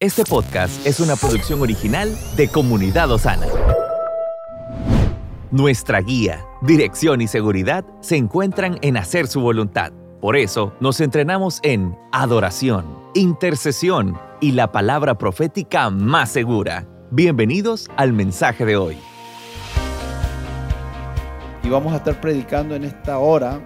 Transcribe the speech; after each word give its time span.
Este 0.00 0.22
podcast 0.22 0.86
es 0.86 1.00
una 1.00 1.16
producción 1.16 1.60
original 1.60 2.16
de 2.36 2.46
Comunidad 2.46 3.10
Osana. 3.10 3.48
Nuestra 5.50 6.00
guía, 6.02 6.46
dirección 6.62 7.20
y 7.20 7.26
seguridad 7.26 7.84
se 8.00 8.14
encuentran 8.14 8.78
en 8.82 8.96
hacer 8.96 9.26
su 9.26 9.40
voluntad. 9.40 9.90
Por 10.20 10.36
eso 10.36 10.72
nos 10.78 11.00
entrenamos 11.00 11.58
en 11.64 11.98
adoración, 12.12 12.86
intercesión 13.16 14.16
y 14.40 14.52
la 14.52 14.70
palabra 14.70 15.18
profética 15.18 15.90
más 15.90 16.30
segura. 16.30 16.86
Bienvenidos 17.10 17.88
al 17.96 18.12
mensaje 18.12 18.64
de 18.64 18.76
hoy. 18.76 18.96
Y 21.64 21.68
vamos 21.68 21.92
a 21.92 21.96
estar 21.96 22.20
predicando 22.20 22.76
en 22.76 22.84
esta 22.84 23.18
hora 23.18 23.60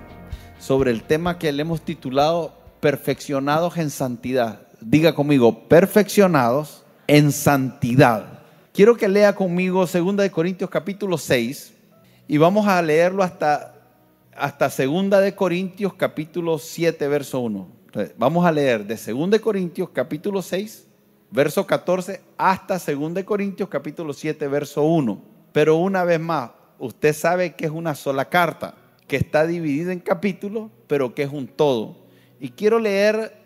sobre 0.59 0.93
el 0.93 1.03
tema 1.03 1.39
que 1.39 1.53
le 1.53 1.61
hemos 1.61 1.83
titulado 1.83 2.55
Perfeccionados 2.81 3.77
en 3.77 3.91
Santidad. 3.91 4.72
Diga 4.85 5.15
conmigo, 5.15 5.69
perfeccionados 5.69 6.83
en 7.07 7.31
santidad. 7.31 8.41
Quiero 8.73 8.97
que 8.97 9.07
lea 9.07 9.33
conmigo 9.35 9.87
2 9.87 10.17
de 10.17 10.31
Corintios 10.31 10.69
capítulo 10.69 11.19
6 11.19 11.73
y 12.27 12.37
vamos 12.39 12.67
a 12.67 12.83
leerlo 12.83 13.23
hasta 13.23 13.75
hasta 14.35 14.69
2 14.69 15.11
de 15.11 15.35
Corintios 15.37 15.95
capítulo 15.95 16.59
7 16.59 17.07
verso 17.07 17.41
1. 17.41 17.69
Vamos 18.17 18.45
a 18.45 18.51
leer 18.51 18.85
de 18.85 18.97
2 18.97 19.31
de 19.31 19.41
Corintios 19.41 19.91
capítulo 19.91 20.43
6 20.43 20.89
verso 21.31 21.65
14 21.65 22.21
hasta 22.37 22.79
2 22.79 23.15
de 23.15 23.25
Corintios 23.25 23.69
capítulo 23.69 24.13
7 24.13 24.49
verso 24.49 24.83
1. 24.83 25.23
Pero 25.53 25.77
una 25.77 26.03
vez 26.03 26.19
más, 26.19 26.51
usted 26.79 27.13
sabe 27.13 27.55
que 27.55 27.67
es 27.67 27.71
una 27.71 27.95
sola 27.95 28.29
carta, 28.29 28.75
que 29.07 29.17
está 29.17 29.47
dividida 29.47 29.93
en 29.93 30.01
capítulos, 30.01 30.71
pero 30.89 31.15
que 31.15 31.23
es 31.23 31.31
un 31.31 31.47
todo. 31.47 31.99
Y 32.41 32.49
quiero 32.49 32.81
leer 32.81 33.42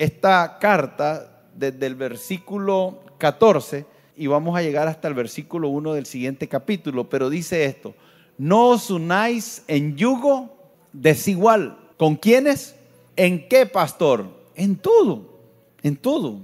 esta 0.00 0.56
carta 0.58 1.42
desde 1.54 1.84
el 1.86 1.94
versículo 1.94 3.00
14 3.18 3.84
y 4.16 4.28
vamos 4.28 4.56
a 4.56 4.62
llegar 4.62 4.88
hasta 4.88 5.08
el 5.08 5.12
versículo 5.14 5.68
1 5.68 5.92
del 5.92 6.06
siguiente 6.06 6.48
capítulo, 6.48 7.10
pero 7.10 7.28
dice 7.28 7.66
esto, 7.66 7.94
no 8.38 8.68
os 8.68 8.90
unáis 8.90 9.62
en 9.68 9.98
yugo 9.98 10.56
desigual. 10.94 11.76
¿Con 11.98 12.16
quiénes? 12.16 12.76
¿En 13.14 13.46
qué, 13.46 13.66
pastor? 13.66 14.24
En 14.54 14.76
todo, 14.76 15.38
en 15.82 15.98
todo. 15.98 16.38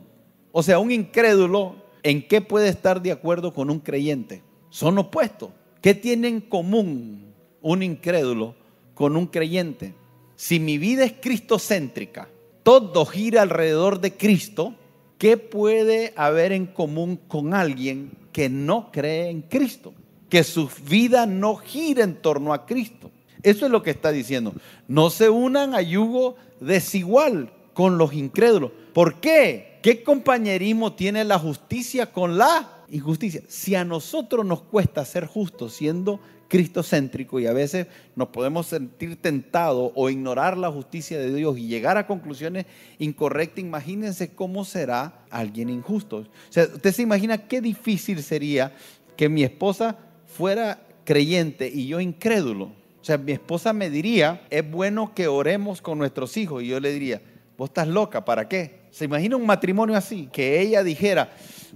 O 0.53 0.63
sea, 0.63 0.79
un 0.79 0.93
incrédulo, 0.93 1.77
¿en 2.03 2.29
qué 2.29 2.43
puede 2.43 2.69
estar 2.69 3.01
de 3.01 3.13
acuerdo 3.13 3.55
con 3.55 3.71
un 3.71 3.81
creyente? 3.81 4.43
Son 4.69 4.99
opuestos. 4.99 5.49
¿Qué 5.81 5.95
tiene 5.95 6.29
en 6.29 6.43
común 6.43 7.33
un 7.63 7.83
incrédulo 7.83 8.55
con 8.93 9.17
un 9.17 9.27
creyente? 9.27 9.95
Si 10.35 10.61
mi 10.61 10.77
vida 10.77 11.07
es 11.07 11.15
cristocéntrica, 11.15 12.29
todo 12.67 13.07
gira 13.07 13.43
alrededor 13.43 14.01
de 14.01 14.17
Cristo, 14.17 14.75
¿qué 15.19 15.37
puede 15.37 16.13
haber 16.17 16.51
en 16.51 16.67
común 16.67 17.17
con 17.29 17.55
alguien 17.55 18.11
que 18.33 18.49
no 18.49 18.91
cree 18.91 19.31
en 19.31 19.43
Cristo? 19.43 19.95
Que 20.29 20.43
su 20.43 20.69
vida 20.85 21.27
no 21.27 21.55
gira 21.55 22.03
en 22.03 22.17
torno 22.17 22.53
a 22.53 22.67
Cristo. 22.67 23.13
Eso 23.45 23.67
es 23.67 23.71
lo 23.71 23.85
que 23.85 23.93
está 23.93 24.11
diciendo. 24.11 24.53
No 24.89 25.11
se 25.11 25.31
unan 25.31 25.77
a 25.77 25.81
yugo 25.81 26.35
desigual 26.59 27.53
con 27.73 27.99
los 27.99 28.13
incrédulos. 28.13 28.73
¿Por 28.93 29.21
qué? 29.21 29.79
¿Qué 29.81 30.03
compañerismo 30.03 30.95
tiene 30.95 31.23
la 31.23 31.39
justicia 31.39 32.11
con 32.11 32.37
la 32.37 32.83
injusticia? 32.91 33.43
Si 33.47 33.77
a 33.77 33.85
nosotros 33.85 34.45
nos 34.45 34.63
cuesta 34.63 35.05
ser 35.05 35.27
justos 35.27 35.73
siendo 35.73 36.19
cristocéntrico 36.49 37.41
y 37.41 37.47
a 37.47 37.53
veces 37.53 37.87
nos 38.15 38.29
podemos 38.29 38.67
sentir 38.67 39.17
tentados 39.17 39.93
o 39.95 40.11
ignorar 40.11 40.57
la 40.57 40.71
justicia 40.71 41.19
de 41.19 41.35
Dios 41.35 41.59
y 41.59 41.67
llegar 41.67 41.97
a 41.97 42.07
conclusiones 42.07 42.67
incorrectas, 42.99 43.65
imagínense 43.65 44.35
cómo 44.35 44.65
será 44.65 45.25
alguien 45.31 45.69
injusto. 45.69 46.19
O 46.19 46.27
sea, 46.51 46.65
usted 46.65 46.93
se 46.93 47.03
imagina 47.03 47.39
qué 47.49 47.61
difícil 47.61 48.23
sería 48.23 48.73
que 49.17 49.29
mi 49.29 49.43
esposa 49.43 49.99
fuera 50.27 50.81
creyente 51.05 51.71
y 51.73 51.87
yo 51.87 52.01
incrédulo. 52.01 52.67
O 53.01 53.05
sea, 53.07 53.19
mi 53.19 53.33
esposa 53.33 53.73
me 53.73 53.89
diría, 53.89 54.43
es 54.51 54.69
bueno 54.69 55.15
que 55.15 55.29
oremos 55.29 55.81
con 55.81 55.99
nuestros 55.99 56.37
hijos. 56.37 56.63
Y 56.63 56.69
yo 56.69 56.81
le 56.81 56.93
diría, 56.93 57.23
vos 57.57 57.71
estás 57.71 57.89
loca, 57.89 58.25
¿para 58.25 58.49
qué? 58.49 58.81
¿Se 58.91 59.05
imagina 59.05 59.37
un 59.37 59.47
matrimonio 59.47 59.97
así? 59.97 60.29
Que 60.33 60.61
ella 60.61 60.83
dijera, 60.83 61.31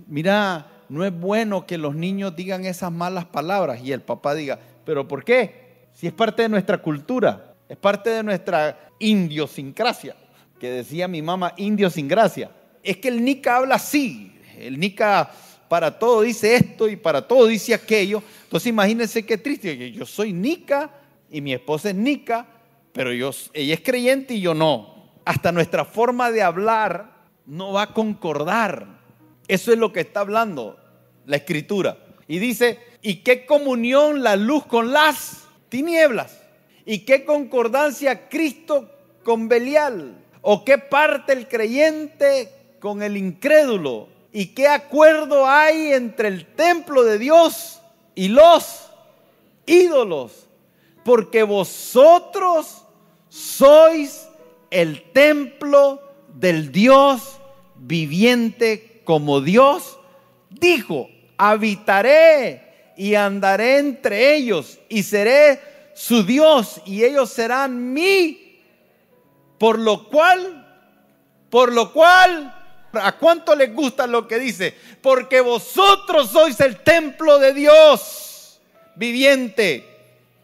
mira, 0.08 0.66
no 0.88 1.04
es 1.04 1.18
bueno 1.18 1.66
que 1.66 1.78
los 1.78 1.94
niños 1.94 2.34
digan 2.34 2.64
esas 2.64 2.90
malas 2.90 3.26
palabras 3.26 3.80
y 3.80 3.92
el 3.92 4.02
papá 4.02 4.34
diga, 4.34 4.58
¿pero 4.84 5.06
por 5.06 5.24
qué? 5.24 5.88
Si 5.92 6.06
es 6.06 6.12
parte 6.12 6.42
de 6.42 6.48
nuestra 6.48 6.78
cultura, 6.78 7.54
es 7.68 7.76
parte 7.76 8.10
de 8.10 8.22
nuestra 8.22 8.90
indiosincrasia, 8.98 10.16
que 10.58 10.70
decía 10.70 11.08
mi 11.08 11.22
mamá, 11.22 11.54
indio 11.56 11.90
sin 11.90 12.08
gracia. 12.08 12.50
Es 12.82 12.96
que 12.98 13.08
el 13.08 13.24
Nica 13.24 13.56
habla 13.56 13.76
así, 13.76 14.32
el 14.58 14.78
Nica 14.78 15.30
para 15.68 15.98
todo 15.98 16.22
dice 16.22 16.56
esto 16.56 16.88
y 16.88 16.96
para 16.96 17.26
todo 17.26 17.46
dice 17.46 17.72
aquello. 17.74 18.22
Entonces 18.44 18.68
imagínense 18.68 19.24
qué 19.24 19.38
triste, 19.38 19.92
yo 19.92 20.04
soy 20.04 20.32
Nica 20.32 20.90
y 21.30 21.40
mi 21.40 21.52
esposa 21.52 21.90
es 21.90 21.94
Nica, 21.94 22.46
pero 22.92 23.12
yo, 23.12 23.30
ella 23.52 23.74
es 23.74 23.80
creyente 23.80 24.34
y 24.34 24.40
yo 24.40 24.54
no. 24.54 25.10
Hasta 25.24 25.52
nuestra 25.52 25.84
forma 25.84 26.32
de 26.32 26.42
hablar 26.42 27.20
no 27.46 27.72
va 27.72 27.82
a 27.82 27.94
concordar. 27.94 29.00
Eso 29.46 29.72
es 29.72 29.78
lo 29.78 29.92
que 29.92 30.00
está 30.00 30.20
hablando 30.20 30.76
la 31.26 31.36
escritura. 31.36 31.98
Y 32.26 32.38
dice, 32.38 32.78
¿y 33.02 33.16
qué 33.16 33.46
comunión 33.46 34.22
la 34.22 34.36
luz 34.36 34.66
con 34.66 34.92
las 34.92 35.44
tinieblas? 35.68 36.40
¿Y 36.84 37.00
qué 37.00 37.24
concordancia 37.24 38.28
Cristo 38.28 38.90
con 39.24 39.48
Belial? 39.48 40.16
¿O 40.42 40.64
qué 40.64 40.78
parte 40.78 41.32
el 41.32 41.48
creyente 41.48 42.52
con 42.80 43.02
el 43.02 43.16
incrédulo? 43.16 44.08
¿Y 44.32 44.46
qué 44.48 44.68
acuerdo 44.68 45.46
hay 45.46 45.92
entre 45.92 46.28
el 46.28 46.46
templo 46.46 47.04
de 47.04 47.18
Dios 47.18 47.80
y 48.14 48.28
los 48.28 48.90
ídolos? 49.66 50.46
Porque 51.04 51.42
vosotros 51.42 52.84
sois 53.28 54.28
el 54.70 55.10
templo 55.12 56.00
del 56.34 56.72
Dios 56.72 57.40
viviente 57.76 59.02
como 59.04 59.40
Dios 59.40 59.98
dijo, 60.50 61.08
habitaré 61.36 62.69
y 63.00 63.14
andaré 63.14 63.78
entre 63.78 64.34
ellos 64.34 64.78
y 64.90 65.02
seré 65.02 65.58
su 65.94 66.22
Dios 66.22 66.82
y 66.84 67.02
ellos 67.02 67.30
serán 67.30 67.94
mi. 67.94 68.60
Por 69.56 69.78
lo 69.78 70.06
cual, 70.10 70.84
por 71.48 71.72
lo 71.72 71.94
cual, 71.94 72.54
¿a 72.92 73.12
cuánto 73.12 73.56
les 73.56 73.74
gusta 73.74 74.06
lo 74.06 74.28
que 74.28 74.38
dice? 74.38 74.76
Porque 75.00 75.40
vosotros 75.40 76.28
sois 76.28 76.60
el 76.60 76.80
templo 76.80 77.38
de 77.38 77.54
Dios 77.54 78.60
viviente. 78.96 79.86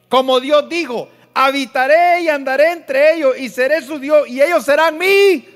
Como 0.09 0.41
Dios 0.41 0.67
dijo, 0.71 1.11
habitaré 1.34 2.23
y 2.23 2.31
andaré 2.31 2.73
entre 2.73 3.17
ellos 3.17 3.38
y 3.38 3.50
seré 3.50 3.83
su 3.83 3.99
Dios 3.99 4.27
y 4.28 4.41
ellos 4.41 4.65
serán 4.65 4.97
mi. 4.97 5.47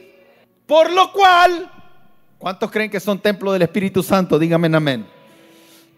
Por 0.66 0.90
lo 0.90 1.10
cual, 1.12 1.70
¿Cuántos 2.36 2.70
creen 2.70 2.90
que 2.90 3.00
son 3.00 3.18
templo 3.18 3.54
del 3.54 3.62
Espíritu 3.62 4.02
Santo? 4.02 4.38
Díganme 4.38 4.74
amén. 4.76 5.19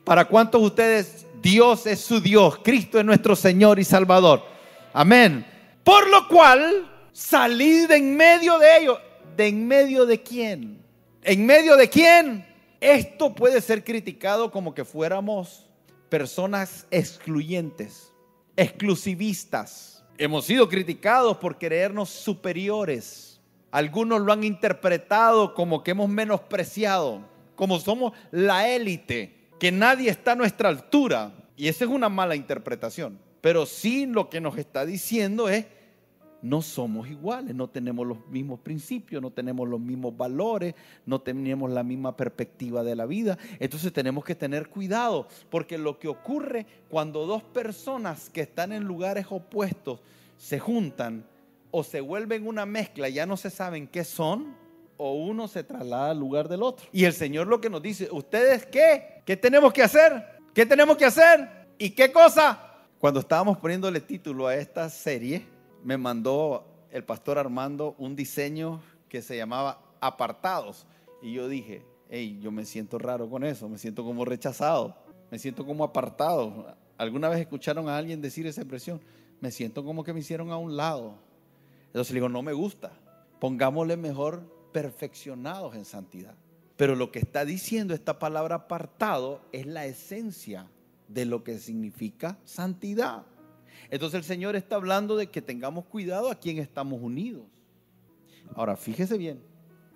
¿Para 0.04 0.24
cuántos 0.26 0.62
ustedes 0.62 1.26
Dios 1.40 1.86
es 1.86 2.00
su 2.00 2.20
Dios? 2.20 2.58
Cristo 2.62 2.98
es 2.98 3.04
nuestro 3.04 3.36
Señor 3.36 3.78
y 3.78 3.84
Salvador. 3.84 4.42
Amén. 4.92 5.46
Por 5.84 6.08
lo 6.08 6.28
cual, 6.28 7.08
salid 7.12 7.88
de 7.88 7.96
en 7.96 8.16
medio 8.16 8.58
de 8.58 8.78
ellos. 8.78 8.98
¿De 9.36 9.48
en 9.48 9.66
medio 9.66 10.04
de 10.04 10.22
quién? 10.22 10.82
¿En 11.22 11.46
medio 11.46 11.76
de 11.76 11.88
quién? 11.88 12.46
Esto 12.80 13.34
puede 13.34 13.60
ser 13.60 13.84
criticado 13.84 14.50
como 14.50 14.74
que 14.74 14.84
fuéramos 14.84 15.66
personas 16.08 16.86
excluyentes, 16.90 18.12
exclusivistas. 18.56 20.04
Hemos 20.18 20.44
sido 20.44 20.68
criticados 20.68 21.38
por 21.38 21.58
creernos 21.58 22.10
superiores 22.10 23.32
algunos 23.72 24.20
lo 24.20 24.32
han 24.34 24.44
interpretado 24.44 25.54
como 25.54 25.82
que 25.82 25.92
hemos 25.92 26.08
menospreciado, 26.08 27.22
como 27.56 27.80
somos 27.80 28.12
la 28.30 28.68
élite, 28.68 29.41
que 29.62 29.70
nadie 29.70 30.10
está 30.10 30.32
a 30.32 30.34
nuestra 30.34 30.68
altura. 30.68 31.32
Y 31.56 31.68
esa 31.68 31.84
es 31.84 31.90
una 31.92 32.08
mala 32.08 32.34
interpretación. 32.34 33.20
Pero 33.40 33.64
sí 33.64 34.06
lo 34.06 34.28
que 34.28 34.40
nos 34.40 34.58
está 34.58 34.84
diciendo 34.84 35.48
es, 35.48 35.66
no 36.42 36.62
somos 36.62 37.08
iguales, 37.08 37.54
no 37.54 37.68
tenemos 37.68 38.04
los 38.04 38.26
mismos 38.26 38.58
principios, 38.58 39.22
no 39.22 39.30
tenemos 39.30 39.68
los 39.68 39.78
mismos 39.78 40.16
valores, 40.16 40.74
no 41.06 41.20
tenemos 41.20 41.70
la 41.70 41.84
misma 41.84 42.16
perspectiva 42.16 42.82
de 42.82 42.96
la 42.96 43.06
vida. 43.06 43.38
Entonces 43.60 43.92
tenemos 43.92 44.24
que 44.24 44.34
tener 44.34 44.68
cuidado, 44.68 45.28
porque 45.48 45.78
lo 45.78 45.96
que 46.00 46.08
ocurre 46.08 46.66
cuando 46.90 47.24
dos 47.24 47.44
personas 47.44 48.30
que 48.30 48.40
están 48.40 48.72
en 48.72 48.82
lugares 48.82 49.26
opuestos 49.30 50.00
se 50.38 50.58
juntan, 50.58 51.24
o 51.70 51.84
se 51.84 52.00
vuelven 52.00 52.48
una 52.48 52.66
mezcla, 52.66 53.08
ya 53.08 53.26
no 53.26 53.36
se 53.36 53.48
saben 53.48 53.86
qué 53.86 54.02
son, 54.02 54.56
o 54.96 55.14
uno 55.14 55.46
se 55.46 55.62
traslada 55.62 56.10
al 56.10 56.18
lugar 56.18 56.48
del 56.48 56.64
otro. 56.64 56.88
Y 56.92 57.04
el 57.04 57.12
Señor 57.12 57.46
lo 57.46 57.60
que 57.60 57.70
nos 57.70 57.80
dice, 57.80 58.08
¿ustedes 58.10 58.66
qué? 58.66 59.11
¿Qué 59.24 59.36
tenemos 59.36 59.72
que 59.72 59.82
hacer? 59.82 60.40
¿Qué 60.52 60.66
tenemos 60.66 60.96
que 60.96 61.04
hacer? 61.04 61.48
¿Y 61.78 61.90
qué 61.90 62.10
cosa? 62.10 62.60
Cuando 62.98 63.20
estábamos 63.20 63.56
poniéndole 63.58 64.00
título 64.00 64.48
a 64.48 64.56
esta 64.56 64.90
serie, 64.90 65.46
me 65.84 65.96
mandó 65.96 66.64
el 66.90 67.04
pastor 67.04 67.38
Armando 67.38 67.94
un 67.98 68.16
diseño 68.16 68.82
que 69.08 69.22
se 69.22 69.36
llamaba 69.36 69.80
Apartados. 70.00 70.86
Y 71.22 71.32
yo 71.34 71.48
dije, 71.48 71.84
hey, 72.10 72.40
yo 72.42 72.50
me 72.50 72.64
siento 72.64 72.98
raro 72.98 73.30
con 73.30 73.44
eso, 73.44 73.68
me 73.68 73.78
siento 73.78 74.04
como 74.04 74.24
rechazado, 74.24 74.96
me 75.30 75.38
siento 75.38 75.64
como 75.64 75.84
apartado. 75.84 76.76
¿Alguna 76.98 77.28
vez 77.28 77.40
escucharon 77.40 77.88
a 77.88 77.96
alguien 77.96 78.20
decir 78.20 78.46
esa 78.48 78.62
expresión? 78.62 79.00
Me 79.40 79.52
siento 79.52 79.84
como 79.84 80.02
que 80.02 80.12
me 80.12 80.20
hicieron 80.20 80.50
a 80.50 80.56
un 80.56 80.76
lado. 80.76 81.14
Entonces 81.86 82.12
le 82.12 82.16
digo, 82.16 82.28
no 82.28 82.42
me 82.42 82.52
gusta. 82.52 82.90
Pongámosle 83.38 83.96
mejor 83.96 84.42
perfeccionados 84.72 85.76
en 85.76 85.84
santidad. 85.84 86.34
Pero 86.82 86.96
lo 86.96 87.12
que 87.12 87.20
está 87.20 87.44
diciendo 87.44 87.94
esta 87.94 88.18
palabra 88.18 88.56
apartado 88.56 89.40
es 89.52 89.66
la 89.66 89.86
esencia 89.86 90.66
de 91.06 91.26
lo 91.26 91.44
que 91.44 91.60
significa 91.60 92.40
santidad. 92.44 93.22
Entonces 93.88 94.18
el 94.18 94.24
Señor 94.24 94.56
está 94.56 94.74
hablando 94.74 95.16
de 95.16 95.28
que 95.28 95.40
tengamos 95.40 95.84
cuidado 95.84 96.28
a 96.28 96.34
quien 96.34 96.58
estamos 96.58 97.00
unidos. 97.00 97.44
Ahora, 98.56 98.76
fíjese 98.76 99.16
bien, 99.16 99.38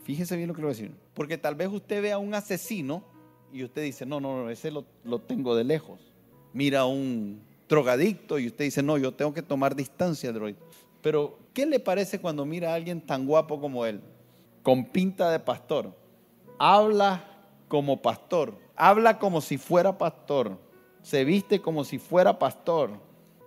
fíjese 0.05 0.37
bien 0.37 0.47
lo 0.47 0.55
que 0.55 0.61
le 0.61 0.67
voy 0.67 0.75
a 0.75 0.79
decir. 0.79 0.95
Porque 1.13 1.37
tal 1.37 1.57
vez 1.57 1.71
usted 1.73 2.01
vea 2.01 2.15
a 2.15 2.19
un 2.19 2.35
asesino 2.35 3.03
y 3.53 3.65
usted 3.65 3.83
dice, 3.83 4.07
no, 4.07 4.21
no, 4.21 4.45
no, 4.45 4.49
ese 4.49 4.71
lo, 4.71 4.85
lo 5.03 5.21
tengo 5.21 5.57
de 5.57 5.65
lejos. 5.65 5.99
Mira 6.53 6.83
a 6.83 6.87
un 6.87 7.41
drogadicto 7.69 8.39
y 8.39 8.47
usted 8.47 8.65
dice, 8.65 8.85
no, 8.85 8.97
yo 8.97 9.13
tengo 9.13 9.35
que 9.35 9.43
tomar 9.43 9.75
distancia 9.75 10.33
de. 10.33 10.55
Pero, 11.03 11.37
¿qué 11.53 11.67
le 11.67 11.81
parece 11.81 12.21
cuando 12.21 12.47
mira 12.47 12.71
a 12.71 12.75
alguien 12.77 13.01
tan 13.01 13.27
guapo 13.27 13.61
como 13.61 13.85
él? 13.87 14.01
Con 14.63 14.85
pinta 14.85 15.33
de 15.33 15.41
pastor. 15.41 16.06
Habla 16.59 17.25
como 17.69 18.01
pastor. 18.01 18.55
Habla 18.77 19.19
como 19.19 19.41
si 19.41 19.59
fuera 19.59 19.99
pastor. 19.99 20.59
Se 21.03 21.25
viste 21.25 21.61
como 21.61 21.85
si 21.85 21.99
fuera 21.99 22.39
pastor. 22.39 22.91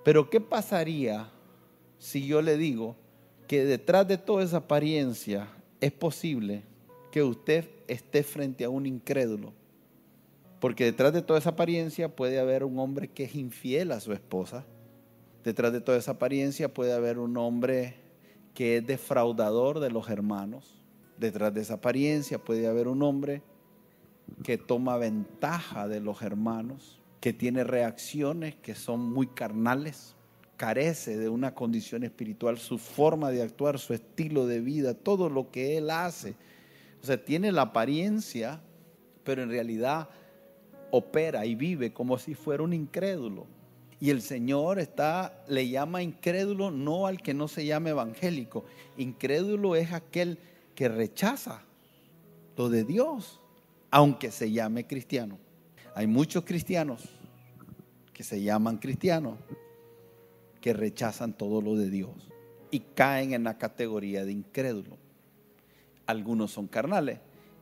Pero 0.03 0.29
¿qué 0.29 0.39
pasaría 0.39 1.29
si 1.97 2.25
yo 2.25 2.41
le 2.41 2.57
digo 2.57 2.95
que 3.47 3.65
detrás 3.65 4.07
de 4.07 4.17
toda 4.17 4.43
esa 4.43 4.57
apariencia 4.57 5.47
es 5.81 5.91
posible 5.91 6.63
que 7.11 7.23
usted 7.23 7.69
esté 7.87 8.23
frente 8.23 8.63
a 8.63 8.69
un 8.69 8.85
incrédulo? 8.85 9.53
Porque 10.59 10.85
detrás 10.85 11.13
de 11.13 11.21
toda 11.21 11.39
esa 11.39 11.51
apariencia 11.51 12.15
puede 12.15 12.39
haber 12.39 12.63
un 12.63 12.79
hombre 12.79 13.07
que 13.07 13.23
es 13.23 13.35
infiel 13.35 13.91
a 13.91 13.99
su 13.99 14.13
esposa. 14.13 14.65
Detrás 15.43 15.71
de 15.71 15.81
toda 15.81 15.97
esa 15.97 16.11
apariencia 16.11 16.73
puede 16.73 16.93
haber 16.93 17.17
un 17.17 17.37
hombre 17.37 17.95
que 18.53 18.77
es 18.77 18.85
defraudador 18.85 19.79
de 19.79 19.89
los 19.89 20.09
hermanos. 20.09 20.78
Detrás 21.19 21.53
de 21.53 21.61
esa 21.61 21.75
apariencia 21.75 22.39
puede 22.39 22.67
haber 22.67 22.87
un 22.87 23.03
hombre 23.03 23.41
que 24.41 24.57
toma 24.57 24.97
ventaja 24.97 25.87
de 25.89 25.99
los 25.99 26.21
hermanos, 26.21 27.01
que 27.19 27.33
tiene 27.33 27.65
reacciones 27.65 28.55
que 28.55 28.73
son 28.73 29.01
muy 29.01 29.27
carnales, 29.27 30.15
carece 30.55 31.17
de 31.17 31.27
una 31.27 31.53
condición 31.53 32.03
espiritual, 32.03 32.57
su 32.57 32.77
forma 32.77 33.31
de 33.31 33.41
actuar, 33.41 33.79
su 33.79 33.93
estilo 33.93 34.47
de 34.47 34.61
vida, 34.61 34.93
todo 34.93 35.29
lo 35.29 35.51
que 35.51 35.77
él 35.77 35.89
hace. 35.89 36.35
O 37.03 37.05
sea, 37.05 37.23
tiene 37.23 37.51
la 37.51 37.63
apariencia, 37.63 38.61
pero 39.25 39.43
en 39.43 39.49
realidad 39.49 40.07
opera 40.91 41.45
y 41.45 41.55
vive 41.55 41.91
como 41.91 42.17
si 42.17 42.33
fuera 42.33 42.63
un 42.63 42.73
incrédulo. 42.73 43.45
Y 43.99 44.11
el 44.11 44.21
Señor 44.21 44.79
está, 44.79 45.43
le 45.49 45.67
llama 45.67 46.01
incrédulo 46.01 46.71
no 46.71 47.07
al 47.07 47.21
que 47.21 47.33
no 47.33 47.49
se 47.49 47.65
llame 47.65 47.89
evangélico. 47.89 48.63
Incrédulo 48.97 49.75
es 49.75 49.91
aquel 49.91 50.39
que 50.79 50.87
rechaza 50.87 51.61
lo 52.55 52.69
de 52.69 52.85
Dios, 52.85 53.41
aunque 53.91 54.31
se 54.31 54.49
llame 54.49 54.87
cristiano. 54.87 55.37
Hay 55.93 56.07
muchos 56.07 56.45
cristianos 56.45 57.03
que 58.13 58.23
se 58.23 58.41
llaman 58.41 58.77
cristianos 58.77 59.37
que 60.61 60.71
rechazan 60.71 61.33
todo 61.33 61.61
lo 61.61 61.75
de 61.75 61.89
Dios 61.89 62.31
y 62.71 62.79
caen 62.79 63.33
en 63.33 63.43
la 63.43 63.57
categoría 63.57 64.23
de 64.23 64.31
incrédulo. 64.31 64.97
Algunos 66.05 66.51
son 66.51 66.67
carnales 66.67 67.19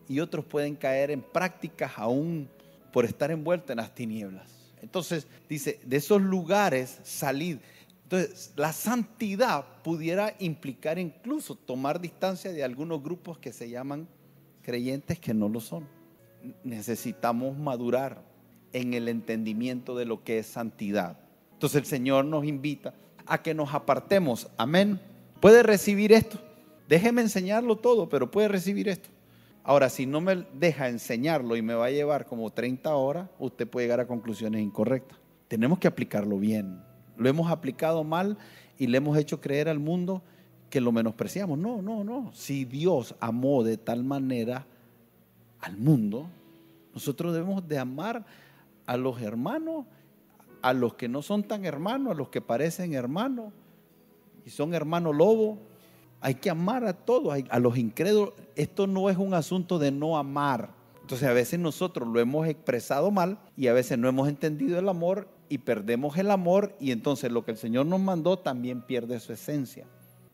y 0.07 0.19
otros 0.19 0.45
pueden 0.45 0.75
caer 0.75 1.09
en 1.09 1.23
prácticas 1.23 1.93
aún 1.95 2.47
por 2.93 3.03
estar 3.03 3.31
envueltos 3.31 3.71
en 3.71 3.77
las 3.77 3.95
tinieblas. 3.95 4.47
Entonces 4.83 5.25
dice, 5.49 5.79
de 5.83 5.97
esos 5.97 6.21
lugares 6.21 6.99
salid. 7.01 7.57
Entonces, 8.09 8.53
la 8.55 8.71
santidad 8.71 9.65
pudiera 9.83 10.33
implicar 10.39 10.97
incluso 10.97 11.55
tomar 11.55 11.99
distancia 11.99 12.53
de 12.53 12.63
algunos 12.63 13.03
grupos 13.03 13.37
que 13.37 13.51
se 13.51 13.69
llaman 13.69 14.07
creyentes 14.61 15.19
que 15.19 15.33
no 15.33 15.49
lo 15.49 15.59
son. 15.59 15.85
Necesitamos 16.63 17.57
madurar 17.57 18.23
en 18.71 18.93
el 18.93 19.09
entendimiento 19.09 19.93
de 19.93 20.05
lo 20.05 20.23
que 20.23 20.39
es 20.39 20.47
santidad. 20.47 21.19
Entonces 21.51 21.81
el 21.81 21.85
Señor 21.85 22.23
nos 22.23 22.45
invita 22.45 22.93
a 23.25 23.41
que 23.41 23.53
nos 23.53 23.73
apartemos. 23.73 24.47
Amén. 24.55 25.01
¿Puede 25.41 25.61
recibir 25.61 26.13
esto? 26.13 26.39
Déjeme 26.87 27.21
enseñarlo 27.21 27.75
todo, 27.75 28.07
pero 28.07 28.31
puede 28.31 28.47
recibir 28.47 28.87
esto. 28.87 29.09
Ahora, 29.65 29.89
si 29.89 30.05
no 30.05 30.21
me 30.21 30.45
deja 30.53 30.87
enseñarlo 30.87 31.57
y 31.57 31.61
me 31.61 31.73
va 31.73 31.87
a 31.87 31.91
llevar 31.91 32.25
como 32.25 32.51
30 32.51 32.95
horas, 32.95 33.29
usted 33.37 33.67
puede 33.67 33.85
llegar 33.85 33.99
a 33.99 34.07
conclusiones 34.07 34.61
incorrectas. 34.61 35.19
Tenemos 35.49 35.77
que 35.77 35.89
aplicarlo 35.89 36.39
bien. 36.39 36.86
Lo 37.17 37.29
hemos 37.29 37.51
aplicado 37.51 38.03
mal 38.03 38.37
y 38.77 38.87
le 38.87 38.97
hemos 38.97 39.17
hecho 39.17 39.41
creer 39.41 39.69
al 39.69 39.79
mundo 39.79 40.21
que 40.69 40.81
lo 40.81 40.91
menospreciamos. 40.91 41.57
No, 41.57 41.81
no, 41.81 42.03
no. 42.03 42.31
Si 42.33 42.65
Dios 42.65 43.15
amó 43.19 43.63
de 43.63 43.77
tal 43.77 44.03
manera 44.03 44.65
al 45.59 45.77
mundo, 45.77 46.27
nosotros 46.93 47.33
debemos 47.33 47.67
de 47.67 47.79
amar 47.79 48.25
a 48.85 48.97
los 48.97 49.21
hermanos, 49.21 49.85
a 50.61 50.73
los 50.73 50.95
que 50.95 51.07
no 51.07 51.21
son 51.21 51.43
tan 51.43 51.65
hermanos, 51.65 52.11
a 52.11 52.15
los 52.15 52.29
que 52.29 52.41
parecen 52.41 52.93
hermanos 52.93 53.53
y 54.45 54.49
son 54.49 54.73
hermanos 54.73 55.15
lobo, 55.15 55.59
hay 56.21 56.35
que 56.35 56.49
amar 56.49 56.85
a 56.85 56.93
todos, 56.93 57.37
a 57.49 57.59
los 57.59 57.77
incrédulos. 57.77 58.33
Esto 58.55 58.87
no 58.87 59.09
es 59.09 59.17
un 59.17 59.33
asunto 59.33 59.77
de 59.77 59.91
no 59.91 60.17
amar. 60.17 60.71
Entonces 61.01 61.27
a 61.27 61.33
veces 61.33 61.59
nosotros 61.59 62.07
lo 62.07 62.19
hemos 62.19 62.47
expresado 62.47 63.11
mal 63.11 63.37
y 63.55 63.67
a 63.67 63.73
veces 63.73 63.97
no 63.97 64.07
hemos 64.07 64.27
entendido 64.27 64.79
el 64.79 64.89
amor 64.89 65.27
y 65.49 65.59
perdemos 65.59 66.17
el 66.17 66.31
amor 66.31 66.75
y 66.79 66.91
entonces 66.91 67.31
lo 67.31 67.45
que 67.45 67.51
el 67.51 67.57
Señor 67.57 67.85
nos 67.85 67.99
mandó 67.99 68.37
también 68.39 68.81
pierde 68.81 69.19
su 69.19 69.33
esencia. 69.33 69.85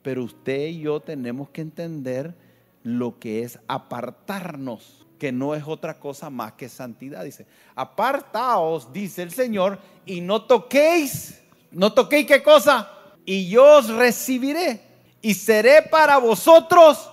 Pero 0.01 0.23
usted 0.23 0.67
y 0.67 0.81
yo 0.81 0.99
tenemos 0.99 1.49
que 1.49 1.61
entender 1.61 2.35
lo 2.83 3.19
que 3.19 3.43
es 3.43 3.59
apartarnos, 3.67 5.05
que 5.17 5.31
no 5.31 5.55
es 5.55 5.63
otra 5.65 5.99
cosa 5.99 6.29
más 6.29 6.53
que 6.53 6.67
santidad. 6.67 7.23
Dice, 7.23 7.45
apartaos, 7.75 8.91
dice 8.91 9.21
el 9.21 9.31
Señor, 9.31 9.79
y 10.05 10.21
no 10.21 10.43
toquéis, 10.43 11.41
no 11.71 11.93
toquéis 11.93 12.27
qué 12.27 12.43
cosa, 12.43 12.91
y 13.25 13.47
yo 13.47 13.77
os 13.77 13.89
recibiré 13.89 14.81
y 15.21 15.33
seré 15.33 15.83
para 15.83 16.17
vosotros 16.17 17.09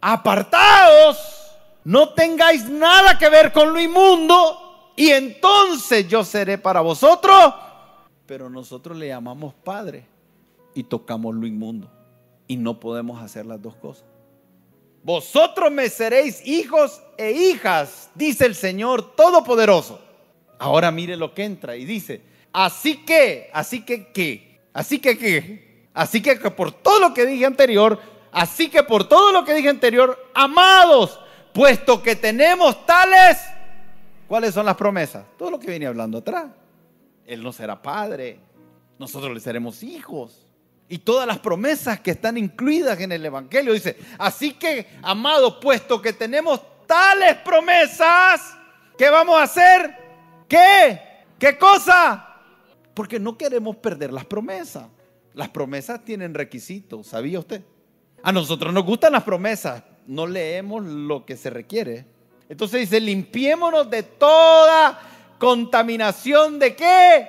apartados. 0.00 1.16
No 1.84 2.10
tengáis 2.10 2.68
nada 2.68 3.16
que 3.16 3.30
ver 3.30 3.50
con 3.52 3.72
lo 3.72 3.80
inmundo 3.80 4.67
y 4.98 5.12
entonces 5.12 6.08
yo 6.08 6.24
seré 6.24 6.58
para 6.58 6.80
vosotros. 6.80 7.54
Pero 8.26 8.50
nosotros 8.50 8.98
le 8.98 9.06
llamamos 9.06 9.54
Padre 9.54 10.04
y 10.74 10.82
tocamos 10.82 11.36
lo 11.36 11.46
inmundo 11.46 11.88
y 12.48 12.56
no 12.56 12.80
podemos 12.80 13.22
hacer 13.22 13.46
las 13.46 13.62
dos 13.62 13.76
cosas. 13.76 14.04
Vosotros 15.04 15.70
me 15.70 15.88
seréis 15.88 16.44
hijos 16.44 17.00
e 17.16 17.30
hijas, 17.30 18.10
dice 18.16 18.44
el 18.44 18.56
Señor 18.56 19.14
Todopoderoso. 19.14 20.00
Ahora 20.58 20.90
mire 20.90 21.16
lo 21.16 21.32
que 21.32 21.44
entra 21.44 21.76
y 21.76 21.84
dice, 21.84 22.20
así 22.52 23.04
que, 23.04 23.50
así 23.54 23.84
que, 23.84 24.08
¿qué? 24.08 24.60
Así 24.72 24.98
que, 24.98 25.16
¿qué? 25.16 25.86
Así 25.94 26.20
que 26.20 26.34
por 26.34 26.72
todo 26.72 26.98
lo 26.98 27.14
que 27.14 27.24
dije 27.24 27.46
anterior, 27.46 28.00
así 28.32 28.68
que 28.68 28.82
por 28.82 29.08
todo 29.08 29.30
lo 29.30 29.44
que 29.44 29.54
dije 29.54 29.68
anterior, 29.68 30.18
amados, 30.34 31.20
puesto 31.54 32.02
que 32.02 32.16
tenemos 32.16 32.84
tales, 32.84 33.38
¿cuáles 34.28 34.54
son 34.54 34.66
las 34.66 34.76
promesas? 34.76 35.24
Todo 35.36 35.50
lo 35.50 35.58
que 35.58 35.68
viene 35.68 35.86
hablando 35.86 36.18
atrás. 36.18 36.46
Él 37.26 37.42
no 37.42 37.52
será 37.52 37.80
padre, 37.82 38.38
nosotros 38.98 39.34
le 39.34 39.40
seremos 39.40 39.82
hijos. 39.82 40.46
Y 40.88 40.98
todas 40.98 41.26
las 41.26 41.38
promesas 41.38 42.00
que 42.00 42.12
están 42.12 42.38
incluidas 42.38 42.98
en 43.00 43.12
el 43.12 43.24
Evangelio. 43.24 43.72
Dice, 43.72 43.96
así 44.18 44.52
que, 44.52 44.86
amados, 45.02 45.58
puesto 45.60 46.00
que 46.00 46.12
tenemos 46.12 46.62
tales 46.86 47.36
promesas, 47.44 48.56
¿qué 48.96 49.10
vamos 49.10 49.36
a 49.38 49.42
hacer? 49.42 49.94
¿Qué? 50.48 51.00
¿Qué 51.38 51.58
cosa? 51.58 52.24
Porque 52.94 53.20
no 53.20 53.36
queremos 53.36 53.76
perder 53.76 54.12
las 54.12 54.24
promesas. 54.24 54.86
Las 55.34 55.50
promesas 55.50 56.04
tienen 56.04 56.34
requisitos, 56.34 57.06
¿sabía 57.06 57.38
usted? 57.38 57.62
A 58.22 58.32
nosotros 58.32 58.72
nos 58.72 58.84
gustan 58.84 59.12
las 59.12 59.22
promesas, 59.22 59.84
no 60.06 60.26
leemos 60.26 60.84
lo 60.84 61.24
que 61.24 61.36
se 61.36 61.50
requiere. 61.50 62.06
Entonces 62.48 62.80
dice, 62.80 63.00
limpiémonos 63.00 63.90
de 63.90 64.02
toda 64.02 65.00
contaminación 65.38 66.58
de 66.58 66.74
qué? 66.74 67.28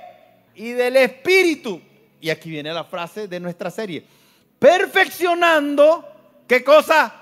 Y 0.56 0.72
del 0.72 0.98
espíritu. 0.98 1.82
Y 2.22 2.30
aquí 2.30 2.50
viene 2.50 2.74
la 2.74 2.84
frase 2.84 3.28
de 3.28 3.40
nuestra 3.40 3.70
serie. 3.70 4.06
Perfeccionando, 4.58 6.06
¿qué 6.48 6.64
cosa? 6.64 7.14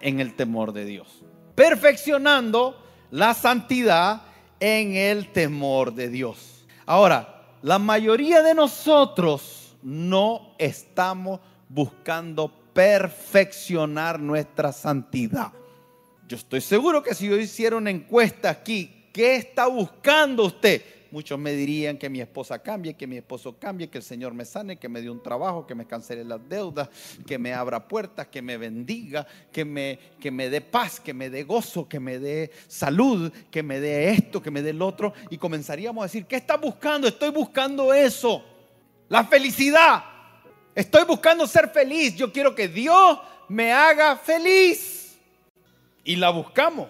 En 0.00 0.20
el 0.20 0.34
temor 0.34 0.72
de 0.72 0.84
Dios. 0.84 1.22
Perfeccionando 1.54 2.82
la 3.10 3.34
santidad 3.34 4.22
en 4.60 4.94
el 4.94 5.32
temor 5.32 5.94
de 5.94 6.08
Dios. 6.08 6.66
Ahora, 6.86 7.44
la 7.62 7.78
mayoría 7.78 8.42
de 8.42 8.54
nosotros 8.54 9.76
no 9.82 10.54
estamos 10.58 11.40
buscando 11.68 12.50
perfeccionar 12.72 14.18
nuestra 14.18 14.72
santidad. 14.72 15.52
Yo 16.32 16.38
estoy 16.38 16.62
seguro 16.62 17.02
que 17.02 17.14
si 17.14 17.28
yo 17.28 17.36
hiciera 17.36 17.76
una 17.76 17.90
encuesta 17.90 18.48
aquí, 18.48 19.10
¿qué 19.12 19.36
está 19.36 19.66
buscando 19.66 20.46
usted? 20.46 20.82
Muchos 21.10 21.38
me 21.38 21.52
dirían 21.52 21.98
que 21.98 22.08
mi 22.08 22.22
esposa 22.22 22.58
cambie, 22.62 22.94
que 22.94 23.06
mi 23.06 23.18
esposo 23.18 23.58
cambie, 23.58 23.90
que 23.90 23.98
el 23.98 24.02
Señor 24.02 24.32
me 24.32 24.46
sane, 24.46 24.78
que 24.78 24.88
me 24.88 25.02
dé 25.02 25.10
un 25.10 25.22
trabajo, 25.22 25.66
que 25.66 25.74
me 25.74 25.86
cancele 25.86 26.24
las 26.24 26.40
deudas, 26.48 26.88
que 27.26 27.38
me 27.38 27.52
abra 27.52 27.86
puertas, 27.86 28.28
que 28.28 28.40
me 28.40 28.56
bendiga, 28.56 29.26
que 29.52 29.66
me, 29.66 29.98
que 30.18 30.30
me 30.30 30.48
dé 30.48 30.62
paz, 30.62 31.00
que 31.00 31.12
me 31.12 31.28
dé 31.28 31.42
gozo, 31.42 31.86
que 31.86 32.00
me 32.00 32.18
dé 32.18 32.50
salud, 32.66 33.30
que 33.50 33.62
me 33.62 33.78
dé 33.78 34.12
esto, 34.12 34.40
que 34.40 34.50
me 34.50 34.62
dé 34.62 34.70
el 34.70 34.80
otro. 34.80 35.12
Y 35.28 35.36
comenzaríamos 35.36 36.00
a 36.00 36.06
decir, 36.06 36.24
¿qué 36.24 36.36
estás 36.36 36.58
buscando? 36.58 37.06
Estoy 37.08 37.28
buscando 37.28 37.92
eso. 37.92 38.42
La 39.10 39.24
felicidad. 39.24 40.02
Estoy 40.74 41.04
buscando 41.04 41.46
ser 41.46 41.68
feliz. 41.68 42.16
Yo 42.16 42.32
quiero 42.32 42.54
que 42.54 42.68
Dios 42.68 43.18
me 43.50 43.70
haga 43.70 44.16
feliz. 44.16 45.01
Y 46.04 46.16
la 46.16 46.30
buscamos 46.30 46.88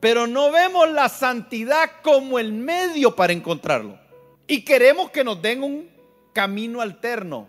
pero 0.00 0.26
no 0.26 0.50
vemos 0.52 0.90
la 0.90 1.08
santidad 1.08 1.90
como 2.02 2.38
el 2.38 2.52
medio 2.52 3.16
para 3.16 3.32
encontrarlo. 3.32 3.98
Y 4.46 4.64
queremos 4.64 5.10
que 5.10 5.24
nos 5.24 5.40
den 5.42 5.62
un 5.62 5.88
camino 6.32 6.80
alterno, 6.80 7.48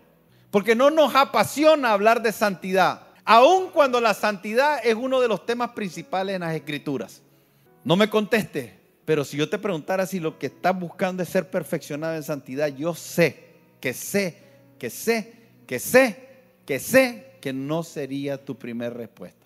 porque 0.50 0.74
no 0.74 0.90
nos 0.90 1.14
apasiona 1.14 1.92
hablar 1.92 2.22
de 2.22 2.32
santidad, 2.32 3.06
aun 3.24 3.70
cuando 3.70 4.00
la 4.00 4.14
santidad 4.14 4.80
es 4.84 4.94
uno 4.94 5.20
de 5.20 5.28
los 5.28 5.46
temas 5.46 5.70
principales 5.70 6.34
en 6.34 6.40
las 6.40 6.54
escrituras. 6.54 7.22
No 7.84 7.96
me 7.96 8.10
conteste, 8.10 8.78
pero 9.04 9.24
si 9.24 9.36
yo 9.36 9.48
te 9.48 9.58
preguntara 9.58 10.06
si 10.06 10.18
lo 10.18 10.38
que 10.38 10.46
estás 10.46 10.78
buscando 10.78 11.22
es 11.22 11.28
ser 11.28 11.48
perfeccionado 11.48 12.16
en 12.16 12.22
santidad, 12.22 12.68
yo 12.68 12.94
sé, 12.94 13.54
que 13.80 13.94
sé, 13.94 14.36
que 14.78 14.90
sé, 14.90 15.32
que 15.66 15.78
sé, 15.78 16.28
que 16.66 16.78
sé 16.80 17.26
que 17.40 17.52
no 17.52 17.82
sería 17.84 18.44
tu 18.44 18.58
primera 18.58 18.90
respuesta, 18.90 19.39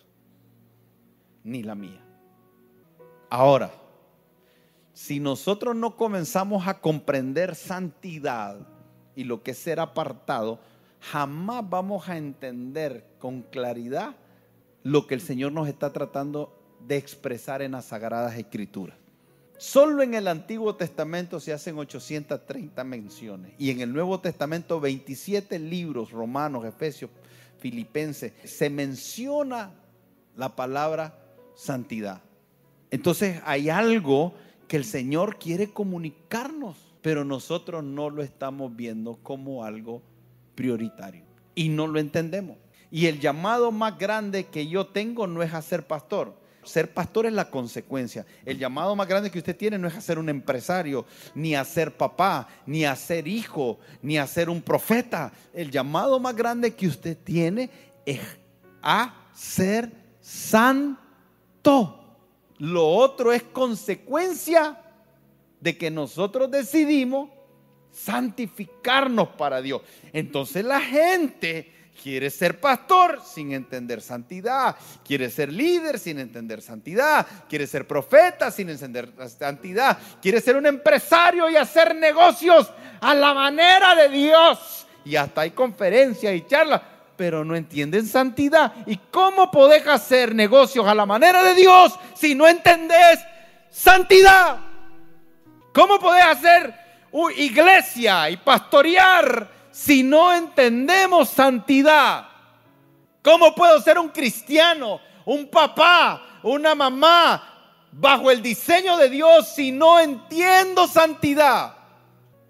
ni 1.45 1.63
la 1.63 1.75
mía. 1.75 2.05
Ahora, 3.31 3.71
si 4.93 5.21
nosotros 5.21 5.77
no 5.77 5.97
comenzamos 5.97 6.67
a 6.67 6.81
comprender 6.81 7.55
santidad 7.55 8.67
y 9.15 9.25
lo 9.25 9.43
que 9.43 9.53
es 9.53 9.59
ser 9.59 9.81
apartado, 9.81 10.61
jamás 11.01 11.69
vamos 11.69 12.09
a 12.09 12.17
entender 12.17 13.07
con 13.19 13.43
claridad 13.43 14.17
lo 14.83 15.07
que 15.07 15.15
el 15.15 15.21
Señor 15.21 15.53
nos 15.53 15.69
está 15.69 15.93
tratando 15.93 16.61
de 16.87 16.97
expresar 16.97 17.63
en 17.63 17.73
las 17.73 17.87
Sagradas 17.87 18.37
Escrituras. 18.37 18.97
Solo 19.57 20.03
en 20.03 20.15
el 20.15 20.29
Antiguo 20.29 20.75
Testamento 20.75 21.41
se 21.41 21.53
hacen 21.53 21.79
830 21.79 22.85
menciones 22.85 23.55
y 23.59 23.71
en 23.71 23.81
el 23.81 23.93
Nuevo 23.93 24.21
Testamento 24.21 24.81
27 24.81 25.59
libros, 25.59 26.11
Romanos, 26.11 26.65
Efesios, 26.65 27.11
Filipenses, 27.59 28.33
se 28.45 28.69
menciona 28.69 29.73
la 30.37 30.55
palabra 30.55 31.24
santidad. 31.55 32.23
Entonces 32.91 33.41
hay 33.45 33.71
algo 33.71 34.35
que 34.69 34.77
el 34.77 34.85
Señor 34.85 35.39
quiere 35.39 35.71
comunicarnos, 35.71 36.77
pero 37.03 37.25
nosotros 37.25 37.85
no 37.85 38.11
lo 38.11 38.23
estamos 38.23 38.75
viendo 38.75 39.19
como 39.23 39.65
algo 39.65 40.03
prioritario 40.55 41.25
y 41.55 41.69
no 41.69 41.87
lo 41.87 41.99
entendemos. 41.99 42.57
Y 42.91 43.07
el 43.07 43.21
llamado 43.21 43.73
más 43.73 43.99
grande 43.99 44.45
que 44.45 44.69
yo 44.69 44.87
tengo 44.87 45.27
no 45.27 45.43
es 45.43 45.53
a 45.53 45.63
ser 45.63 45.87
pastor. 45.87 46.35
Ser 46.63 46.95
pastor 46.95 47.27
es 47.27 47.33
la 47.33 47.51
consecuencia. 47.51 48.25
El 48.45 48.59
llamado 48.59 48.97
más 48.97 49.07
grande 49.07 49.31
que 49.31 49.39
usted 49.39 49.57
tiene 49.57 49.79
no 49.79 49.89
es 49.89 49.95
a 49.95 50.01
ser 50.01 50.19
un 50.19 50.29
empresario, 50.29 51.05
ni 51.35 51.55
a 51.55 51.65
ser 51.65 51.97
papá, 51.97 52.49
ni 52.67 52.85
a 52.85 52.97
ser 52.97 53.29
hijo, 53.29 53.79
ni 54.01 54.17
a 54.17 54.27
ser 54.27 54.49
un 54.49 54.63
profeta. 54.63 55.33
El 55.53 55.71
llamado 55.71 56.19
más 56.19 56.35
grande 56.35 56.75
que 56.75 56.87
usted 56.87 57.19
tiene 57.19 57.69
es 58.07 58.21
a 58.81 59.15
ser 59.35 59.93
santo. 60.21 61.04
Lo 62.59 62.87
otro 62.87 63.33
es 63.33 63.43
consecuencia 63.43 64.79
de 65.61 65.77
que 65.77 65.91
nosotros 65.91 66.51
decidimos 66.51 67.31
santificarnos 67.91 69.29
para 69.31 69.63
Dios. 69.63 69.83
Entonces 70.13 70.65
la 70.65 70.81
gente 70.81 71.73
quiere 72.03 72.29
ser 72.31 72.61
pastor 72.61 73.21
sin 73.25 73.53
entender 73.53 74.01
santidad, 74.01 74.77
quiere 75.05 75.31
ser 75.31 75.53
líder 75.53 75.99
sin 75.99 76.19
entender 76.19 76.61
santidad, 76.61 77.27
quiere 77.49 77.67
ser 77.67 77.87
profeta 77.87 78.51
sin 78.51 78.69
entender 78.69 79.13
santidad, 79.39 79.97
quiere 80.21 80.41
ser 80.41 80.57
un 80.57 80.67
empresario 80.67 81.49
y 81.49 81.57
hacer 81.57 81.95
negocios 81.95 82.71
a 83.01 83.15
la 83.15 83.33
manera 83.33 83.95
de 83.95 84.09
Dios. 84.09 84.87
Y 85.05 85.17
hasta 85.17 85.43
hay 85.43 85.51
conferencias 85.53 86.35
y 86.35 86.47
charlas 86.47 86.81
pero 87.17 87.45
no 87.45 87.55
entienden 87.55 88.07
santidad. 88.07 88.73
¿Y 88.87 88.97
cómo 88.97 89.51
podés 89.51 89.87
hacer 89.87 90.35
negocios 90.35 90.87
a 90.87 90.95
la 90.95 91.07
manera 91.07 91.43
de 91.43 91.55
Dios 91.55 91.99
si 92.15 92.35
no 92.35 92.47
entendés 92.49 93.21
santidad? 93.71 94.59
¿Cómo 95.73 95.99
podés 95.99 96.25
hacer 96.25 96.75
iglesia 97.37 98.31
y 98.31 98.37
pastorear 98.37 99.49
si 99.71 100.03
no 100.03 100.33
entendemos 100.33 101.29
santidad? 101.29 102.29
¿Cómo 103.23 103.55
puedo 103.55 103.81
ser 103.81 103.99
un 103.99 104.09
cristiano, 104.09 105.01
un 105.25 105.49
papá, 105.49 106.41
una 106.43 106.75
mamá 106.75 107.43
bajo 107.91 108.31
el 108.31 108.43
diseño 108.43 108.97
de 108.97 109.09
Dios 109.09 109.49
si 109.49 109.73
no 109.73 109.99
entiendo 109.99 110.87
santidad? 110.87 111.84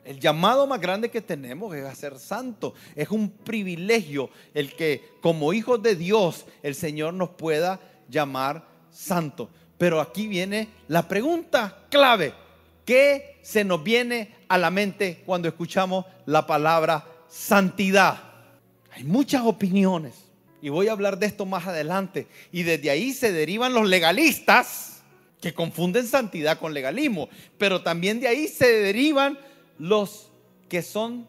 El 0.05 0.21
llamado 0.21 0.67
más 0.67 0.81
grande 0.81 1.11
que 1.11 1.23
tenemos 1.23 1.75
es 1.75 1.85
a 1.85 1.95
ser 1.95 2.19
santo. 2.19 2.75
Es 2.95 3.11
un 3.11 3.31
privilegio 3.31 4.31
el 4.53 4.75
que 4.75 5.13
como 5.23 5.53
hijos 5.53 5.83
de 5.83 5.97
Dios 5.97 6.45
el 6.63 6.75
Señor 6.75 7.15
nos 7.15 7.31
pueda 7.31 7.81
llamar 8.09 8.67
santo. 8.91 9.49
Pero 9.79 10.01
aquí 10.01 10.27
viene 10.27 10.69
la 10.89 11.09
pregunta 11.09 11.85
clave. 11.91 12.35
¿Qué 12.85 13.39
se 13.43 13.65
nos 13.65 13.83
viene 13.83 14.35
a 14.49 14.59
la 14.59 14.71
mente 14.71 15.23
cuando 15.25 15.49
escuchamos 15.49 16.05
la 16.27 16.47
palabra 16.47 17.07
santidad? 17.29 18.19
Hay 18.93 19.05
muchas 19.05 19.43
opiniones 19.43 20.15
y 20.61 20.69
voy 20.69 20.89
a 20.89 20.93
hablar 20.93 21.19
de 21.19 21.27
esto 21.27 21.47
más 21.47 21.67
adelante. 21.67 22.27
Y 22.53 22.63
desde 22.63 22.91
ahí 22.91 23.13
se 23.13 23.33
derivan 23.33 23.73
los 23.73 23.89
legalistas 23.89 25.03
que 25.41 25.53
confunden 25.53 26.07
santidad 26.07 26.59
con 26.59 26.73
legalismo. 26.73 27.29
Pero 27.59 27.83
también 27.83 28.21
de 28.21 28.29
ahí 28.29 28.49
se 28.49 28.71
derivan 28.71 29.39
los 29.79 30.31
que 30.69 30.83
son 30.83 31.27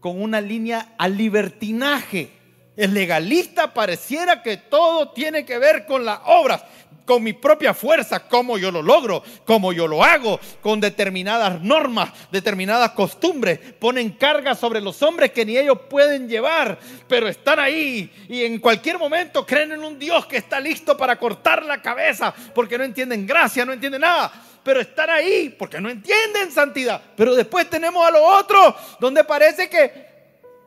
con 0.00 0.20
una 0.20 0.40
línea 0.40 0.94
al 0.98 1.16
libertinaje. 1.16 2.30
El 2.76 2.92
legalista 2.92 3.72
pareciera 3.72 4.42
que 4.42 4.56
todo 4.56 5.10
tiene 5.10 5.44
que 5.44 5.58
ver 5.58 5.86
con 5.86 6.04
las 6.04 6.18
obras, 6.26 6.64
con 7.04 7.22
mi 7.22 7.32
propia 7.32 7.72
fuerza, 7.72 8.28
cómo 8.28 8.58
yo 8.58 8.70
lo 8.70 8.82
logro, 8.82 9.22
cómo 9.44 9.72
yo 9.72 9.86
lo 9.86 10.02
hago, 10.02 10.40
con 10.60 10.80
determinadas 10.80 11.60
normas, 11.62 12.10
determinadas 12.30 12.90
costumbres. 12.90 13.58
Ponen 13.78 14.10
cargas 14.10 14.58
sobre 14.58 14.80
los 14.80 15.00
hombres 15.02 15.32
que 15.32 15.44
ni 15.44 15.56
ellos 15.56 15.78
pueden 15.88 16.28
llevar, 16.28 16.78
pero 17.08 17.28
están 17.28 17.58
ahí 17.58 18.10
y 18.28 18.42
en 18.42 18.58
cualquier 18.58 18.98
momento 18.98 19.46
creen 19.46 19.72
en 19.72 19.84
un 19.84 19.98
Dios 19.98 20.26
que 20.26 20.36
está 20.36 20.60
listo 20.60 20.96
para 20.96 21.18
cortar 21.18 21.64
la 21.64 21.80
cabeza 21.80 22.34
porque 22.54 22.76
no 22.76 22.84
entienden 22.84 23.26
gracia, 23.26 23.64
no 23.64 23.72
entienden 23.72 24.00
nada 24.00 24.32
pero 24.64 24.80
están 24.80 25.10
ahí 25.10 25.54
porque 25.56 25.80
no 25.80 25.90
entienden 25.90 26.50
santidad. 26.50 27.00
Pero 27.16 27.34
después 27.34 27.68
tenemos 27.68 28.04
a 28.04 28.10
lo 28.10 28.24
otro, 28.24 28.74
donde 28.98 29.22
parece 29.22 29.68
que 29.68 30.14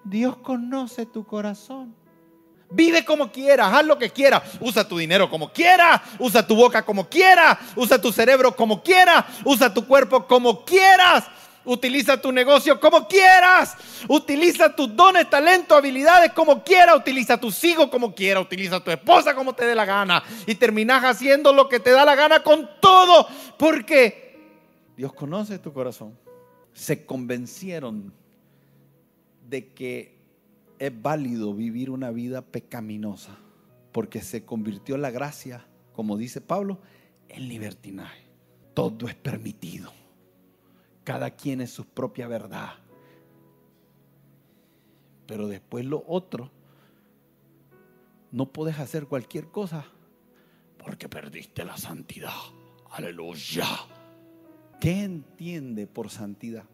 Dios 0.03 0.37
conoce 0.37 1.05
tu 1.07 1.25
corazón. 1.25 1.93
Vive 2.69 3.05
como 3.05 3.31
quieras, 3.31 3.73
haz 3.73 3.85
lo 3.85 3.97
que 3.97 4.09
quieras. 4.09 4.43
Usa 4.59 4.87
tu 4.87 4.97
dinero 4.97 5.29
como 5.29 5.51
quieras, 5.51 6.01
usa 6.19 6.45
tu 6.45 6.55
boca 6.55 6.83
como 6.83 7.07
quieras, 7.07 7.57
usa 7.75 7.99
tu 7.99 8.11
cerebro 8.11 8.55
como 8.55 8.83
quieras, 8.83 9.25
usa 9.45 9.73
tu 9.73 9.87
cuerpo 9.87 10.27
como 10.27 10.65
quieras. 10.65 11.25
Utiliza 11.67 12.19
tu 12.19 12.31
negocio 12.31 12.79
como 12.79 13.07
quieras. 13.07 13.75
Utiliza 14.07 14.73
tus 14.73 14.95
dones, 14.95 15.29
talentos, 15.29 15.77
habilidades 15.77 16.31
como 16.31 16.63
quieras. 16.63 16.95
Utiliza 16.95 17.37
tus 17.37 17.61
hijos 17.65 17.89
como 17.89 18.15
quieras. 18.15 18.43
Utiliza 18.43 18.79
tu 18.81 18.89
esposa 18.89 19.35
como 19.35 19.53
te 19.53 19.65
dé 19.65 19.75
la 19.75 19.83
gana. 19.83 20.23
Y 20.45 20.55
terminas 20.55 21.03
haciendo 21.03 21.51
lo 21.51 21.67
que 21.67 21.81
te 21.81 21.91
da 21.91 22.05
la 22.05 22.15
gana 22.15 22.41
con 22.41 22.69
todo. 22.81 23.27
Porque 23.57 24.39
Dios 24.95 25.11
conoce 25.11 25.59
tu 25.59 25.73
corazón. 25.73 26.17
Se 26.73 27.05
convencieron 27.05 28.13
de 29.45 29.73
que 29.73 30.17
es 30.79 31.01
válido 31.01 31.53
vivir 31.53 31.89
una 31.89 32.11
vida 32.11 32.41
pecaminosa. 32.41 33.37
Porque 33.91 34.21
se 34.21 34.45
convirtió 34.45 34.97
la 34.97 35.11
gracia, 35.11 35.65
como 35.91 36.15
dice 36.15 36.39
Pablo, 36.39 36.79
en 37.27 37.49
libertinaje. 37.49 38.23
Todo 38.73 39.09
es 39.09 39.15
permitido. 39.15 39.96
Cada 41.07 41.31
quien 41.31 41.61
es 41.61 41.71
su 41.71 41.85
propia 41.85 42.27
verdad. 42.27 42.71
Pero 45.25 45.47
después 45.47 45.85
lo 45.85 46.03
otro, 46.05 46.51
no 48.33 48.51
puedes 48.51 48.77
hacer 48.77 49.07
cualquier 49.07 49.47
cosa 49.47 49.85
porque 50.77 51.07
perdiste 51.07 51.63
la 51.63 51.77
santidad. 51.77 52.35
Aleluya. 52.91 53.65
¿Qué 54.81 55.05
entiende 55.05 55.87
por 55.87 56.09
santidad? 56.09 56.65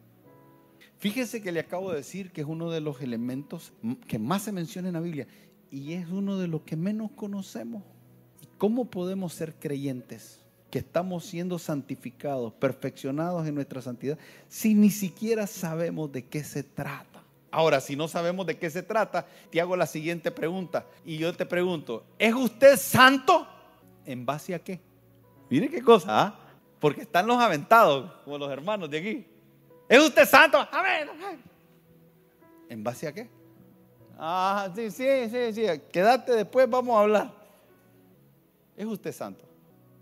Fíjese 0.98 1.44
que 1.44 1.52
le 1.52 1.60
acabo 1.60 1.92
de 1.92 1.98
decir 1.98 2.32
que 2.32 2.42
es 2.42 2.48
uno 2.48 2.72
de 2.72 2.82
los 2.82 3.02
elementos 3.02 3.72
que 4.08 4.18
más 4.18 4.42
se 4.42 4.52
menciona 4.52 4.88
en 4.88 4.96
la 4.96 5.02
Biblia 5.02 5.28
y 5.70 5.94
es 5.94 6.10
uno 6.10 6.40
de 6.40 6.48
los 6.48 6.64
que 6.64 6.76
menos 6.76 7.12
conocemos. 7.12 7.84
¿Cómo 8.58 8.86
podemos 8.90 9.32
ser 9.32 9.54
creyentes 9.60 10.43
que 10.74 10.80
estamos 10.80 11.24
siendo 11.26 11.60
santificados, 11.60 12.52
perfeccionados 12.54 13.46
en 13.46 13.54
nuestra 13.54 13.80
santidad, 13.80 14.18
si 14.48 14.74
ni 14.74 14.90
siquiera 14.90 15.46
sabemos 15.46 16.12
de 16.12 16.26
qué 16.26 16.44
se 16.44 16.64
trata? 16.64 17.22
Ahora, 17.52 17.80
si 17.80 17.96
no 17.96 18.08
sabemos 18.08 18.48
de 18.48 18.58
qué 18.58 18.72
se 18.72 18.82
trata, 18.82 19.28
te 19.52 19.62
hago 19.62 19.76
la 19.76 19.86
siguiente 19.86 20.32
pregunta. 20.32 20.88
Y 21.06 21.20
yo 21.20 21.32
te 21.32 21.46
pregunto, 21.46 22.04
¿es 22.18 22.34
usted 22.34 22.76
santo? 22.78 23.48
¿En 24.04 24.26
base 24.26 24.56
a 24.56 24.64
qué? 24.64 24.80
Mire 25.48 25.70
qué 25.70 25.84
cosa, 25.84 26.08
¿ah? 26.10 26.40
Porque 26.80 27.02
están 27.02 27.28
los 27.28 27.38
aventados, 27.38 28.12
como 28.24 28.40
los 28.40 28.52
hermanos 28.52 28.90
de 28.90 28.98
aquí. 28.98 29.28
¿Es 29.88 30.00
usted 30.00 30.28
santo? 30.28 30.58
Amén. 30.72 31.08
¿En 32.68 32.84
base 32.84 33.08
a 33.08 33.14
qué? 33.14 33.30
Ah, 34.18 34.72
sí, 34.74 34.90
sí, 34.90 35.06
sí, 35.30 35.54
sí. 35.54 35.66
Quédate 35.92 36.32
después, 36.32 36.68
vamos 36.68 36.98
a 36.98 37.02
hablar. 37.02 37.32
¿Es 38.76 38.88
usted 38.88 39.12
santo? 39.12 39.53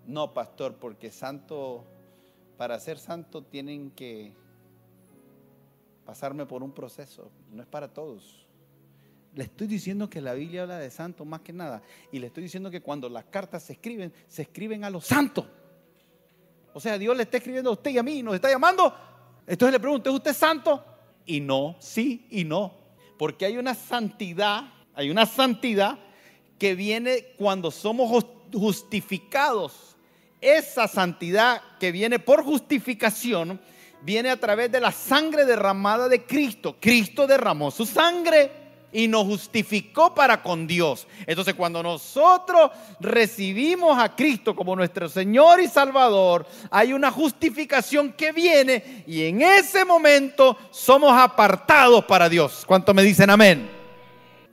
No, 0.06 0.34
pastor, 0.34 0.76
porque 0.76 1.12
santo, 1.12 1.86
para 2.58 2.80
ser 2.80 2.98
santo 2.98 3.44
tienen 3.44 3.92
que 3.92 4.34
pasarme 6.06 6.46
por 6.46 6.64
un 6.64 6.72
proceso. 6.72 7.32
No 7.52 7.62
es 7.62 7.68
para 7.68 7.88
todos. 7.88 8.46
Le 9.34 9.46
estoy 9.46 9.68
diciendo 9.68 10.10
que 10.10 10.20
la 10.20 10.34
Biblia 10.34 10.64
habla 10.64 10.78
de 10.78 10.92
santo 10.92 11.24
más 11.24 11.42
que 11.42 11.54
nada. 11.54 11.82
Y 12.12 12.20
le 12.20 12.28
estoy 12.28 12.44
diciendo 12.44 12.70
que 12.70 12.82
cuando 12.82 13.08
las 13.08 13.26
cartas 13.26 13.64
se 13.64 13.74
escriben, 13.74 14.14
se 14.28 14.42
escriben 14.42 14.84
a 14.84 14.90
los 14.90 15.06
santos. 15.06 15.46
O 16.74 16.80
sea, 16.80 16.98
Dios 16.98 17.16
le 17.16 17.24
está 17.24 17.38
escribiendo 17.38 17.70
a 17.70 17.74
usted 17.74 17.92
y 17.92 17.98
a 17.98 18.04
mí, 18.04 18.22
nos 18.24 18.36
está 18.36 18.50
llamando. 18.50 18.94
Entonces 19.48 19.74
le 19.74 19.80
pregunto, 19.80 20.10
¿es 20.10 20.16
usted 20.16 20.34
santo? 20.34 20.84
Y 21.26 21.40
no, 21.40 21.76
sí 21.80 22.28
y 22.30 22.44
no. 22.44 22.74
Porque 23.18 23.46
hay 23.46 23.58
una 23.58 23.74
santidad, 23.74 24.74
hay 24.94 25.10
una 25.10 25.26
santidad 25.26 26.00
que 26.58 26.76
viene 26.76 27.34
cuando 27.38 27.72
somos 27.72 28.26
justificados. 28.54 29.91
Esa 30.42 30.88
santidad 30.88 31.62
que 31.80 31.92
viene 31.92 32.18
por 32.18 32.44
justificación 32.44 33.62
viene 34.02 34.32
a 34.32 34.40
través 34.40 34.72
de 34.72 34.82
la 34.82 34.92
sangre 34.92 35.46
derramada 35.46 36.10
de 36.10 36.26
Cristo. 36.26 36.78
Cristo 36.80 37.28
derramó 37.28 37.70
su 37.70 37.86
sangre 37.86 38.52
y 38.92 39.08
nos 39.08 39.26
justificó 39.26 40.16
para 40.16 40.42
con 40.42 40.66
Dios. 40.66 41.08
Entonces 41.28 41.54
cuando 41.54 41.84
nosotros 41.84 42.72
recibimos 43.00 43.98
a 44.00 44.16
Cristo 44.16 44.56
como 44.56 44.76
nuestro 44.76 45.08
Señor 45.08 45.62
y 45.62 45.68
Salvador, 45.68 46.48
hay 46.72 46.92
una 46.92 47.12
justificación 47.12 48.14
que 48.14 48.32
viene 48.32 49.04
y 49.06 49.24
en 49.26 49.44
ese 49.44 49.86
momento 49.86 50.58
somos 50.72 51.14
apartados 51.14 52.04
para 52.06 52.28
Dios. 52.28 52.64
¿Cuánto 52.66 52.96
me 52.96 53.04
dicen 53.04 53.30
amén? 53.30 53.70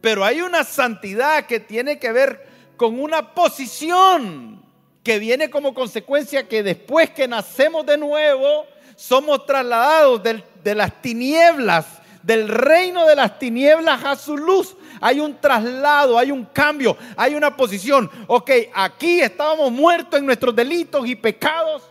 Pero 0.02 0.22
hay 0.22 0.42
una 0.42 0.64
santidad 0.64 1.46
que 1.46 1.60
tiene 1.60 1.98
que 1.98 2.12
ver 2.12 2.46
con 2.76 3.00
una 3.00 3.34
posición 3.34 4.67
que 5.08 5.18
viene 5.18 5.48
como 5.48 5.72
consecuencia 5.72 6.46
que 6.46 6.62
después 6.62 7.08
que 7.08 7.26
nacemos 7.26 7.86
de 7.86 7.96
nuevo, 7.96 8.66
somos 8.94 9.46
trasladados 9.46 10.22
de 10.22 10.74
las 10.74 11.00
tinieblas 11.00 11.86
del 12.22 12.46
reino 12.46 13.06
de 13.06 13.16
las 13.16 13.38
tinieblas 13.38 14.04
a 14.04 14.16
su 14.16 14.36
luz. 14.36 14.76
Hay 15.00 15.18
un 15.18 15.40
traslado, 15.40 16.18
hay 16.18 16.30
un 16.30 16.44
cambio, 16.44 16.94
hay 17.16 17.34
una 17.34 17.56
posición. 17.56 18.10
Ok, 18.26 18.50
aquí 18.74 19.22
estábamos 19.22 19.72
muertos 19.72 20.20
en 20.20 20.26
nuestros 20.26 20.54
delitos 20.54 21.06
y 21.06 21.16
pecados, 21.16 21.84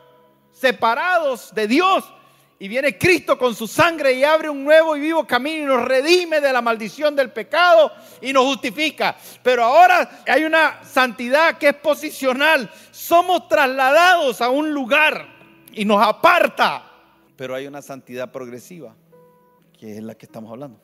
separados 0.51 1.51
de 1.55 1.67
Dios. 1.67 2.03
Y 2.59 2.67
viene 2.67 2.97
Cristo 2.97 3.37
con 3.37 3.53
su 3.53 3.67
sangre 3.67 4.13
y 4.13 4.23
abre 4.23 4.49
un 4.49 4.63
nuevo 4.63 4.97
y 4.97 5.01
vivo 5.01 5.27
camino 5.27 5.63
y 5.63 5.65
nos 5.65 5.87
redime 5.87 6.41
de 6.41 6.51
la 6.51 6.61
maldición 6.61 7.15
del 7.15 7.31
pecado 7.31 7.91
y 8.19 8.33
nos 8.33 8.45
justifica. 8.45 9.15
Pero 9.43 9.63
ahora 9.63 10.23
hay 10.27 10.43
una 10.43 10.83
santidad 10.83 11.57
que 11.59 11.69
es 11.69 11.75
posicional. 11.75 12.71
Somos 12.91 13.47
trasladados 13.47 14.41
a 14.41 14.49
un 14.49 14.73
lugar 14.73 15.27
y 15.71 15.85
nos 15.85 16.01
aparta. 16.01 16.83
Pero 17.35 17.53
hay 17.53 17.67
una 17.67 17.83
santidad 17.83 18.31
progresiva 18.31 18.95
que 19.77 19.97
es 19.97 20.03
la 20.03 20.15
que 20.15 20.25
estamos 20.25 20.51
hablando, 20.51 20.81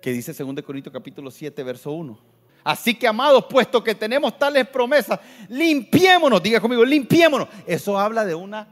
que 0.00 0.10
dice 0.10 0.32
2 0.32 0.62
Corintios 0.62 0.92
capítulo 0.92 1.30
7, 1.30 1.62
verso 1.62 1.92
1. 1.92 2.18
Así 2.64 2.94
que, 2.94 3.06
amados, 3.06 3.44
puesto 3.44 3.84
que 3.84 3.94
tenemos 3.94 4.38
tales 4.38 4.66
promesas, 4.66 5.20
limpiémonos, 5.50 6.42
diga 6.42 6.60
conmigo, 6.60 6.82
limpiémonos. 6.82 7.48
Eso 7.66 7.98
habla 7.98 8.24
de 8.24 8.34
una 8.34 8.66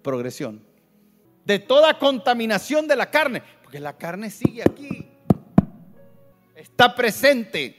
progresión, 0.00 0.64
de 1.44 1.58
toda 1.58 1.98
contaminación 1.98 2.86
de 2.86 2.96
la 2.96 3.10
carne, 3.10 3.42
porque 3.62 3.80
la 3.80 3.96
carne 3.96 4.30
sigue 4.30 4.62
aquí, 4.62 5.08
está 6.54 6.94
presente. 6.94 7.76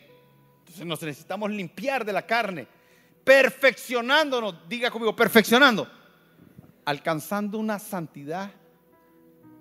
Entonces 0.60 0.86
nos 0.86 1.02
necesitamos 1.02 1.52
limpiar 1.52 2.04
de 2.06 2.14
la 2.14 2.26
carne, 2.26 2.68
perfeccionándonos, 3.24 4.68
diga 4.68 4.92
conmigo, 4.92 5.16
perfeccionando, 5.16 5.88
alcanzando 6.86 7.58
una 7.58 7.80
santidad 7.80 8.52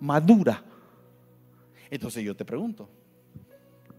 madura 0.00 0.64
entonces 1.92 2.24
yo 2.24 2.34
te 2.34 2.46
pregunto, 2.46 2.88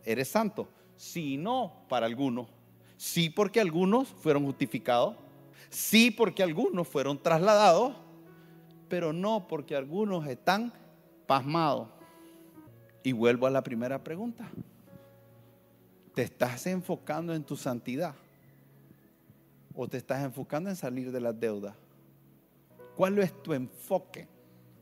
¿eres 0.03 0.27
santo? 0.27 0.67
Sí, 0.95 1.37
no 1.37 1.85
para 1.87 2.07
algunos. 2.07 2.47
Sí 2.97 3.29
porque 3.29 3.61
algunos 3.61 4.07
fueron 4.07 4.45
justificados. 4.45 5.15
Sí 5.69 6.09
porque 6.09 6.41
algunos 6.41 6.87
fueron 6.87 7.21
trasladados. 7.21 7.95
Pero 8.93 9.11
no 9.11 9.47
porque 9.47 9.75
algunos 9.75 10.27
están 10.27 10.71
pasmados. 11.25 11.87
Y 13.01 13.11
vuelvo 13.11 13.47
a 13.47 13.49
la 13.49 13.63
primera 13.63 14.03
pregunta. 14.03 14.47
¿Te 16.13 16.21
estás 16.21 16.67
enfocando 16.67 17.33
en 17.33 17.43
tu 17.43 17.57
santidad? 17.57 18.13
¿O 19.73 19.87
te 19.87 19.97
estás 19.97 20.23
enfocando 20.23 20.69
en 20.69 20.75
salir 20.75 21.11
de 21.11 21.19
las 21.19 21.39
deudas? 21.39 21.73
¿Cuál 22.95 23.17
es 23.17 23.33
tu 23.41 23.53
enfoque? 23.53 24.27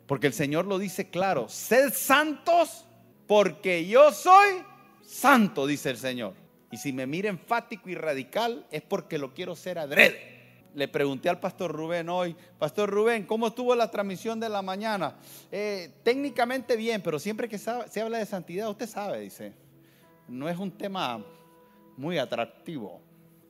Porque 0.07 0.27
el 0.27 0.33
Señor 0.33 0.65
lo 0.65 0.77
dice 0.77 1.09
claro, 1.09 1.47
sed 1.47 1.93
santos 1.93 2.85
porque 3.27 3.87
yo 3.87 4.11
soy 4.11 4.61
santo, 5.03 5.65
dice 5.65 5.89
el 5.89 5.97
Señor. 5.97 6.33
Y 6.69 6.75
si 6.75 6.91
me 6.91 7.07
mira 7.07 7.29
enfático 7.29 7.89
y 7.89 7.95
radical 7.95 8.67
es 8.71 8.81
porque 8.81 9.17
lo 9.17 9.33
quiero 9.33 9.55
ser 9.55 9.79
adrede. 9.79 10.30
Le 10.73 10.87
pregunté 10.87 11.27
al 11.29 11.39
pastor 11.39 11.71
Rubén 11.71 12.07
hoy, 12.07 12.35
Pastor 12.57 12.89
Rubén, 12.89 13.25
¿cómo 13.25 13.47
estuvo 13.47 13.75
la 13.75 13.91
transmisión 13.91 14.39
de 14.39 14.47
la 14.47 14.61
mañana? 14.61 15.17
Eh, 15.51 15.91
técnicamente 16.03 16.77
bien, 16.77 17.01
pero 17.01 17.19
siempre 17.19 17.49
que 17.49 17.57
se 17.57 18.01
habla 18.01 18.19
de 18.19 18.25
santidad, 18.25 18.69
usted 18.69 18.87
sabe, 18.87 19.19
dice, 19.19 19.53
no 20.29 20.47
es 20.47 20.57
un 20.57 20.71
tema 20.71 21.23
muy 21.97 22.17
atractivo. 22.17 23.01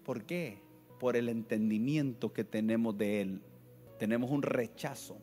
¿Por 0.03 0.23
qué? 0.23 0.57
Por 0.99 1.15
el 1.15 1.29
entendimiento 1.29 2.33
que 2.33 2.43
tenemos 2.43 2.97
de 2.97 3.21
Él. 3.21 3.41
Tenemos 3.99 4.31
un 4.31 4.41
rechazo, 4.41 5.17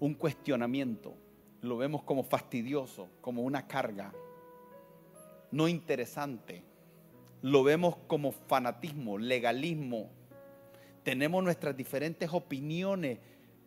un 0.00 0.14
cuestionamiento 0.14 1.14
lo 1.62 1.76
vemos 1.76 2.02
como 2.02 2.22
fastidioso, 2.22 3.08
como 3.20 3.42
una 3.42 3.66
carga, 3.66 4.12
no 5.50 5.66
interesante. 5.68 6.62
Lo 7.42 7.62
vemos 7.62 7.96
como 8.06 8.32
fanatismo, 8.32 9.18
legalismo. 9.18 10.10
Tenemos 11.02 11.42
nuestras 11.42 11.76
diferentes 11.76 12.28
opiniones 12.32 13.18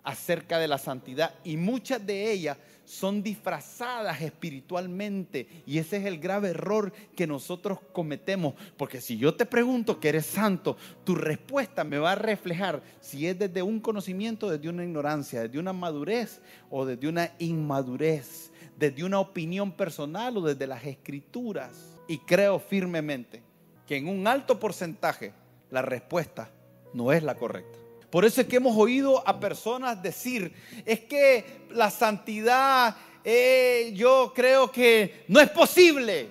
acerca 0.03 0.57
de 0.57 0.67
la 0.67 0.79
santidad 0.79 1.35
y 1.43 1.57
muchas 1.57 2.03
de 2.03 2.31
ellas 2.31 2.57
son 2.85 3.21
disfrazadas 3.21 4.19
espiritualmente 4.21 5.47
y 5.67 5.77
ese 5.77 5.97
es 5.97 6.05
el 6.05 6.17
grave 6.17 6.49
error 6.49 6.91
que 7.15 7.27
nosotros 7.27 7.77
cometemos 7.93 8.55
porque 8.77 8.99
si 8.99 9.19
yo 9.19 9.35
te 9.35 9.45
pregunto 9.45 9.99
que 9.99 10.09
eres 10.09 10.25
santo 10.25 10.75
tu 11.03 11.13
respuesta 11.13 11.83
me 11.83 11.99
va 11.99 12.13
a 12.13 12.15
reflejar 12.15 12.81
si 12.99 13.27
es 13.27 13.37
desde 13.37 13.61
un 13.61 13.79
conocimiento 13.79 14.49
desde 14.49 14.69
una 14.69 14.83
ignorancia 14.83 15.43
desde 15.43 15.59
una 15.59 15.71
madurez 15.71 16.41
o 16.71 16.83
desde 16.83 17.07
una 17.07 17.31
inmadurez 17.37 18.51
desde 18.81 19.03
una 19.03 19.19
opinión 19.19 19.71
personal 19.71 20.37
o 20.37 20.41
desde 20.41 20.65
las 20.65 20.83
escrituras. 20.83 21.99
Y 22.07 22.17
creo 22.17 22.57
firmemente 22.57 23.43
que 23.85 23.95
en 23.97 24.07
un 24.07 24.25
alto 24.25 24.59
porcentaje 24.59 25.33
la 25.69 25.83
respuesta 25.83 26.49
no 26.93 27.11
es 27.11 27.23
la 27.23 27.35
correcta 27.35 27.81
por 28.11 28.25
eso 28.25 28.41
es 28.41 28.47
que 28.47 28.57
hemos 28.57 28.75
oído 28.75 29.25
a 29.25 29.39
personas 29.39 30.03
decir, 30.03 30.53
es 30.85 30.99
que 30.99 31.61
la 31.71 31.89
santidad 31.89 32.97
eh, 33.23 33.93
yo 33.95 34.33
creo 34.35 34.69
que 34.69 35.23
no 35.29 35.39
es 35.39 35.49
posible. 35.49 36.27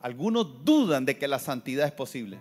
Algunos 0.00 0.64
dudan 0.64 1.04
de 1.04 1.18
que 1.18 1.26
la 1.26 1.40
santidad 1.40 1.86
es 1.86 1.92
posible. 1.92 2.38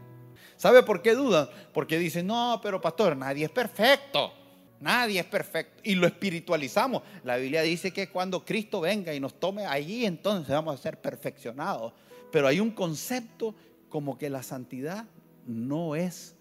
¿Sabe 0.57 0.83
por 0.83 1.01
qué 1.01 1.15
dudan? 1.15 1.49
Porque 1.73 1.97
dicen, 1.97 2.27
no, 2.27 2.59
pero 2.61 2.79
pastor, 2.79 3.17
nadie 3.17 3.45
es 3.45 3.51
perfecto. 3.51 4.31
Nadie 4.79 5.21
es 5.21 5.25
perfecto. 5.25 5.81
Y 5.83 5.95
lo 5.95 6.05
espiritualizamos. 6.05 7.01
La 7.23 7.37
Biblia 7.37 7.63
dice 7.63 7.91
que 7.91 8.09
cuando 8.09 8.45
Cristo 8.45 8.81
venga 8.81 9.11
y 9.11 9.19
nos 9.19 9.39
tome 9.39 9.65
allí, 9.65 10.05
entonces 10.05 10.53
vamos 10.53 10.79
a 10.79 10.83
ser 10.83 11.01
perfeccionados. 11.01 11.93
Pero 12.31 12.47
hay 12.47 12.59
un 12.59 12.69
concepto 12.69 13.55
como 13.89 14.19
que 14.19 14.29
la 14.29 14.43
santidad 14.43 15.05
no 15.47 15.95
es 15.95 16.35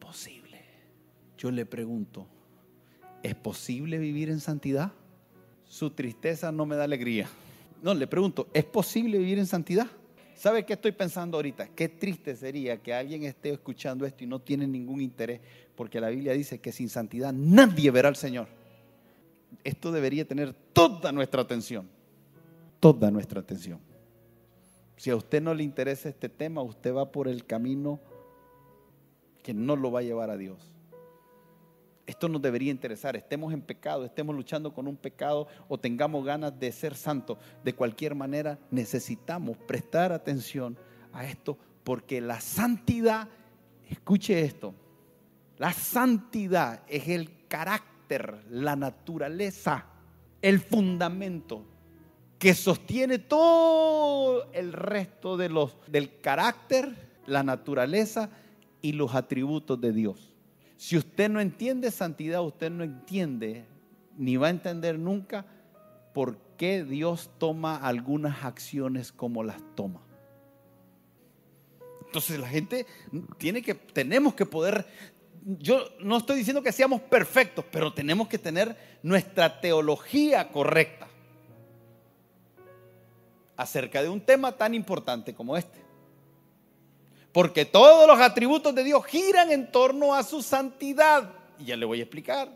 posible. 0.00 0.47
Yo 1.38 1.50
le 1.50 1.64
pregunto, 1.64 2.26
¿es 3.22 3.34
posible 3.34 3.96
vivir 3.98 4.28
en 4.28 4.40
santidad? 4.40 4.92
Su 5.64 5.90
tristeza 5.90 6.52
no 6.52 6.66
me 6.66 6.76
da 6.76 6.84
alegría. 6.84 7.28
No, 7.82 7.94
le 7.94 8.06
pregunto, 8.06 8.48
¿es 8.52 8.64
posible 8.64 9.16
vivir 9.18 9.38
en 9.38 9.46
santidad? 9.46 9.86
¿sabe 10.38 10.64
qué 10.64 10.74
estoy 10.74 10.92
pensando 10.92 11.36
ahorita? 11.36 11.68
Qué 11.68 11.88
triste 11.88 12.36
sería 12.36 12.80
que 12.80 12.94
alguien 12.94 13.24
esté 13.24 13.50
escuchando 13.50 14.06
esto 14.06 14.24
y 14.24 14.26
no 14.26 14.40
tiene 14.40 14.66
ningún 14.66 15.00
interés, 15.00 15.40
porque 15.74 16.00
la 16.00 16.08
Biblia 16.08 16.32
dice 16.32 16.60
que 16.60 16.72
sin 16.72 16.88
santidad 16.88 17.32
nadie 17.32 17.90
verá 17.90 18.08
al 18.08 18.16
Señor. 18.16 18.46
Esto 19.64 19.90
debería 19.90 20.26
tener 20.26 20.54
toda 20.72 21.10
nuestra 21.10 21.42
atención, 21.42 21.88
toda 22.78 23.10
nuestra 23.10 23.40
atención. 23.40 23.80
Si 24.96 25.10
a 25.10 25.16
usted 25.16 25.42
no 25.42 25.54
le 25.54 25.64
interesa 25.64 26.08
este 26.08 26.28
tema, 26.28 26.62
usted 26.62 26.94
va 26.94 27.10
por 27.10 27.28
el 27.28 27.44
camino 27.44 28.00
que 29.42 29.54
no 29.54 29.76
lo 29.76 29.90
va 29.90 30.00
a 30.00 30.02
llevar 30.02 30.30
a 30.30 30.36
Dios. 30.36 30.58
Esto 32.08 32.26
nos 32.26 32.40
debería 32.40 32.70
interesar, 32.70 33.16
estemos 33.16 33.52
en 33.52 33.60
pecado, 33.60 34.06
estemos 34.06 34.34
luchando 34.34 34.72
con 34.72 34.88
un 34.88 34.96
pecado 34.96 35.46
o 35.68 35.76
tengamos 35.76 36.24
ganas 36.24 36.58
de 36.58 36.72
ser 36.72 36.94
santos. 36.94 37.36
De 37.62 37.74
cualquier 37.74 38.14
manera, 38.14 38.58
necesitamos 38.70 39.58
prestar 39.58 40.10
atención 40.10 40.78
a 41.12 41.26
esto 41.26 41.58
porque 41.84 42.22
la 42.22 42.40
santidad, 42.40 43.28
escuche 43.90 44.40
esto, 44.40 44.74
la 45.58 45.70
santidad 45.74 46.80
es 46.88 47.08
el 47.08 47.46
carácter, 47.46 48.42
la 48.48 48.74
naturaleza, 48.74 49.84
el 50.40 50.60
fundamento 50.60 51.66
que 52.38 52.54
sostiene 52.54 53.18
todo 53.18 54.50
el 54.54 54.72
resto 54.72 55.36
de 55.36 55.50
los, 55.50 55.76
del 55.86 56.20
carácter, 56.20 57.20
la 57.26 57.42
naturaleza 57.42 58.30
y 58.80 58.92
los 58.92 59.14
atributos 59.14 59.78
de 59.78 59.92
Dios. 59.92 60.37
Si 60.78 60.96
usted 60.96 61.28
no 61.28 61.40
entiende 61.40 61.90
santidad, 61.90 62.40
usted 62.40 62.70
no 62.70 62.84
entiende 62.84 63.66
ni 64.16 64.36
va 64.36 64.46
a 64.46 64.50
entender 64.50 64.96
nunca 64.96 65.44
por 66.14 66.38
qué 66.56 66.84
Dios 66.84 67.30
toma 67.38 67.76
algunas 67.76 68.44
acciones 68.44 69.10
como 69.10 69.42
las 69.42 69.60
toma. 69.74 70.00
Entonces 72.06 72.38
la 72.38 72.48
gente 72.48 72.86
tiene 73.38 73.60
que, 73.60 73.74
tenemos 73.74 74.34
que 74.34 74.46
poder, 74.46 74.86
yo 75.44 75.80
no 75.98 76.16
estoy 76.16 76.36
diciendo 76.36 76.62
que 76.62 76.70
seamos 76.70 77.00
perfectos, 77.02 77.64
pero 77.72 77.92
tenemos 77.92 78.28
que 78.28 78.38
tener 78.38 78.76
nuestra 79.02 79.60
teología 79.60 80.48
correcta 80.48 81.08
acerca 83.56 84.00
de 84.00 84.08
un 84.08 84.20
tema 84.20 84.52
tan 84.52 84.74
importante 84.74 85.34
como 85.34 85.56
este. 85.56 85.87
Porque 87.38 87.64
todos 87.64 88.08
los 88.08 88.18
atributos 88.18 88.74
de 88.74 88.82
Dios 88.82 89.06
giran 89.06 89.52
en 89.52 89.70
torno 89.70 90.12
a 90.12 90.24
su 90.24 90.42
santidad. 90.42 91.32
Y 91.56 91.66
ya 91.66 91.76
le 91.76 91.86
voy 91.86 92.00
a 92.00 92.02
explicar. 92.02 92.48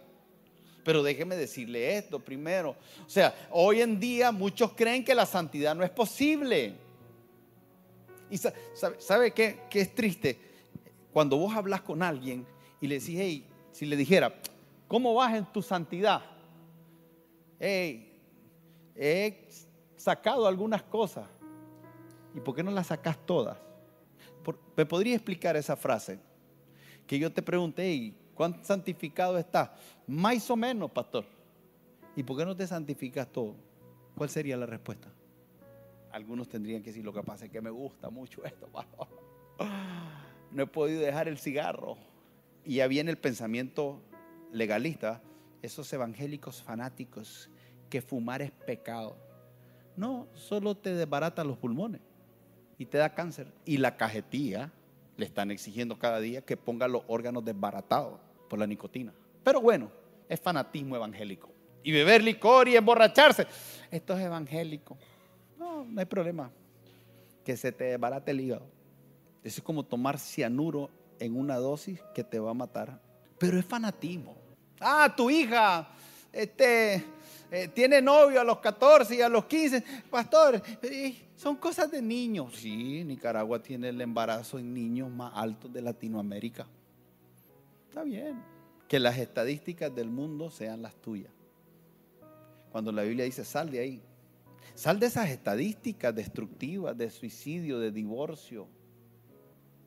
Pero 0.82 1.04
déjeme 1.04 1.36
decirle 1.36 1.98
esto 1.98 2.18
primero. 2.18 2.74
O 3.06 3.08
sea, 3.08 3.32
hoy 3.52 3.80
en 3.80 4.00
día 4.00 4.32
muchos 4.32 4.72
creen 4.72 5.04
que 5.04 5.14
la 5.14 5.24
santidad 5.24 5.76
no 5.76 5.84
es 5.84 5.90
posible. 5.90 6.74
Y 8.28 8.38
sabe, 8.98 9.30
qué, 9.30 9.60
es 9.70 9.94
triste? 9.94 10.36
Cuando 11.12 11.36
vos 11.36 11.54
hablas 11.54 11.82
con 11.82 12.02
alguien 12.02 12.44
y 12.80 12.88
le 12.88 12.98
decís, 12.98 13.16
hey, 13.16 13.46
si 13.70 13.86
le 13.86 13.94
dijera, 13.94 14.34
¿cómo 14.88 15.14
vas 15.14 15.32
en 15.32 15.44
tu 15.44 15.62
santidad? 15.62 16.22
Hey, 17.60 18.20
he 18.96 19.48
sacado 19.96 20.44
algunas 20.44 20.82
cosas. 20.82 21.28
¿Y 22.34 22.40
por 22.40 22.56
qué 22.56 22.64
no 22.64 22.72
las 22.72 22.88
sacas 22.88 23.16
todas? 23.24 23.56
¿Me 24.76 24.86
podría 24.86 25.14
explicar 25.14 25.56
esa 25.56 25.76
frase? 25.76 26.18
Que 27.06 27.18
yo 27.18 27.32
te 27.32 27.42
pregunté, 27.42 28.14
¿cuánto 28.34 28.64
santificado 28.64 29.38
estás? 29.38 29.70
Más 30.06 30.50
o 30.50 30.56
menos, 30.56 30.90
pastor. 30.90 31.24
¿Y 32.16 32.22
por 32.22 32.36
qué 32.36 32.44
no 32.44 32.56
te 32.56 32.66
santificas 32.66 33.30
todo? 33.30 33.54
¿Cuál 34.16 34.30
sería 34.30 34.56
la 34.56 34.66
respuesta? 34.66 35.08
Algunos 36.10 36.48
tendrían 36.48 36.82
que 36.82 36.90
decir, 36.90 37.04
lo 37.04 37.12
que 37.12 37.22
pasa 37.22 37.46
es 37.46 37.50
que 37.50 37.60
me 37.60 37.70
gusta 37.70 38.10
mucho 38.10 38.44
esto. 38.44 38.68
No 40.50 40.64
he 40.64 40.66
podido 40.66 41.00
dejar 41.00 41.28
el 41.28 41.38
cigarro. 41.38 41.96
Y 42.62 42.74
ya 42.74 42.86
viene 42.86 43.10
el 43.10 43.16
pensamiento 43.16 44.02
legalista, 44.52 45.22
esos 45.62 45.90
evangélicos 45.94 46.62
fanáticos, 46.62 47.48
que 47.88 48.02
fumar 48.02 48.42
es 48.42 48.50
pecado. 48.50 49.16
No, 49.96 50.26
solo 50.34 50.76
te 50.76 50.94
desbarata 50.94 51.42
los 51.42 51.56
pulmones 51.56 52.02
y 52.82 52.86
te 52.86 52.98
da 52.98 53.14
cáncer. 53.14 53.46
Y 53.64 53.76
la 53.78 53.96
cajetilla 53.96 54.72
le 55.16 55.24
están 55.24 55.52
exigiendo 55.52 55.96
cada 55.98 56.18
día 56.18 56.42
que 56.42 56.56
ponga 56.56 56.88
los 56.88 57.04
órganos 57.06 57.44
desbaratados 57.44 58.18
por 58.50 58.58
la 58.58 58.66
nicotina. 58.66 59.14
Pero 59.44 59.60
bueno, 59.60 59.90
es 60.28 60.40
fanatismo 60.40 60.96
evangélico. 60.96 61.48
Y 61.84 61.92
beber 61.92 62.24
licor 62.24 62.66
y 62.66 62.76
emborracharse. 62.76 63.46
Esto 63.88 64.18
es 64.18 64.24
evangélico. 64.24 64.98
No, 65.56 65.84
no 65.84 66.00
hay 66.00 66.06
problema. 66.06 66.50
Que 67.44 67.56
se 67.56 67.70
te 67.70 67.84
desbarate 67.84 68.32
el 68.32 68.40
hígado. 68.40 68.66
Eso 69.44 69.60
es 69.60 69.62
como 69.62 69.84
tomar 69.84 70.18
cianuro 70.18 70.90
en 71.20 71.36
una 71.36 71.56
dosis 71.58 72.00
que 72.16 72.24
te 72.24 72.40
va 72.40 72.50
a 72.50 72.54
matar. 72.54 73.00
Pero 73.38 73.60
es 73.60 73.64
fanatismo. 73.64 74.36
Ah, 74.80 75.12
tu 75.16 75.30
hija, 75.30 75.88
este, 76.32 77.04
eh, 77.54 77.68
tiene 77.68 78.00
novio 78.00 78.40
a 78.40 78.44
los 78.44 78.60
14 78.60 79.14
y 79.14 79.20
a 79.20 79.28
los 79.28 79.44
15. 79.44 79.84
Pastor, 80.10 80.62
son 81.36 81.56
cosas 81.56 81.90
de 81.90 82.00
niños. 82.00 82.56
Sí, 82.56 83.04
Nicaragua 83.04 83.62
tiene 83.62 83.90
el 83.90 84.00
embarazo 84.00 84.58
en 84.58 84.72
niños 84.72 85.10
más 85.10 85.32
alto 85.34 85.68
de 85.68 85.82
Latinoamérica. 85.82 86.66
Está 87.90 88.04
bien. 88.04 88.42
Que 88.88 88.98
las 88.98 89.18
estadísticas 89.18 89.94
del 89.94 90.08
mundo 90.08 90.48
sean 90.48 90.80
las 90.80 90.94
tuyas. 90.94 91.30
Cuando 92.70 92.90
la 92.90 93.02
Biblia 93.02 93.26
dice, 93.26 93.44
sal 93.44 93.70
de 93.70 93.80
ahí. 93.80 94.02
Sal 94.74 94.98
de 94.98 95.08
esas 95.08 95.28
estadísticas 95.28 96.14
destructivas 96.14 96.96
de 96.96 97.10
suicidio, 97.10 97.78
de 97.78 97.92
divorcio, 97.92 98.66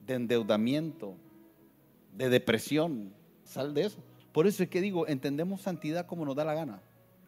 de 0.06 0.13
endeudamiento, 0.13 1.17
de 2.13 2.30
depresión. 2.30 3.12
Sal 3.43 3.73
de 3.73 3.88
eso. 3.88 4.04
Por 4.32 4.45
eso 4.45 4.62
es 4.62 4.69
que 4.69 4.82
digo, 4.82 5.08
entendemos 5.08 5.62
santidad 5.62 6.06
como 6.06 6.25
nos 6.25 6.36
da 6.36 6.45
la 6.45 6.54
gana 6.54 6.80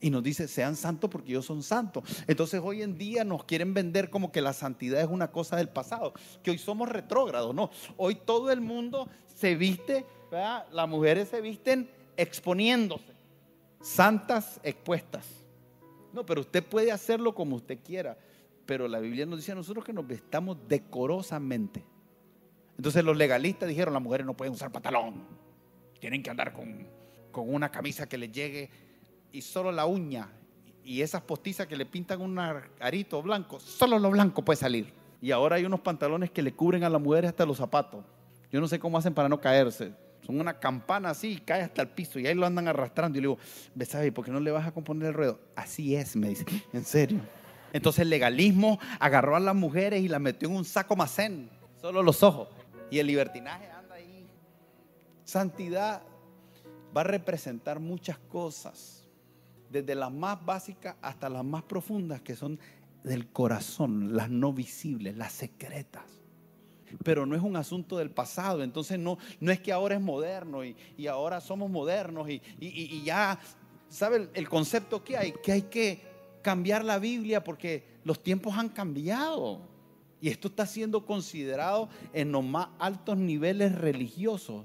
Y 0.00 0.10
nos 0.10 0.22
dice, 0.22 0.46
sean 0.46 0.76
santos 0.76 1.10
porque 1.10 1.32
yo 1.32 1.42
son 1.42 1.62
santos. 1.62 2.04
Entonces 2.26 2.60
hoy 2.62 2.82
en 2.82 2.96
día 2.96 3.24
nos 3.24 3.44
quieren 3.44 3.74
vender 3.74 4.10
como 4.10 4.30
que 4.30 4.40
la 4.40 4.52
santidad 4.52 5.00
es 5.00 5.08
una 5.08 5.30
cosa 5.30 5.56
del 5.56 5.68
pasado, 5.68 6.14
que 6.42 6.52
hoy 6.52 6.58
somos 6.58 6.88
retrógrados. 6.88 7.54
No, 7.54 7.70
hoy 7.96 8.14
todo 8.14 8.50
el 8.50 8.60
mundo 8.60 9.08
se 9.26 9.56
viste, 9.56 10.06
las 10.72 10.88
mujeres 10.88 11.28
se 11.28 11.40
visten 11.40 11.90
exponiéndose 12.16 13.17
santas 13.80 14.60
expuestas. 14.62 15.26
No, 16.12 16.24
pero 16.24 16.40
usted 16.40 16.64
puede 16.64 16.90
hacerlo 16.90 17.34
como 17.34 17.56
usted 17.56 17.78
quiera. 17.84 18.16
Pero 18.66 18.86
la 18.88 18.98
Biblia 18.98 19.26
nos 19.26 19.38
dice 19.38 19.52
a 19.52 19.54
nosotros 19.54 19.84
que 19.84 19.92
nos 19.92 20.06
vestamos 20.06 20.56
decorosamente. 20.68 21.84
Entonces 22.76 23.04
los 23.04 23.16
legalistas 23.16 23.68
dijeron, 23.68 23.94
las 23.94 24.02
mujeres 24.02 24.26
no 24.26 24.36
pueden 24.36 24.54
usar 24.54 24.70
pantalón. 24.70 25.24
Tienen 25.98 26.22
que 26.22 26.30
andar 26.30 26.52
con, 26.52 26.86
con 27.32 27.52
una 27.52 27.70
camisa 27.70 28.08
que 28.08 28.18
les 28.18 28.30
llegue 28.30 28.70
y 29.32 29.42
solo 29.42 29.72
la 29.72 29.86
uña 29.86 30.30
y 30.84 31.02
esas 31.02 31.22
postizas 31.22 31.66
que 31.66 31.76
le 31.76 31.84
pintan 31.84 32.20
un 32.20 32.38
arito 32.38 33.20
blanco, 33.20 33.60
solo 33.60 33.98
lo 33.98 34.10
blanco 34.10 34.44
puede 34.44 34.56
salir. 34.56 34.92
Y 35.20 35.32
ahora 35.32 35.56
hay 35.56 35.64
unos 35.64 35.80
pantalones 35.80 36.30
que 36.30 36.40
le 36.40 36.52
cubren 36.54 36.84
a 36.84 36.88
las 36.88 37.00
mujeres 37.00 37.30
hasta 37.30 37.44
los 37.44 37.56
zapatos. 37.56 38.04
Yo 38.50 38.60
no 38.60 38.68
sé 38.68 38.78
cómo 38.78 38.96
hacen 38.96 39.12
para 39.12 39.28
no 39.28 39.40
caerse 39.40 39.92
son 40.28 40.42
una 40.42 40.60
campana 40.60 41.08
así 41.08 41.28
y 41.28 41.38
cae 41.38 41.62
hasta 41.62 41.80
el 41.80 41.88
piso 41.88 42.18
y 42.18 42.26
ahí 42.26 42.34
lo 42.34 42.44
andan 42.44 42.68
arrastrando. 42.68 43.16
Y 43.16 43.22
le 43.22 43.28
digo, 43.28 43.38
¿sabes 43.86 44.12
por 44.12 44.26
qué 44.26 44.30
no 44.30 44.40
le 44.40 44.50
vas 44.50 44.66
a 44.66 44.72
componer 44.72 45.08
el 45.08 45.14
ruedo? 45.14 45.40
Así 45.56 45.96
es, 45.96 46.16
me 46.16 46.28
dice, 46.28 46.44
en 46.74 46.84
serio. 46.84 47.20
Entonces 47.72 48.00
el 48.00 48.10
legalismo 48.10 48.78
agarró 49.00 49.36
a 49.36 49.40
las 49.40 49.54
mujeres 49.54 50.02
y 50.02 50.08
las 50.08 50.20
metió 50.20 50.50
en 50.50 50.56
un 50.56 50.66
saco 50.66 50.96
macén, 50.96 51.48
solo 51.80 52.02
los 52.02 52.22
ojos. 52.22 52.48
Y 52.90 52.98
el 52.98 53.06
libertinaje 53.06 53.70
anda 53.70 53.94
ahí. 53.94 54.26
Santidad 55.24 56.02
va 56.94 57.00
a 57.00 57.04
representar 57.04 57.80
muchas 57.80 58.18
cosas, 58.18 59.08
desde 59.70 59.94
las 59.94 60.12
más 60.12 60.44
básicas 60.44 60.96
hasta 61.00 61.30
las 61.30 61.42
más 61.42 61.62
profundas, 61.62 62.20
que 62.20 62.36
son 62.36 62.60
del 63.02 63.28
corazón, 63.28 64.14
las 64.14 64.28
no 64.28 64.52
visibles, 64.52 65.16
las 65.16 65.32
secretas. 65.32 66.02
Pero 67.04 67.26
no 67.26 67.36
es 67.36 67.42
un 67.42 67.56
asunto 67.56 67.98
del 67.98 68.10
pasado, 68.10 68.62
entonces 68.62 68.98
no, 68.98 69.18
no 69.40 69.52
es 69.52 69.60
que 69.60 69.72
ahora 69.72 69.94
es 69.94 70.00
moderno 70.00 70.64
y, 70.64 70.76
ahora 71.06 71.40
somos 71.40 71.70
modernos 71.70 72.28
y, 72.28 72.42
y 72.60 73.02
ya, 73.02 73.38
¿sabe 73.88 74.28
el 74.34 74.48
concepto 74.48 75.02
que 75.02 75.16
hay? 75.16 75.32
Que 75.42 75.52
hay 75.52 75.62
que 75.62 76.02
cambiar 76.42 76.84
la 76.84 76.98
Biblia 76.98 77.42
porque 77.42 77.84
los 78.04 78.22
tiempos 78.22 78.56
han 78.56 78.68
cambiado. 78.68 79.60
Y 80.20 80.28
esto 80.28 80.48
está 80.48 80.66
siendo 80.66 81.06
considerado 81.06 81.88
en 82.12 82.32
los 82.32 82.44
más 82.44 82.68
altos 82.78 83.16
niveles 83.16 83.74
religiosos. 83.74 84.64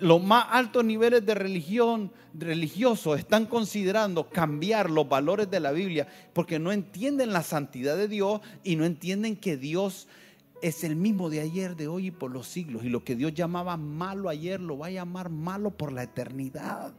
Los 0.00 0.22
más 0.22 0.46
altos 0.50 0.84
niveles 0.84 1.24
de 1.24 1.34
religión 1.34 2.12
religiosos 2.34 3.18
están 3.18 3.46
considerando 3.46 4.28
cambiar 4.30 4.90
los 4.90 5.08
valores 5.08 5.50
de 5.50 5.60
la 5.60 5.72
Biblia 5.72 6.08
porque 6.32 6.58
no 6.58 6.72
entienden 6.72 7.32
la 7.32 7.42
santidad 7.42 7.96
de 7.96 8.08
Dios 8.08 8.40
y 8.64 8.76
no 8.76 8.86
entienden 8.86 9.36
que 9.36 9.56
Dios 9.56 10.08
es 10.62 10.84
el 10.84 10.96
mismo 10.96 11.28
de 11.28 11.40
ayer, 11.40 11.76
de 11.76 11.88
hoy 11.88 12.06
y 12.06 12.10
por 12.12 12.30
los 12.30 12.46
siglos. 12.46 12.84
Y 12.84 12.88
lo 12.88 13.04
que 13.04 13.16
Dios 13.16 13.34
llamaba 13.34 13.76
malo 13.76 14.28
ayer 14.28 14.60
lo 14.60 14.78
va 14.78 14.86
a 14.86 14.90
llamar 14.90 15.28
malo 15.28 15.70
por 15.70 15.92
la 15.92 16.04
eternidad. 16.04 16.94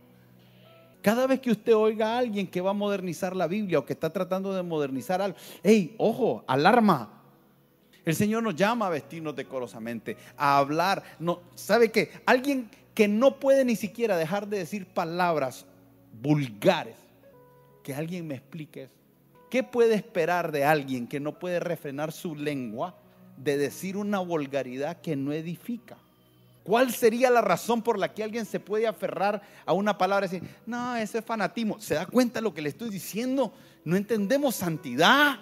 Cada 1.01 1.25
vez 1.27 1.39
que 1.39 1.51
usted 1.51 1.75
oiga 1.75 2.13
a 2.13 2.17
alguien 2.19 2.47
que 2.47 2.61
va 2.61 2.71
a 2.71 2.73
modernizar 2.73 3.35
la 3.35 3.47
Biblia 3.47 3.79
o 3.79 3.85
que 3.85 3.93
está 3.93 4.09
tratando 4.11 4.53
de 4.53 4.63
modernizar 4.63 5.21
algo, 5.21 5.37
hey, 5.63 5.95
ojo, 5.97 6.43
alarma. 6.45 7.21
El 8.05 8.15
Señor 8.15 8.43
nos 8.43 8.55
llama 8.55 8.87
a 8.87 8.89
vestirnos 8.89 9.35
decorosamente, 9.35 10.17
a 10.37 10.57
hablar. 10.57 11.01
No, 11.19 11.41
¿Sabe 11.55 11.89
qué? 11.89 12.11
Alguien 12.25 12.69
que 12.93 13.07
no 13.07 13.39
puede 13.39 13.63
ni 13.63 13.77
siquiera 13.77 14.17
dejar 14.17 14.47
de 14.47 14.59
decir 14.59 14.87
palabras 14.87 15.65
vulgares. 16.21 16.97
Que 17.81 17.93
alguien 17.93 18.27
me 18.27 18.35
explique 18.35 18.83
eso. 18.83 18.95
¿Qué 19.49 19.63
puede 19.63 19.95
esperar 19.95 20.51
de 20.51 20.65
alguien 20.65 21.07
que 21.07 21.19
no 21.19 21.39
puede 21.39 21.59
refrenar 21.59 22.11
su 22.11 22.35
lengua 22.35 22.97
de 23.37 23.57
decir 23.57 23.97
una 23.97 24.19
vulgaridad 24.19 25.01
que 25.01 25.15
no 25.15 25.33
edifica? 25.33 25.97
¿Cuál 26.63 26.93
sería 26.93 27.29
la 27.29 27.41
razón 27.41 27.81
por 27.81 27.99
la 27.99 28.13
que 28.13 28.23
alguien 28.23 28.45
se 28.45 28.59
puede 28.59 28.87
aferrar 28.87 29.41
a 29.65 29.73
una 29.73 29.97
palabra 29.97 30.25
y 30.25 30.29
decir, 30.29 30.49
no, 30.65 30.95
ese 30.95 31.19
es 31.19 31.25
fanatismo? 31.25 31.79
¿Se 31.79 31.95
da 31.95 32.05
cuenta 32.05 32.39
de 32.39 32.43
lo 32.43 32.53
que 32.53 32.61
le 32.61 32.69
estoy 32.69 32.89
diciendo? 32.89 33.53
No 33.83 33.97
entendemos 33.97 34.55
santidad. 34.55 35.39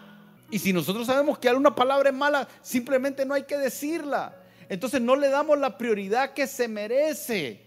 Y 0.50 0.58
si 0.58 0.74
nosotros 0.74 1.06
sabemos 1.06 1.38
que 1.38 1.48
alguna 1.48 1.76
palabra 1.76 2.10
es 2.10 2.16
mala, 2.16 2.48
simplemente 2.64 3.24
no 3.24 3.36
hay 3.36 3.44
que 3.44 3.58
decirla. 3.58 4.36
Entonces 4.68 5.00
no 5.00 5.16
le 5.16 5.30
damos 5.30 5.60
la 5.60 5.78
prioridad 5.78 6.34
que 6.34 6.48
se 6.48 6.68
merece. 6.68 7.62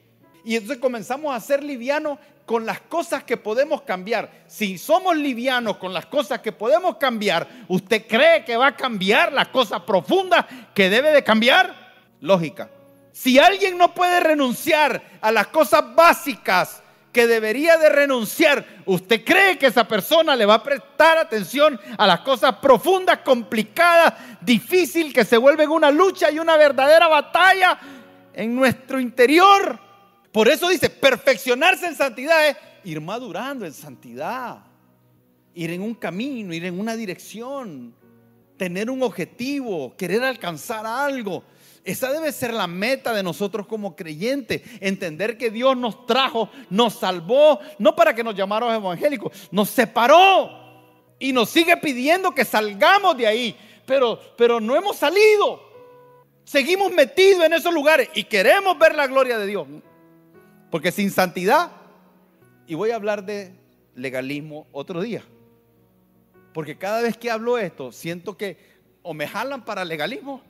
Y 0.45 0.57
entonces 0.57 0.79
comenzamos 0.79 1.35
a 1.35 1.41
ser 1.41 1.63
livianos 1.63 2.19
con 2.47 2.67
las 2.67 2.81
cosas 2.81 3.25
que 3.25 3.37
podemos 3.37 3.83
cambiar. 3.83 4.31
Si 4.47 4.77
somos 4.79 5.17
livianos 5.17 5.79
con 5.79 5.93
las 5.93 6.07
cosas 6.07 6.41
que 6.41 6.53
podemos 6.53 6.97
cambiar, 6.97 7.47
¿usted 7.69 8.07
cree 8.07 8.45
que 8.45 8.57
va 8.57 8.69
a 8.69 8.77
cambiar 8.77 9.33
las 9.33 9.49
cosas 9.49 9.81
profundas 9.83 10.45
que 10.75 10.91
debe 10.91 11.13
de 11.13 11.25
cambiar? 11.25 11.75
Lógica. 12.21 12.69
Si 13.13 13.39
alguien 13.39 13.79
no 13.79 13.95
puede 13.95 14.21
renunciar 14.21 15.03
a 15.21 15.31
las 15.31 15.47
cosas 15.47 15.95
básicas 15.95 16.83
que 17.13 17.27
debería 17.29 17.79
de 17.79 17.89
renunciar, 17.89 18.67
¿usted 18.85 19.25
cree 19.25 19.57
que 19.57 19.67
esa 19.67 19.87
persona 19.87 20.35
le 20.35 20.45
va 20.45 20.55
a 20.55 20.63
prestar 20.63 21.17
atención 21.17 21.81
a 21.97 22.07
las 22.09 22.21
cosas 22.21 22.57
profundas, 22.57 23.19
complicadas, 23.19 24.15
difíciles, 24.41 25.15
que 25.15 25.25
se 25.25 25.37
vuelven 25.37 25.71
una 25.71 25.93
lucha 25.93 26.31
y 26.33 26.41
una 26.41 26.57
verdadera 26.57 27.07
batalla 27.07 27.79
en 28.35 28.55
nuestro 28.55 28.99
interior? 28.99 29.79
Por 30.35 30.49
eso 30.49 30.69
dice, 30.69 30.91
perfeccionarse 30.91 31.87
en 31.87 31.95
santidad 31.95 32.49
es 32.49 32.57
ir 32.83 33.01
madurando 33.01 33.65
en 33.65 33.73
santidad, 33.73 34.65
ir 35.55 35.71
en 35.71 35.81
un 35.81 35.95
camino, 35.95 36.53
ir 36.53 36.65
en 36.65 36.81
una 36.81 36.97
dirección, 36.97 37.95
tener 38.57 38.91
un 38.91 39.05
objetivo, 39.05 39.95
querer 39.97 40.25
alcanzar 40.25 40.85
algo. 40.87 41.45
Esa 41.85 42.13
debe 42.13 42.33
ser 42.33 42.53
la 42.53 42.67
meta 42.67 43.15
de 43.15 43.23
nosotros 43.23 43.69
como 43.69 43.95
creyentes. 43.95 44.63
Entender 44.81 45.39
que 45.39 45.53
Dios 45.53 45.77
nos 45.77 46.05
trajo, 46.05 46.51
nos 46.69 46.95
salvó, 46.95 47.61
no 47.79 47.95
para 47.95 48.13
que 48.13 48.25
nos 48.25 48.35
llamáramos 48.35 48.75
evangélicos, 48.75 49.49
nos 49.53 49.71
separó 49.71 50.51
y 51.21 51.33
nos 51.33 51.49
sigue 51.49 51.77
pidiendo 51.77 52.35
que 52.35 52.45
salgamos 52.45 53.17
de 53.17 53.29
ahí. 53.29 53.57
Pero, 53.87 54.19
pero 54.37 54.59
no 54.59 54.75
hemos 54.75 54.97
salido. 54.97 55.63
Seguimos 56.43 56.91
metidos 56.91 57.45
en 57.45 57.53
esos 57.53 57.73
lugares 57.73 58.09
y 58.15 58.25
queremos 58.25 58.77
ver 58.77 58.97
la 58.97 59.07
gloria 59.07 59.39
de 59.39 59.47
Dios. 59.47 59.69
Porque 60.75 60.91
sin 60.91 61.13
santidad, 61.13 61.71
y 62.67 62.75
voy 62.75 62.91
a 62.91 62.97
hablar 62.97 63.25
de 63.25 63.55
legalismo 63.95 64.67
otro 64.73 65.03
día. 65.03 65.23
Porque 66.53 66.77
cada 66.77 67.01
vez 67.01 67.17
que 67.17 67.31
hablo 67.31 67.59
esto, 67.59 67.93
siento 67.93 68.37
que 68.37 68.57
o 69.01 69.15
me 69.15 69.29
jalan 69.29 69.65
para 69.65 69.85
legalismo 69.85 70.43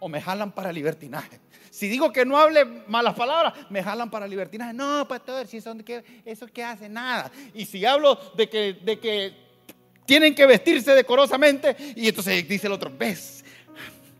o 0.00 0.08
me 0.08 0.20
jalan 0.20 0.50
para 0.50 0.72
libertinaje. 0.72 1.38
Si 1.70 1.86
digo 1.86 2.12
que 2.12 2.24
no 2.24 2.38
hable 2.38 2.64
malas 2.88 3.14
palabras, 3.14 3.54
me 3.70 3.80
jalan 3.80 4.10
para 4.10 4.26
libertinaje. 4.26 4.72
No, 4.72 5.06
pastor, 5.06 5.46
si 5.46 5.60
son 5.60 5.84
que 5.84 6.02
eso 6.24 6.48
que 6.48 6.64
hace 6.64 6.88
nada. 6.88 7.30
Y 7.54 7.64
si 7.64 7.86
hablo 7.86 8.18
de 8.36 8.48
que, 8.48 9.32
tienen 10.06 10.34
que 10.34 10.44
vestirse 10.44 10.92
decorosamente, 10.92 11.76
y 11.94 12.08
entonces 12.08 12.48
dice 12.48 12.66
el 12.66 12.72
otro, 12.72 12.90
ves, 12.98 13.44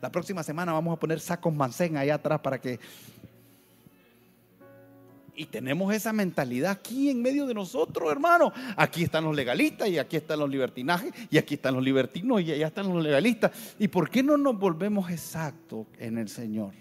la 0.01 0.13
próxima 0.13 0.45
semana 0.45 0.73
vamos 0.73 0.97
a 0.97 1.01
poner 1.01 1.19
sacos 1.19 1.53
mancén 1.53 1.97
allá 1.97 2.15
atrás 2.15 2.39
para 2.39 2.61
que 2.61 2.79
y 5.39 5.47
tenemos 5.47 5.95
esa 5.95 6.13
mentalidad 6.13 6.73
aquí 6.73 7.11
en 7.11 7.23
medio 7.23 7.47
de 7.47 7.55
nosotros, 7.55 8.11
hermano. 8.11 8.53
Aquí 8.77 9.05
están 9.05 9.23
los 9.23 9.37
legalistas 9.37 9.89
y 9.89 9.97
aquí 9.97 10.17
están 10.17 10.41
los 10.41 10.51
libertinajes 10.51 11.15
y 11.31 11.39
aquí 11.39 11.55
están 11.55 11.75
los 11.75 11.85
libertinos 11.85 12.43
y 12.43 12.51
allá 12.51 12.67
están 12.67 12.93
los 12.93 13.01
legalistas. 13.01 13.53
¿Y 13.79 13.87
por 13.87 14.11
qué 14.11 14.25
no 14.25 14.37
nos 14.37 14.59
volvemos 14.59 15.09
exactos 15.13 15.87
en 16.01 16.19
el 16.19 16.29
Señor? 16.29 16.75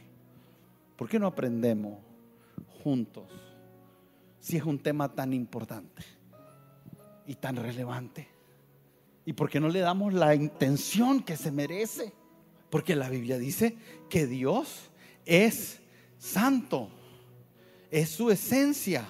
¿Por 0.96 1.08
qué 1.08 1.20
no 1.20 1.28
aprendemos 1.28 2.00
juntos 2.84 3.26
si 4.40 4.58
es 4.58 4.64
un 4.64 4.80
tema 4.80 5.14
tan 5.14 5.34
importante 5.34 6.02
y 7.28 7.36
tan 7.36 7.58
relevante? 7.58 8.28
¿Y 9.24 9.34
por 9.34 9.52
qué 9.52 9.60
no 9.60 9.70
le 9.70 9.82
damos 9.82 10.16
la 10.16 10.34
intención 10.34 11.22
que 11.22 11.38
se 11.38 11.52
merece? 11.52 12.12
Porque 12.72 12.96
la 12.96 13.08
Biblia 13.08 13.38
dice 13.38 13.78
que 14.10 14.26
Dios 14.26 14.90
es 15.28 15.80
santo 16.18 16.90
es 17.92 18.10
su 18.10 18.30
esencia. 18.32 19.08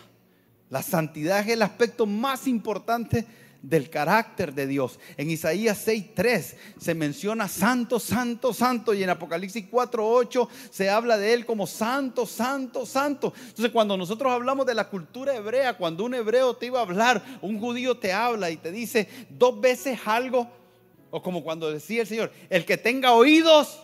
La 0.69 0.81
santidad 0.81 1.39
es 1.39 1.47
el 1.47 1.61
aspecto 1.61 2.05
más 2.05 2.47
importante 2.47 3.25
del 3.61 3.89
carácter 3.89 4.53
de 4.53 4.67
Dios. 4.67 4.99
En 5.17 5.29
Isaías 5.29 5.77
6:3 5.85 6.55
se 6.79 6.93
menciona 6.93 7.47
santo, 7.47 7.99
santo, 7.99 8.53
santo 8.53 8.93
y 8.93 9.03
en 9.03 9.09
Apocalipsis 9.09 9.65
4:8 9.69 10.47
se 10.69 10.89
habla 10.89 11.17
de 11.17 11.33
él 11.33 11.45
como 11.45 11.67
santo, 11.67 12.25
santo, 12.25 12.85
santo. 12.85 13.33
Entonces, 13.35 13.71
cuando 13.71 13.97
nosotros 13.97 14.31
hablamos 14.31 14.65
de 14.65 14.75
la 14.75 14.89
cultura 14.89 15.35
hebrea, 15.35 15.77
cuando 15.77 16.05
un 16.05 16.13
hebreo 16.13 16.55
te 16.55 16.67
iba 16.67 16.79
a 16.79 16.83
hablar, 16.83 17.23
un 17.41 17.59
judío 17.59 17.97
te 17.97 18.13
habla 18.13 18.51
y 18.51 18.57
te 18.57 18.71
dice 18.71 19.07
dos 19.29 19.59
veces 19.59 19.99
algo, 20.05 20.49
o 21.09 21.21
como 21.21 21.43
cuando 21.43 21.71
decía 21.71 22.01
el 22.01 22.07
Señor, 22.07 22.31
el 22.49 22.65
que 22.65 22.77
tenga 22.77 23.13
oídos, 23.13 23.79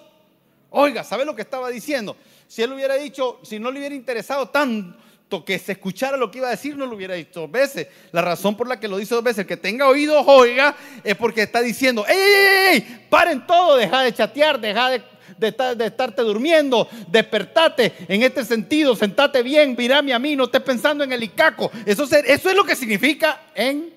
oiga, 0.69 1.03
¿sabe 1.03 1.25
lo 1.25 1.35
que 1.35 1.41
estaba 1.41 1.69
diciendo? 1.69 2.15
Si 2.53 2.61
él 2.61 2.71
hubiera 2.71 2.93
dicho, 2.93 3.39
si 3.41 3.57
no 3.57 3.71
le 3.71 3.79
hubiera 3.79 3.95
interesado 3.95 4.49
tanto 4.49 5.43
que 5.43 5.57
se 5.57 5.71
escuchara 5.71 6.17
lo 6.17 6.29
que 6.29 6.37
iba 6.37 6.49
a 6.49 6.51
decir, 6.51 6.77
no 6.77 6.85
lo 6.85 6.95
hubiera 6.95 7.15
dicho 7.15 7.39
dos 7.39 7.51
veces. 7.51 7.87
La 8.11 8.21
razón 8.21 8.55
por 8.55 8.67
la 8.67 8.79
que 8.79 8.87
lo 8.87 8.97
dice 8.97 9.15
dos 9.15 9.23
veces, 9.23 9.39
el 9.39 9.47
que 9.47 9.57
tenga 9.57 9.87
oídos, 9.87 10.23
oiga, 10.27 10.75
es 11.03 11.15
porque 11.15 11.41
está 11.41 11.63
diciendo, 11.63 12.05
¡ey, 12.07 12.15
ey, 12.15 12.73
ey! 12.73 13.07
Paren 13.09 13.47
todo, 13.47 13.75
deja 13.75 14.03
de 14.03 14.13
chatear, 14.13 14.61
deja 14.61 14.91
de, 14.91 15.01
de, 15.39 15.85
estarte 15.87 16.21
durmiendo, 16.21 16.87
despertate 17.07 17.91
en 18.07 18.21
este 18.21 18.45
sentido, 18.45 18.95
sentate 18.95 19.41
bien, 19.41 19.73
mirame 19.75 20.13
a 20.13 20.19
mí, 20.19 20.35
no 20.35 20.43
estés 20.43 20.61
pensando 20.61 21.03
en 21.03 21.11
el 21.11 21.23
icaco. 21.23 21.71
Eso, 21.87 22.03
eso 22.03 22.49
es 22.51 22.55
lo 22.55 22.63
que 22.63 22.75
significa 22.75 23.45
en 23.55 23.95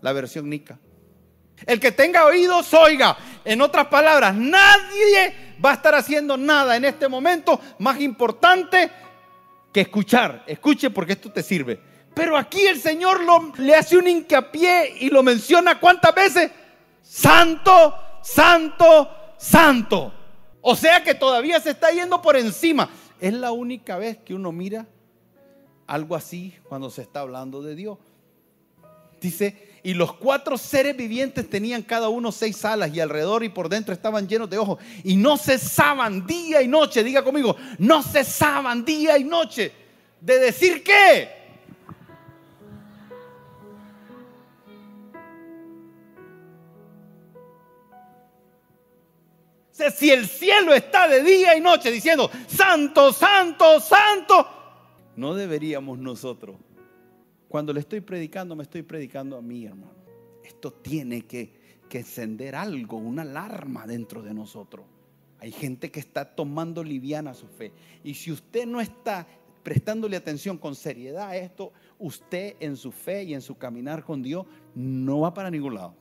la 0.00 0.14
versión 0.14 0.48
Nica. 0.48 0.78
El 1.66 1.78
que 1.78 1.92
tenga 1.92 2.24
oídos, 2.24 2.72
oiga. 2.72 3.18
En 3.44 3.60
otras 3.60 3.88
palabras, 3.88 4.34
nadie 4.34 5.47
va 5.64 5.72
a 5.72 5.74
estar 5.74 5.94
haciendo 5.94 6.36
nada 6.36 6.76
en 6.76 6.84
este 6.84 7.08
momento 7.08 7.60
más 7.78 8.00
importante 8.00 8.90
que 9.72 9.82
escuchar. 9.82 10.44
Escuche 10.46 10.90
porque 10.90 11.12
esto 11.12 11.30
te 11.30 11.42
sirve. 11.42 11.80
Pero 12.14 12.36
aquí 12.36 12.66
el 12.66 12.80
Señor 12.80 13.20
le 13.58 13.74
hace 13.74 13.96
un 13.96 14.08
hincapié 14.08 14.96
y 15.00 15.10
lo 15.10 15.22
menciona 15.22 15.78
cuántas 15.78 16.14
veces. 16.14 16.50
Santo, 17.02 17.94
santo, 18.22 19.08
santo. 19.36 20.12
O 20.60 20.74
sea 20.74 21.02
que 21.02 21.14
todavía 21.14 21.60
se 21.60 21.70
está 21.70 21.90
yendo 21.90 22.20
por 22.20 22.36
encima. 22.36 22.88
Es 23.20 23.32
la 23.32 23.52
única 23.52 23.98
vez 23.98 24.18
que 24.18 24.34
uno 24.34 24.52
mira 24.52 24.86
algo 25.86 26.16
así 26.16 26.54
cuando 26.68 26.90
se 26.90 27.02
está 27.02 27.20
hablando 27.20 27.62
de 27.62 27.74
Dios. 27.74 27.98
Dice, 29.20 29.67
y 29.88 29.94
los 29.94 30.12
cuatro 30.12 30.58
seres 30.58 30.94
vivientes 30.94 31.48
tenían 31.48 31.80
cada 31.80 32.10
uno 32.10 32.30
seis 32.30 32.62
alas 32.62 32.92
y 32.92 33.00
alrededor 33.00 33.42
y 33.42 33.48
por 33.48 33.70
dentro 33.70 33.94
estaban 33.94 34.28
llenos 34.28 34.50
de 34.50 34.58
ojos. 34.58 34.78
Y 35.02 35.16
no 35.16 35.38
cesaban 35.38 36.26
día 36.26 36.60
y 36.60 36.68
noche, 36.68 37.02
diga 37.02 37.24
conmigo, 37.24 37.56
no 37.78 38.02
cesaban 38.02 38.84
día 38.84 39.16
y 39.16 39.24
noche 39.24 39.72
de 40.20 40.38
decir 40.40 40.84
qué. 40.84 41.38
si 49.96 50.10
el 50.10 50.28
cielo 50.28 50.74
está 50.74 51.08
de 51.08 51.22
día 51.22 51.56
y 51.56 51.62
noche 51.62 51.90
diciendo, 51.90 52.30
santo, 52.46 53.10
santo, 53.10 53.80
santo, 53.80 54.46
no 55.16 55.34
deberíamos 55.34 55.98
nosotros. 55.98 56.56
Cuando 57.48 57.72
le 57.72 57.80
estoy 57.80 58.00
predicando, 58.00 58.54
me 58.54 58.62
estoy 58.62 58.82
predicando 58.82 59.36
a 59.36 59.42
mí, 59.42 59.64
hermano. 59.64 59.94
Esto 60.44 60.72
tiene 60.72 61.22
que, 61.22 61.52
que 61.88 61.98
encender 61.98 62.54
algo, 62.54 62.98
una 62.98 63.22
alarma 63.22 63.86
dentro 63.86 64.22
de 64.22 64.34
nosotros. 64.34 64.86
Hay 65.40 65.52
gente 65.52 65.90
que 65.90 66.00
está 66.00 66.24
tomando 66.24 66.82
liviana 66.82 67.32
su 67.34 67.46
fe. 67.46 67.72
Y 68.02 68.14
si 68.14 68.32
usted 68.32 68.66
no 68.66 68.80
está 68.80 69.26
prestándole 69.62 70.16
atención 70.16 70.58
con 70.58 70.74
seriedad 70.74 71.28
a 71.28 71.36
esto, 71.36 71.72
usted 71.98 72.56
en 72.60 72.76
su 72.76 72.92
fe 72.92 73.24
y 73.24 73.34
en 73.34 73.42
su 73.42 73.56
caminar 73.56 74.04
con 74.04 74.22
Dios 74.22 74.46
no 74.74 75.20
va 75.20 75.34
para 75.34 75.50
ningún 75.50 75.74
lado. 75.74 75.94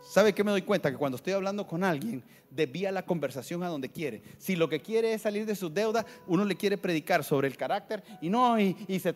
¿Sabe 0.00 0.32
qué 0.32 0.42
me 0.42 0.50
doy 0.50 0.62
cuenta? 0.62 0.90
Que 0.90 0.96
cuando 0.96 1.16
estoy 1.16 1.32
hablando 1.32 1.66
con 1.66 1.84
alguien, 1.84 2.24
desvía 2.54 2.92
la 2.92 3.04
conversación 3.04 3.62
a 3.62 3.68
donde 3.68 3.90
quiere. 3.90 4.22
Si 4.38 4.56
lo 4.56 4.68
que 4.68 4.80
quiere 4.80 5.14
es 5.14 5.22
salir 5.22 5.46
de 5.46 5.54
sus 5.54 5.72
deudas, 5.72 6.04
uno 6.26 6.44
le 6.44 6.56
quiere 6.56 6.78
predicar 6.78 7.24
sobre 7.24 7.48
el 7.48 7.56
carácter 7.56 8.02
y 8.20 8.28
no, 8.28 8.58
y, 8.58 8.74
se, 9.00 9.14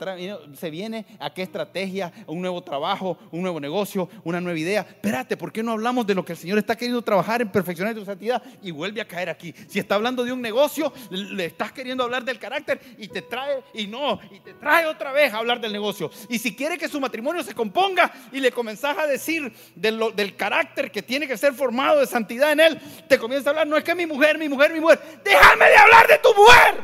se, 0.55 0.70
viene 0.70 1.07
a 1.18 1.33
qué 1.33 1.42
estrategia, 1.42 2.12
un 2.27 2.40
nuevo 2.40 2.62
trabajo, 2.62 3.18
un 3.31 3.42
nuevo 3.42 3.61
negocio, 3.61 4.09
una 4.25 4.40
nueva 4.40 4.59
idea. 4.59 4.81
Espérate, 4.88 5.37
¿por 5.37 5.53
qué 5.53 5.62
no 5.62 5.72
hablamos 5.72 6.07
de 6.07 6.14
lo 6.14 6.25
que 6.25 6.33
el 6.33 6.38
Señor 6.38 6.59
está 6.59 6.77
queriendo 6.77 7.03
trabajar 7.03 7.42
en 7.42 7.51
perfeccionar 7.51 7.94
tu 7.94 8.05
santidad? 8.05 8.42
Y 8.62 8.70
vuelve 8.70 9.01
a 9.01 9.07
caer 9.07 9.29
aquí. 9.29 9.55
Si 9.68 9.79
está 9.79 9.94
hablando 9.94 10.25
de 10.25 10.33
un 10.33 10.40
negocio, 10.40 10.92
le 11.11 11.46
estás 11.46 11.72
queriendo 11.72 12.05
hablar 12.05 12.25
del 12.25 12.38
carácter 12.38 12.81
y 12.99 13.09
te 13.09 13.22
trae, 13.22 13.62
y 13.75 13.87
no, 13.87 14.18
y 14.31 14.40
te 14.40 14.55
trae 14.55 14.87
otra 14.87 15.12
vez 15.12 15.33
a 15.33 15.38
hablar 15.38 15.61
del 15.61 15.72
negocio. 15.72 16.11
Y 16.29 16.38
si 16.38 16.55
quiere 16.55 16.79
que 16.79 16.88
su 16.88 17.01
matrimonio 17.01 17.42
se 17.42 17.55
componga 17.55 18.12
y 18.33 18.40
le 18.40 18.51
comenzás 18.51 18.99
a 18.99 19.07
decir 19.07 19.53
del 19.75 20.37
carácter 20.37 20.90
que 20.90 21.03
tiene 21.03 21.27
que 21.27 21.37
ser 21.37 21.53
formado 21.53 22.01
de 22.01 22.07
santidad 22.07 22.53
en 22.53 22.61
él, 22.61 22.79
te 23.09 23.18
comienza 23.26 23.50
a 23.50 23.52
hablar, 23.52 23.66
no 23.66 23.76
es 23.76 23.82
que 23.82 23.92
mi 23.96 24.06
mujer, 24.06 24.38
mi 24.38 24.48
mujer, 24.48 24.72
mi 24.72 24.78
mujer, 24.78 25.20
déjame 25.24 25.64
de 25.64 25.76
hablar 25.76 26.06
de 26.06 26.18
tu 26.18 26.32
mujer. 26.32 26.80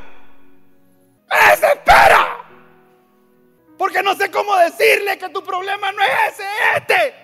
Me 1.30 1.50
desespera. 1.50 2.38
Porque 3.78 4.02
no 4.02 4.12
sé 4.16 4.28
cómo 4.28 4.56
decirle 4.56 5.16
que 5.18 5.28
tu 5.28 5.40
problema 5.44 5.92
no 5.92 6.02
es 6.02 6.10
ese, 6.32 6.44
este. 6.76 7.14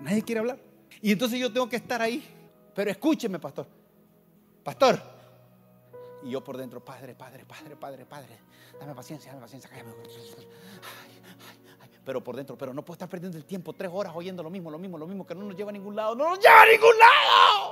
Nadie 0.00 0.22
quiere 0.22 0.40
hablar. 0.40 0.58
Y 1.00 1.12
entonces 1.12 1.40
yo 1.40 1.50
tengo 1.50 1.70
que 1.70 1.76
estar 1.76 2.02
ahí. 2.02 2.22
Pero 2.74 2.90
escúcheme, 2.90 3.38
pastor. 3.38 3.66
Pastor. 4.62 5.00
Y 6.22 6.30
yo 6.30 6.44
por 6.44 6.58
dentro, 6.58 6.84
Padre, 6.84 7.14
Padre, 7.14 7.46
Padre, 7.46 7.76
Padre, 7.76 8.04
Padre. 8.04 8.38
Dame 8.78 8.94
paciencia, 8.94 9.30
dame 9.30 9.40
paciencia. 9.40 9.70
Cállame 9.70 9.92
pero 12.08 12.24
por 12.24 12.34
dentro, 12.34 12.56
pero 12.56 12.72
no 12.72 12.82
puedo 12.82 12.94
estar 12.94 13.06
perdiendo 13.06 13.36
el 13.36 13.44
tiempo 13.44 13.74
tres 13.74 13.90
horas 13.92 14.14
oyendo 14.16 14.42
lo 14.42 14.48
mismo, 14.48 14.70
lo 14.70 14.78
mismo, 14.78 14.96
lo 14.96 15.06
mismo, 15.06 15.26
que 15.26 15.34
no 15.34 15.44
nos 15.44 15.54
lleva 15.54 15.68
a 15.68 15.74
ningún 15.74 15.94
lado, 15.94 16.14
no 16.14 16.30
nos 16.30 16.38
lleva 16.38 16.62
a 16.62 16.66
ningún 16.66 16.98
lado. 16.98 17.67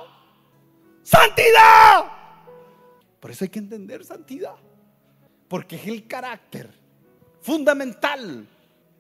Santidad. 1.07 2.05
Por 3.21 3.31
eso 3.31 3.45
hay 3.45 3.49
que 3.49 3.61
entender 3.61 4.05
santidad, 4.05 4.57
porque 5.47 5.77
es 5.77 5.87
el 5.87 6.09
carácter 6.09 6.69
fundamental 7.43 8.45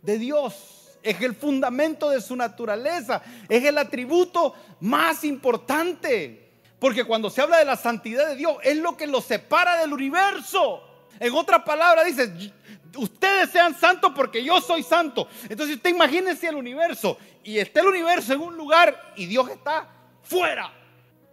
de 0.02 0.18
Dios, 0.18 0.98
es 1.02 1.20
el 1.20 1.34
fundamento 1.34 2.08
de 2.10 2.20
su 2.20 2.36
naturaleza, 2.36 3.22
es 3.48 3.64
el 3.64 3.76
atributo 3.76 4.54
más 4.80 5.24
importante. 5.24 6.60
Porque 6.78 7.02
cuando 7.02 7.28
se 7.28 7.42
habla 7.42 7.58
de 7.58 7.64
la 7.64 7.76
santidad 7.76 8.28
de 8.28 8.36
Dios, 8.36 8.56
es 8.62 8.76
lo 8.76 8.96
que 8.96 9.08
lo 9.08 9.20
separa 9.20 9.80
del 9.80 9.92
universo. 9.92 11.08
En 11.18 11.34
otra 11.34 11.64
palabra 11.64 12.04
dice, 12.04 12.52
ustedes 12.96 13.50
sean 13.50 13.76
santos 13.76 14.12
porque 14.14 14.44
yo 14.44 14.60
soy 14.60 14.84
santo. 14.84 15.26
Entonces 15.48 15.74
usted 15.74 15.90
imagínese 15.90 16.46
el 16.46 16.54
universo 16.54 17.18
y 17.42 17.58
está 17.58 17.80
el 17.80 17.88
universo 17.88 18.32
en 18.32 18.42
un 18.42 18.56
lugar 18.56 19.12
y 19.16 19.26
Dios 19.26 19.50
está 19.50 19.88
fuera. 20.22 20.85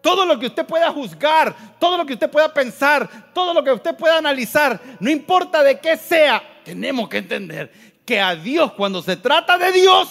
Todo 0.04 0.26
lo 0.26 0.38
que 0.38 0.48
usted 0.48 0.66
pueda 0.66 0.92
juzgar, 0.92 1.56
todo 1.80 1.98
lo 1.98 2.06
que 2.06 2.12
usted 2.12 2.30
pueda 2.30 2.54
pensar, 2.54 3.32
todo 3.34 3.54
lo 3.54 3.64
que 3.64 3.72
usted 3.72 3.96
pueda 3.96 4.18
analizar, 4.18 4.78
no 5.00 5.10
importa 5.10 5.64
de 5.64 5.80
qué 5.80 5.96
sea, 5.96 6.44
tenemos 6.66 7.08
que 7.08 7.20
entender 7.20 7.72
que 8.06 8.20
a 8.20 8.36
Dios 8.36 8.74
cuando 8.74 9.02
se 9.02 9.16
trata 9.16 9.58
de 9.58 9.72
Dios, 9.72 10.10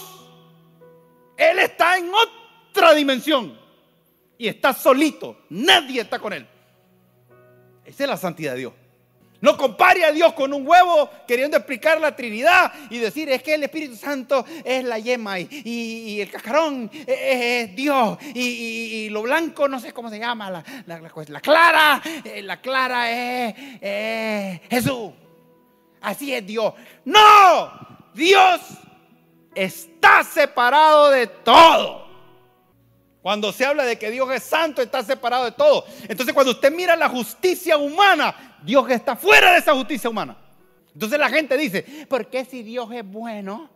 Él 1.37 1.59
está 1.59 1.98
en 1.98 2.11
otra 2.11 2.94
dimensión 2.94 3.55
y 4.38 4.48
está 4.48 4.72
solito, 4.72 5.42
nadie 5.50 6.00
está 6.00 6.18
con 6.18 6.33
Él. 6.33 6.46
Esa 7.85 8.05
es 8.05 8.09
la 8.09 8.16
santidad 8.16 8.52
de 8.52 8.61
Dios. 8.61 8.72
No 9.42 9.57
compare 9.57 10.05
a 10.05 10.12
Dios 10.12 10.33
con 10.35 10.55
un 10.55 10.66
huevo 10.66 11.11
queriendo 11.26 11.57
explicar 11.57 12.00
la 12.00 12.14
Trinidad 12.14 12.72
y 12.90 12.98
decir 12.98 13.28
es 13.28 13.42
que 13.42 13.55
el 13.55 13.64
Espíritu 13.64 13.96
Santo 13.96 14.46
es 14.64 14.85
la 14.85 15.00
yema 15.00 15.40
y, 15.40 16.20
el 16.20 16.31
cascarón 16.31 16.88
es, 17.07 17.74
Dios 17.74 18.18
y, 18.35 19.09
lo 19.11 19.22
blanco 19.22 19.68
no 19.68 19.81
sé 19.81 19.92
cómo 19.92 20.09
se 20.11 20.20
llama, 20.20 20.48
la, 20.48 20.64
la, 20.87 21.40
clara, 21.40 22.00
eh, 22.24 22.40
la 22.40 22.61
clara 22.61 23.11
es 23.11 24.61
Jesús. 24.70 25.11
Así 26.00 26.33
es 26.33 26.46
Dios. 26.46 26.74
No, 27.05 27.72
Dios 28.14 28.61
está 29.55 30.22
separado 30.22 31.11
de 31.11 31.26
todo. 31.26 32.02
Cuando 33.23 33.53
se 33.53 33.65
habla 33.65 33.85
de 33.85 33.97
que 33.99 34.11
Dios 34.11 34.29
es 34.33 34.43
santo, 34.43 34.83
está 34.83 35.03
separado 35.05 35.45
de 35.45 35.53
todo. 35.53 35.85
Entonces 36.09 36.35
cuando 36.35 36.51
usted 36.51 36.73
mira 36.73 36.97
la 36.97 37.09
justicia 37.09 37.77
humana, 37.77 38.59
Dios 38.65 38.91
está 38.91 39.15
fuera 39.15 39.53
de 39.53 39.59
esa 39.59 39.75
justicia 39.75 40.11
humana. 40.11 40.37
Entonces 40.93 41.19
la 41.19 41.31
gente 41.31 41.57
dice, 41.57 42.07
¿por 42.09 42.29
qué 42.29 42.45
si 42.45 42.65
Dios 42.65 42.91
es 42.93 43.07
bueno, 43.07 43.71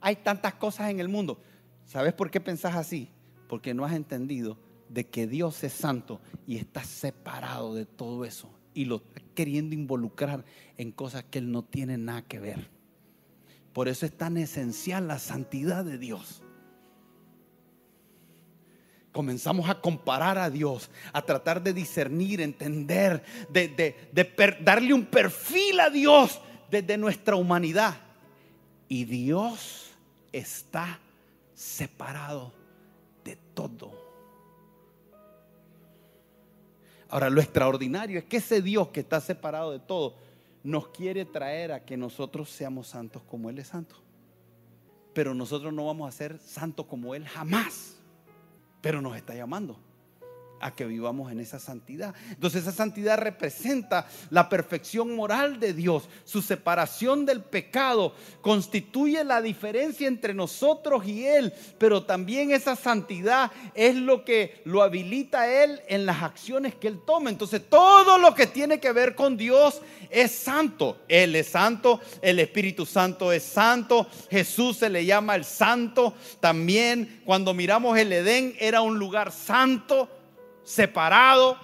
hay 0.00 0.16
tantas 0.16 0.54
cosas 0.54 0.90
en 0.90 1.00
el 1.00 1.08
mundo? 1.08 1.40
¿Sabes 1.86 2.12
por 2.12 2.30
qué 2.30 2.40
pensás 2.40 2.76
así? 2.76 3.08
Porque 3.48 3.72
no 3.72 3.86
has 3.86 3.94
entendido 3.94 4.58
de 4.90 5.06
que 5.08 5.26
Dios 5.26 5.64
es 5.64 5.72
santo 5.72 6.20
y 6.46 6.58
está 6.58 6.84
separado 6.84 7.74
de 7.74 7.86
todo 7.86 8.26
eso 8.26 8.50
y 8.74 8.84
lo 8.84 8.96
está 8.96 9.22
queriendo 9.34 9.74
involucrar 9.74 10.44
en 10.76 10.92
cosas 10.92 11.24
que 11.24 11.38
Él 11.38 11.50
no 11.50 11.64
tiene 11.64 11.96
nada 11.96 12.22
que 12.22 12.38
ver. 12.38 12.68
Por 13.72 13.88
eso 13.88 14.04
es 14.04 14.16
tan 14.16 14.36
esencial 14.36 15.08
la 15.08 15.18
santidad 15.18 15.84
de 15.84 15.98
Dios 15.98 16.42
comenzamos 19.14 19.70
a 19.70 19.80
comparar 19.80 20.36
a 20.38 20.50
Dios, 20.50 20.90
a 21.12 21.22
tratar 21.22 21.62
de 21.62 21.72
discernir, 21.72 22.40
entender, 22.40 23.22
de, 23.48 23.94
darle 24.60 24.92
un 24.92 25.06
perfil 25.06 25.78
a 25.78 25.88
Dios 25.88 26.40
desde 26.68 26.98
nuestra 26.98 27.36
humanidad. 27.36 27.94
Y 28.88 29.04
Dios 29.04 29.92
está 30.32 30.98
separado 31.54 32.52
de 33.24 33.36
todo. 33.54 33.92
Ahora, 37.08 37.30
lo 37.30 37.40
extraordinario 37.40 38.18
es 38.18 38.24
que 38.24 38.38
ese 38.38 38.60
Dios 38.60 38.88
que 38.88 38.98
está 38.98 39.20
separado 39.20 39.70
de 39.70 39.78
todo 39.78 40.16
nos 40.64 40.88
quiere 40.88 41.24
traer 41.24 41.70
a 41.70 41.84
que 41.84 41.96
nosotros 41.96 42.50
seamos 42.50 42.88
santos 42.88 43.22
como 43.30 43.48
Él 43.48 43.60
es 43.60 43.68
santo. 43.68 43.94
Pero 45.12 45.34
nosotros 45.34 45.72
no 45.72 45.86
vamos 45.86 46.08
a 46.08 46.16
ser 46.16 46.40
santos 46.40 46.86
como 46.86 47.14
Él 47.14 47.24
jamás 47.28 47.94
pero 48.84 49.00
nos 49.00 49.16
está 49.16 49.34
llamando 49.34 49.78
a 50.64 50.74
que 50.74 50.86
vivamos 50.86 51.30
en 51.30 51.40
esa 51.40 51.58
santidad. 51.58 52.14
Entonces 52.30 52.62
esa 52.62 52.72
santidad 52.72 53.18
representa 53.18 54.06
la 54.30 54.48
perfección 54.48 55.14
moral 55.14 55.60
de 55.60 55.74
Dios. 55.74 56.08
Su 56.24 56.40
separación 56.40 57.26
del 57.26 57.42
pecado 57.42 58.14
constituye 58.40 59.22
la 59.24 59.42
diferencia 59.42 60.08
entre 60.08 60.32
nosotros 60.32 61.06
y 61.06 61.26
Él, 61.26 61.52
pero 61.76 62.04
también 62.04 62.50
esa 62.50 62.76
santidad 62.76 63.52
es 63.74 63.94
lo 63.94 64.24
que 64.24 64.62
lo 64.64 64.82
habilita 64.82 65.42
a 65.42 65.64
Él 65.64 65.82
en 65.86 66.06
las 66.06 66.22
acciones 66.22 66.74
que 66.74 66.88
Él 66.88 66.98
toma. 67.06 67.28
Entonces 67.28 67.60
todo 67.68 68.16
lo 68.16 68.34
que 68.34 68.46
tiene 68.46 68.80
que 68.80 68.92
ver 68.92 69.14
con 69.14 69.36
Dios 69.36 69.82
es 70.08 70.30
santo. 70.32 70.96
Él 71.08 71.36
es 71.36 71.48
santo, 71.48 72.00
el 72.22 72.40
Espíritu 72.40 72.86
Santo 72.86 73.32
es 73.32 73.42
santo, 73.42 74.06
Jesús 74.30 74.78
se 74.78 74.88
le 74.88 75.04
llama 75.04 75.34
el 75.34 75.44
santo. 75.44 76.14
También 76.40 77.20
cuando 77.26 77.52
miramos 77.52 77.98
el 77.98 78.10
Edén 78.14 78.56
era 78.58 78.80
un 78.80 78.98
lugar 78.98 79.30
santo 79.30 80.08
separado. 80.64 81.58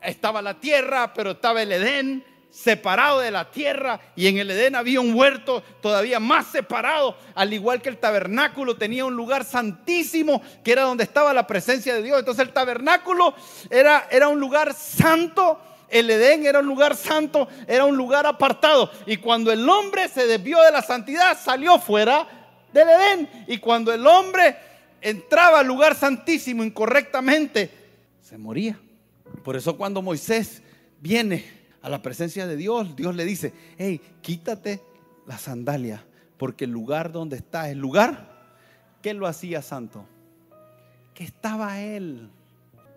Estaba 0.00 0.42
la 0.42 0.58
tierra, 0.58 1.14
pero 1.14 1.32
estaba 1.32 1.62
el 1.62 1.70
Edén 1.72 2.24
separado 2.52 3.20
de 3.20 3.30
la 3.30 3.50
tierra 3.50 3.98
y 4.14 4.26
en 4.26 4.36
el 4.36 4.50
Edén 4.50 4.76
había 4.76 5.00
un 5.00 5.14
huerto 5.14 5.62
todavía 5.80 6.20
más 6.20 6.48
separado, 6.48 7.16
al 7.34 7.50
igual 7.54 7.80
que 7.80 7.88
el 7.88 7.96
tabernáculo 7.96 8.76
tenía 8.76 9.06
un 9.06 9.16
lugar 9.16 9.42
santísimo 9.44 10.42
que 10.62 10.72
era 10.72 10.82
donde 10.82 11.04
estaba 11.04 11.32
la 11.32 11.46
presencia 11.46 11.94
de 11.94 12.02
Dios. 12.02 12.18
Entonces 12.18 12.46
el 12.46 12.52
tabernáculo 12.52 13.34
era, 13.70 14.06
era 14.10 14.28
un 14.28 14.38
lugar 14.38 14.74
santo, 14.74 15.58
el 15.88 16.10
Edén 16.10 16.44
era 16.44 16.58
un 16.58 16.66
lugar 16.66 16.94
santo, 16.94 17.48
era 17.66 17.86
un 17.86 17.96
lugar 17.96 18.26
apartado. 18.26 18.90
Y 19.06 19.16
cuando 19.16 19.50
el 19.50 19.66
hombre 19.66 20.08
se 20.08 20.26
desvió 20.26 20.60
de 20.60 20.72
la 20.72 20.82
santidad, 20.82 21.38
salió 21.42 21.78
fuera 21.78 22.26
del 22.70 22.88
Edén. 22.88 23.44
Y 23.48 23.58
cuando 23.58 23.94
el 23.94 24.06
hombre 24.06 24.56
entraba 25.00 25.60
al 25.60 25.66
lugar 25.66 25.94
santísimo 25.94 26.62
incorrectamente, 26.62 27.81
moría. 28.38 28.80
Por 29.44 29.56
eso 29.56 29.76
cuando 29.76 30.02
Moisés 30.02 30.62
viene 31.00 31.44
a 31.80 31.88
la 31.88 32.02
presencia 32.02 32.46
de 32.46 32.56
Dios, 32.56 32.96
Dios 32.96 33.14
le 33.16 33.24
dice, 33.24 33.52
hey, 33.78 34.00
quítate 34.20 34.80
la 35.26 35.38
sandalia, 35.38 36.04
porque 36.36 36.64
el 36.64 36.70
lugar 36.70 37.12
donde 37.12 37.36
está, 37.36 37.70
el 37.70 37.78
lugar 37.78 38.56
que 39.02 39.14
lo 39.14 39.26
hacía 39.26 39.62
santo, 39.62 40.06
que 41.14 41.24
estaba 41.24 41.80
él 41.80 42.30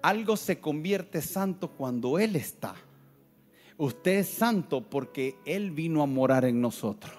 algo 0.05 0.38
se 0.38 0.59
convierte 0.59 1.19
santo 1.19 1.71
cuando 1.71 2.19
Él 2.19 2.36
está. 2.36 2.75
Usted 3.75 4.19
es 4.19 4.29
santo 4.29 4.81
porque 4.81 5.39
Él 5.45 5.71
vino 5.71 6.03
a 6.03 6.05
morar 6.05 6.45
en 6.45 6.61
nosotros. 6.61 7.11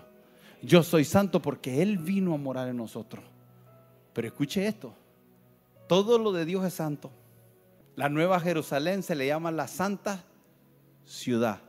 Yo 0.62 0.84
soy 0.84 1.04
santo 1.04 1.42
porque 1.42 1.82
Él 1.82 1.98
vino 1.98 2.32
a 2.32 2.36
morar 2.36 2.68
en 2.68 2.76
nosotros. 2.76 3.24
Pero 4.12 4.28
escuche 4.28 4.68
esto. 4.68 4.94
Todo 5.88 6.16
lo 6.16 6.30
de 6.30 6.44
Dios 6.44 6.64
es 6.64 6.74
santo. 6.74 7.10
La 7.97 8.11
nueva 8.11 8.38
Jerusalén 8.38 9.03
se 9.03 9.14
le 9.14 9.26
llama 9.26 9.51
la 9.51 9.66
santa 9.66 10.22
ciudad. 11.07 11.62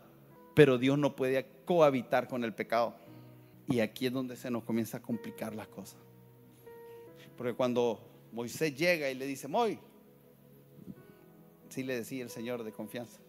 Pero 0.53 0.77
Dios 0.77 0.97
no 0.99 1.15
puede 1.15 1.47
cohabitar 1.63 2.27
con 2.27 2.43
el 2.43 2.53
pecado. 2.53 2.95
Y 3.67 3.79
aquí 3.79 4.07
es 4.07 4.13
donde 4.13 4.35
se 4.35 4.51
nos 4.51 4.63
comienza 4.63 4.97
a 4.97 5.01
complicar 5.01 5.55
las 5.55 5.69
cosas. 5.69 5.99
Porque 7.37 7.53
cuando 7.53 7.99
Moisés 8.33 8.75
llega 8.75 9.09
y 9.09 9.15
le 9.15 9.25
dice, 9.25 9.47
Moy, 9.47 9.79
sí 11.69 11.83
le 11.83 11.95
decía 11.95 12.23
el 12.23 12.29
Señor 12.29 12.63
de 12.63 12.73
confianza. 12.73 13.19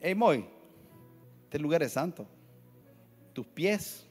Hey 0.00 0.14
Moy, 0.14 0.44
este 1.44 1.58
lugar 1.58 1.82
es 1.82 1.92
santo. 1.92 2.26
Tus 3.32 3.46
pies 3.46 4.06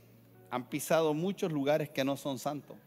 han 0.50 0.68
pisado 0.70 1.14
muchos 1.14 1.52
lugares 1.52 1.90
que 1.90 2.04
no 2.04 2.18
son 2.18 2.40
santos. 2.40 2.78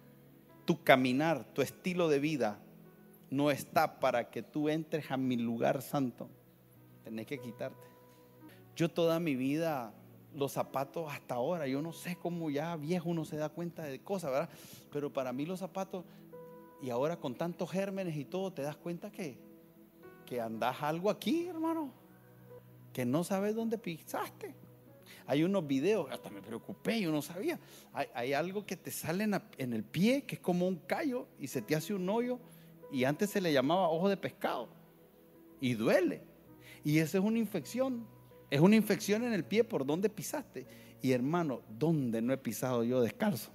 Tu 0.64 0.82
caminar, 0.82 1.45
tu 1.55 1.62
estilo 1.62 2.09
de 2.09 2.18
vida 2.18 2.59
no 3.31 3.51
está 3.51 4.01
para 4.01 4.31
que 4.31 4.43
tú 4.43 4.68
entres 4.68 5.11
a 5.11 5.16
mi 5.16 5.37
lugar 5.37 5.83
santo. 5.83 6.29
Tenés 7.03 7.27
que 7.27 7.39
quitarte. 7.39 7.87
Yo 8.77 8.89
toda 8.89 9.20
mi 9.20 9.37
vida, 9.37 9.93
los 10.35 10.53
zapatos 10.53 11.12
hasta 11.12 11.35
ahora, 11.35 11.66
yo 11.66 11.81
no 11.81 11.93
sé 11.93 12.16
cómo 12.16 12.51
ya 12.51 12.77
viejo 12.77 13.11
uno 13.11 13.25
se 13.25 13.37
da 13.37 13.49
cuenta 13.49 13.85
de 13.85 14.01
cosas, 14.01 14.31
¿verdad? 14.31 14.51
Pero 14.91 15.12
para 15.12 15.33
mí 15.33 15.47
los 15.47 15.61
zapatos, 15.61 16.05
y 16.83 16.91
ahora 16.91 17.16
con 17.16 17.35
tantos 17.35 17.70
gérmenes 17.70 18.16
y 18.16 18.25
todo, 18.25 18.53
te 18.53 18.62
das 18.62 18.77
cuenta 18.77 19.11
que, 19.11 19.39
que 20.27 20.41
andas 20.41 20.83
algo 20.83 21.09
aquí, 21.09 21.47
hermano, 21.47 21.93
que 22.93 23.05
no 23.05 23.25
sabes 23.25 23.55
dónde 23.55 23.79
pisaste. 23.79 24.55
Hay 25.27 25.43
unos 25.43 25.66
videos, 25.66 26.11
hasta 26.11 26.29
me 26.31 26.43
preocupé, 26.43 27.01
yo 27.01 27.11
no 27.11 27.22
sabía. 27.22 27.59
Hay, 27.93 28.33
algo 28.35 28.66
que 28.66 28.77
te 28.77 28.91
sale 28.91 29.25
en, 29.25 29.41
en, 29.57 29.72
el 29.72 29.85
pie, 29.85 30.22
que 30.25 30.35
es 30.35 30.41
como 30.41 30.68
un 30.68 30.77
callo, 30.77 31.29
y 31.39 31.47
se 31.47 31.62
te 31.62 31.75
hace 31.75 31.95
un 31.95 32.09
hoyo, 32.09 32.39
y 32.93 33.05
antes 33.05 33.30
se 33.30 33.41
le 33.41 33.53
llamaba 33.53 33.89
ojo 33.89 34.09
de 34.09 34.16
pescado, 34.16 34.68
y 35.61 35.74
duele. 35.74 36.22
Y 36.85 36.99
esa 36.99 37.18
es 37.18 37.24
una 37.24 37.39
infección. 37.39 38.07
Es 38.51 38.61
una 38.61 38.76
infección 38.76 39.24
en 39.24 39.32
el 39.32 39.45
pie 39.45 39.64
por 39.64 39.87
donde 39.87 40.11
pisaste. 40.11 40.66
Y 41.01 41.12
hermano, 41.12 41.62
¿dónde 41.68 42.20
no 42.20 42.32
he 42.32 42.37
pisado 42.37 42.85
yo 42.85 43.01
descalzo? 43.01 43.51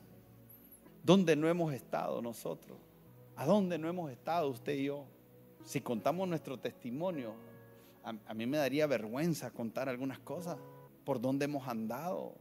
¿Dónde 1.03 1.36
no 1.36 1.47
hemos 1.47 1.73
estado 1.73 2.21
nosotros? 2.21 2.77
¿A 3.36 3.45
dónde 3.45 3.77
no 3.77 3.88
hemos 3.88 4.11
estado 4.11 4.49
usted 4.49 4.73
y 4.73 4.86
yo? 4.86 5.05
Si 5.63 5.82
contamos 5.82 6.27
nuestro 6.27 6.59
testimonio, 6.59 7.36
a, 8.03 8.34
mí 8.34 8.45
me 8.47 8.57
daría 8.57 8.88
vergüenza 8.88 9.51
contar 9.51 9.88
algunas 9.88 10.19
cosas 10.19 10.57
por 11.05 11.21
dónde 11.21 11.45
hemos 11.45 11.67
andado. 11.67 12.36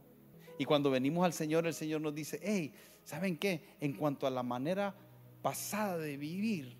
Y 0.57 0.65
cuando 0.65 0.89
venimos 0.89 1.23
al 1.23 1.33
Señor, 1.33 1.67
el 1.67 1.73
Señor 1.73 2.01
nos 2.01 2.13
dice, 2.13 2.39
hey, 2.41 2.73
¿saben 3.03 3.37
qué? 3.37 3.75
En 3.79 3.93
cuanto 3.93 4.27
a 4.27 4.29
la 4.29 4.43
manera 4.43 4.95
pasada 5.41 5.97
de 5.97 6.17
vivir, 6.17 6.75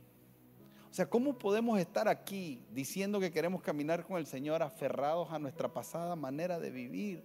o 0.89 0.93
sea, 0.93 1.07
¿cómo 1.07 1.37
podemos 1.37 1.79
estar 1.79 2.07
aquí 2.07 2.65
diciendo 2.71 3.19
que 3.19 3.31
queremos 3.31 3.61
caminar 3.61 4.05
con 4.05 4.17
el 4.17 4.25
Señor 4.25 4.63
aferrados 4.63 5.31
a 5.31 5.37
nuestra 5.37 5.71
pasada 5.71 6.15
manera 6.15 6.59
de 6.59 6.71
vivir? 6.71 7.23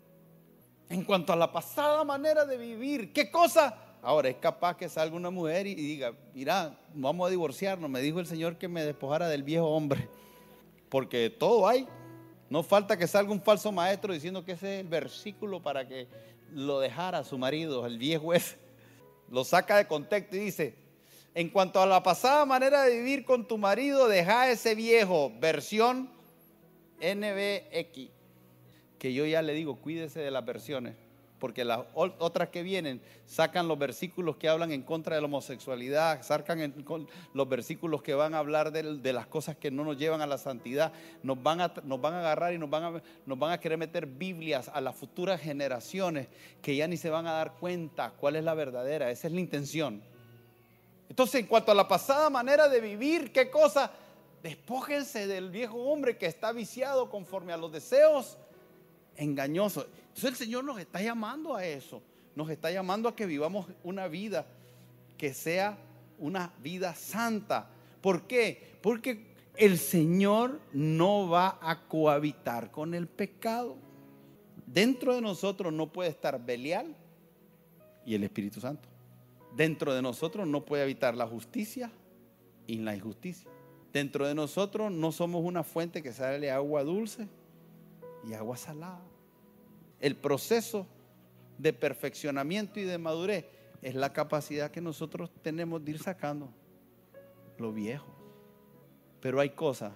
En 0.91 1.03
cuanto 1.03 1.33
a 1.33 1.37
la 1.37 1.51
pasada 1.51 2.05
manera 2.05 2.45
de 2.45 2.59
vivir, 2.59 3.13
¿qué 3.13 3.31
cosa? 3.31 3.75
Ahora, 4.03 4.29
es 4.29 4.37
capaz 4.37 4.77
que 4.77 4.87
salga 4.87 5.17
una 5.17 5.31
mujer 5.31 5.67
y 5.67 5.75
diga, 5.75 6.13
mira, 6.35 6.79
vamos 6.93 7.27
a 7.27 7.31
divorciarnos. 7.31 7.89
Me 7.89 8.03
dijo 8.03 8.21
el 8.21 8.27
Señor 8.27 8.59
que 8.59 8.69
me 8.69 8.85
despojara 8.85 9.29
del 9.29 9.43
viejo 9.43 9.67
hombre. 9.67 10.11
Porque 10.91 11.31
todo 11.31 11.67
hay. 11.67 11.89
No 12.51 12.63
falta 12.63 12.99
que 12.99 13.07
salga 13.07 13.33
un 13.33 13.41
falso 13.41 13.73
maestro 13.73 14.13
diciendo 14.13 14.45
que 14.45 14.53
ese 14.53 14.75
es 14.75 14.81
el 14.83 14.89
versículo 14.89 15.63
para 15.63 15.89
que 15.89 16.07
lo 16.53 16.81
dejara 16.81 17.25
su 17.25 17.39
marido, 17.39 17.87
el 17.87 17.97
viejo 17.97 18.35
ese. 18.35 18.59
Lo 19.31 19.43
saca 19.43 19.79
de 19.79 19.87
contexto 19.87 20.37
y 20.37 20.41
dice, 20.41 20.77
en 21.35 21.49
cuanto 21.49 21.83
a 21.83 21.87
la 21.87 22.03
pasada 22.03 22.47
manera 22.47 22.85
de 22.85 22.97
vivir 22.97 23.25
con 23.25 23.47
tu 23.47 23.59
marido, 23.59 24.07
deja 24.09 24.51
ese 24.51 24.75
viejo, 24.75 25.33
versión 25.41 26.09
NBX. 27.01 28.11
Que 28.99 29.13
yo 29.13 29.27
ya 29.27 29.43
le 29.43 29.53
digo, 29.53 29.77
cuídese 29.77 30.21
de 30.21 30.31
las 30.31 30.45
versiones, 30.45 30.95
porque 31.41 31.65
las 31.65 31.81
otras 31.93 32.51
que 32.51 32.63
vienen 32.63 33.03
sacan 33.27 33.67
los 33.67 33.79
versículos 33.79 34.37
que 34.37 34.49
hablan 34.49 34.71
en 34.71 34.83
contra 34.83 35.17
de 35.17 35.23
la 35.23 35.27
homosexualidad, 35.27 36.23
sacan 36.23 36.73
los 37.35 37.49
versículos 37.49 38.01
que 38.01 38.15
van 38.15 38.35
a 38.35 38.39
hablar 38.39 38.71
de, 38.71 39.13
las 39.13 39.27
cosas 39.27 39.57
que 39.57 39.73
no 39.73 39.85
nos 39.85 39.99
llevan 39.99 40.21
a 40.21 40.27
la 40.27 40.39
santidad, 40.39 40.93
nos 41.25 41.43
van 41.43 41.61
a, 41.61 41.65
agarrar 41.65 42.55
y 42.55 42.59
nos 42.59 42.71
van 42.71 43.53
a 43.53 43.59
querer 43.59 43.77
meter 43.77 44.07
Biblias 44.07 44.71
a 44.73 44.81
las 44.81 44.95
futuras 44.95 45.41
generaciones 45.41 46.29
que 46.63 46.77
ya 46.77 46.87
ni 46.87 46.97
se 46.97 47.11
van 47.11 47.27
a 47.27 47.33
dar 47.33 47.55
cuenta 47.55 48.13
cuál 48.13 48.37
es 48.37 48.45
la 48.45 48.55
verdadera. 48.55 49.11
Esa 49.11 49.27
es 49.27 49.35
la 49.35 49.41
intención. 49.41 50.14
Entonces, 51.09 51.41
en 51.41 51.47
cuanto 51.47 51.71
a 51.71 51.75
la 51.75 51.87
pasada 51.87 52.31
manera 52.31 52.69
de 52.69 52.81
vivir, 52.81 53.33
¿qué 53.33 53.51
cosa? 53.51 53.91
Despójense 54.43 55.27
del 55.27 55.51
viejo 55.51 55.79
hombre 55.79 56.17
que 56.17 56.27
está 56.27 56.53
viciado 56.53 57.11
conforme 57.11 57.53
a 57.53 57.57
los 57.57 57.73
deseos 57.73 58.37
engañosos. 59.17 59.87
Entonces 60.09 60.31
el 60.31 60.37
Señor 60.37 60.65
nos 60.65 60.79
está 60.79 61.01
llamando 61.01 61.55
a 61.55 61.65
eso. 61.65 62.03
Nos 62.35 62.51
está 62.51 62.71
llamando 62.71 63.09
a 63.09 63.17
que 63.17 63.27
vivamos 63.27 63.67
una 63.83 64.09
vida 64.09 64.47
que 65.17 65.33
sea 65.33 65.79
una 66.19 66.53
vida 66.63 66.95
santa. 66.95 67.69
¿Por 68.01 68.27
qué? 68.27 68.77
Porque 68.83 69.27
el 69.57 69.79
Señor 69.79 70.61
no 70.73 71.29
va 71.29 71.59
a 71.63 71.87
cohabitar 71.87 72.71
con 72.71 72.95
el 72.95 73.07
pecado. 73.07 73.77
Dentro 74.67 75.15
de 75.15 75.21
nosotros 75.21 75.73
no 75.73 75.93
puede 75.93 76.11
estar 76.11 76.45
Belial 76.45 76.95
y 78.05 78.15
el 78.15 78.25
Espíritu 78.25 78.61
Santo 78.61 78.94
dentro 79.57 79.95
de 79.95 80.03
nosotros 80.03 80.47
no 80.47 80.65
puede 80.65 80.83
habitar 80.83 81.17
la 81.17 81.27
justicia 81.27 81.91
y 82.67 82.79
la 82.79 82.95
injusticia. 82.95 83.51
Dentro 83.93 84.27
de 84.27 84.35
nosotros 84.35 84.91
no 84.91 85.13
somos 85.13 85.45
una 85.45 85.63
fuente 85.63 86.03
que 86.03 86.13
sale 86.13 86.51
agua 86.51 86.83
dulce 86.83 87.29
y 88.29 88.33
agua 88.33 88.57
salada. 88.57 89.03
El 90.01 90.17
proceso 90.17 90.87
de 91.59 91.73
perfeccionamiento 91.73 92.81
y 92.81 92.85
de 92.85 92.99
madurez 92.99 93.47
es 93.83 93.95
la 93.95 94.13
capacidad 94.13 94.71
que 94.71 94.81
nosotros 94.81 95.31
tenemos 95.43 95.85
de 95.85 95.93
ir 95.93 95.99
sacando 95.99 96.53
lo 97.59 97.73
viejo. 97.73 98.13
Pero 99.21 99.41
hay 99.41 99.51
cosas 99.51 99.93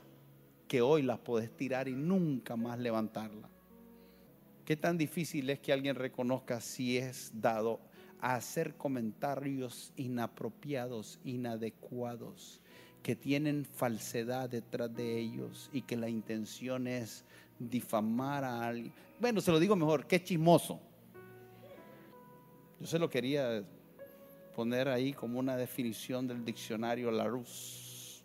que 0.68 0.80
hoy 0.80 1.02
las 1.02 1.18
puedes 1.18 1.50
tirar 1.56 1.88
y 1.88 1.94
nunca 1.94 2.54
más 2.56 2.78
levantarlas. 2.78 3.50
¿Qué 4.64 4.76
tan 4.76 4.98
difícil 4.98 5.48
es 5.50 5.59
que 5.59 5.72
alguien 5.72 5.96
reconozca 5.96 6.61
si 6.61 6.98
es 6.98 7.32
dado 7.34 7.80
a 8.21 8.35
hacer 8.35 8.75
comentarios 8.75 9.93
inapropiados, 9.97 11.19
inadecuados, 11.25 12.61
que 13.03 13.14
tienen 13.14 13.64
falsedad 13.64 14.51
detrás 14.51 14.95
de 14.95 15.19
ellos 15.19 15.71
y 15.73 15.83
que 15.83 15.97
la 15.97 16.09
intención 16.09 16.87
es 16.87 17.25
difamar 17.59 18.45
a 18.45 18.66
alguien. 18.66 18.93
Bueno, 19.21 19.41
se 19.41 19.51
lo 19.51 19.61
digo 19.61 19.77
mejor, 19.77 20.07
qué 20.07 20.23
chismoso. 20.23 20.81
Yo 22.81 22.87
se 22.87 22.99
lo 22.99 23.09
quería 23.09 23.64
poner 24.55 24.89
ahí 24.89 25.12
como 25.12 25.39
una 25.39 25.57
definición 25.57 26.27
del 26.27 26.45
diccionario 26.45 27.11
Larousse. 27.11 28.23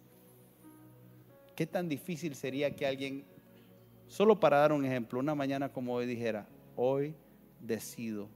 ¿Qué 1.56 1.68
tan 1.68 1.88
difícil 1.88 2.36
sería 2.36 2.76
que 2.76 2.86
alguien, 2.86 3.26
solo 4.08 4.40
para 4.40 4.58
dar 4.58 4.72
un 4.72 4.86
ejemplo, 4.86 5.20
una 5.20 5.36
mañana 5.36 5.72
como 5.72 5.94
hoy 5.94 6.08
dijera, 6.08 6.48
hoy 6.76 7.14
decido 7.60 8.28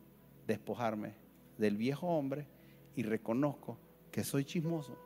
despojarme 0.46 1.27
del 1.58 1.78
viejo 1.78 2.08
hombre 2.08 2.48
y 2.96 3.04
reconozco 3.04 3.78
que 4.12 4.24
soy 4.24 4.46
chismoso 4.46 4.98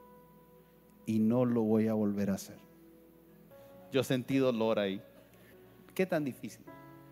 y 1.06 1.20
no 1.20 1.46
lo 1.46 1.62
voy 1.64 1.88
a 1.88 1.94
volver 1.94 2.30
a 2.30 2.36
hacer. 2.36 2.58
Yo 3.92 4.04
sentí 4.04 4.38
dolor 4.38 4.80
ahí. 4.80 5.02
¿Qué 5.94 6.06
tan 6.06 6.24
difícil? 6.24 6.64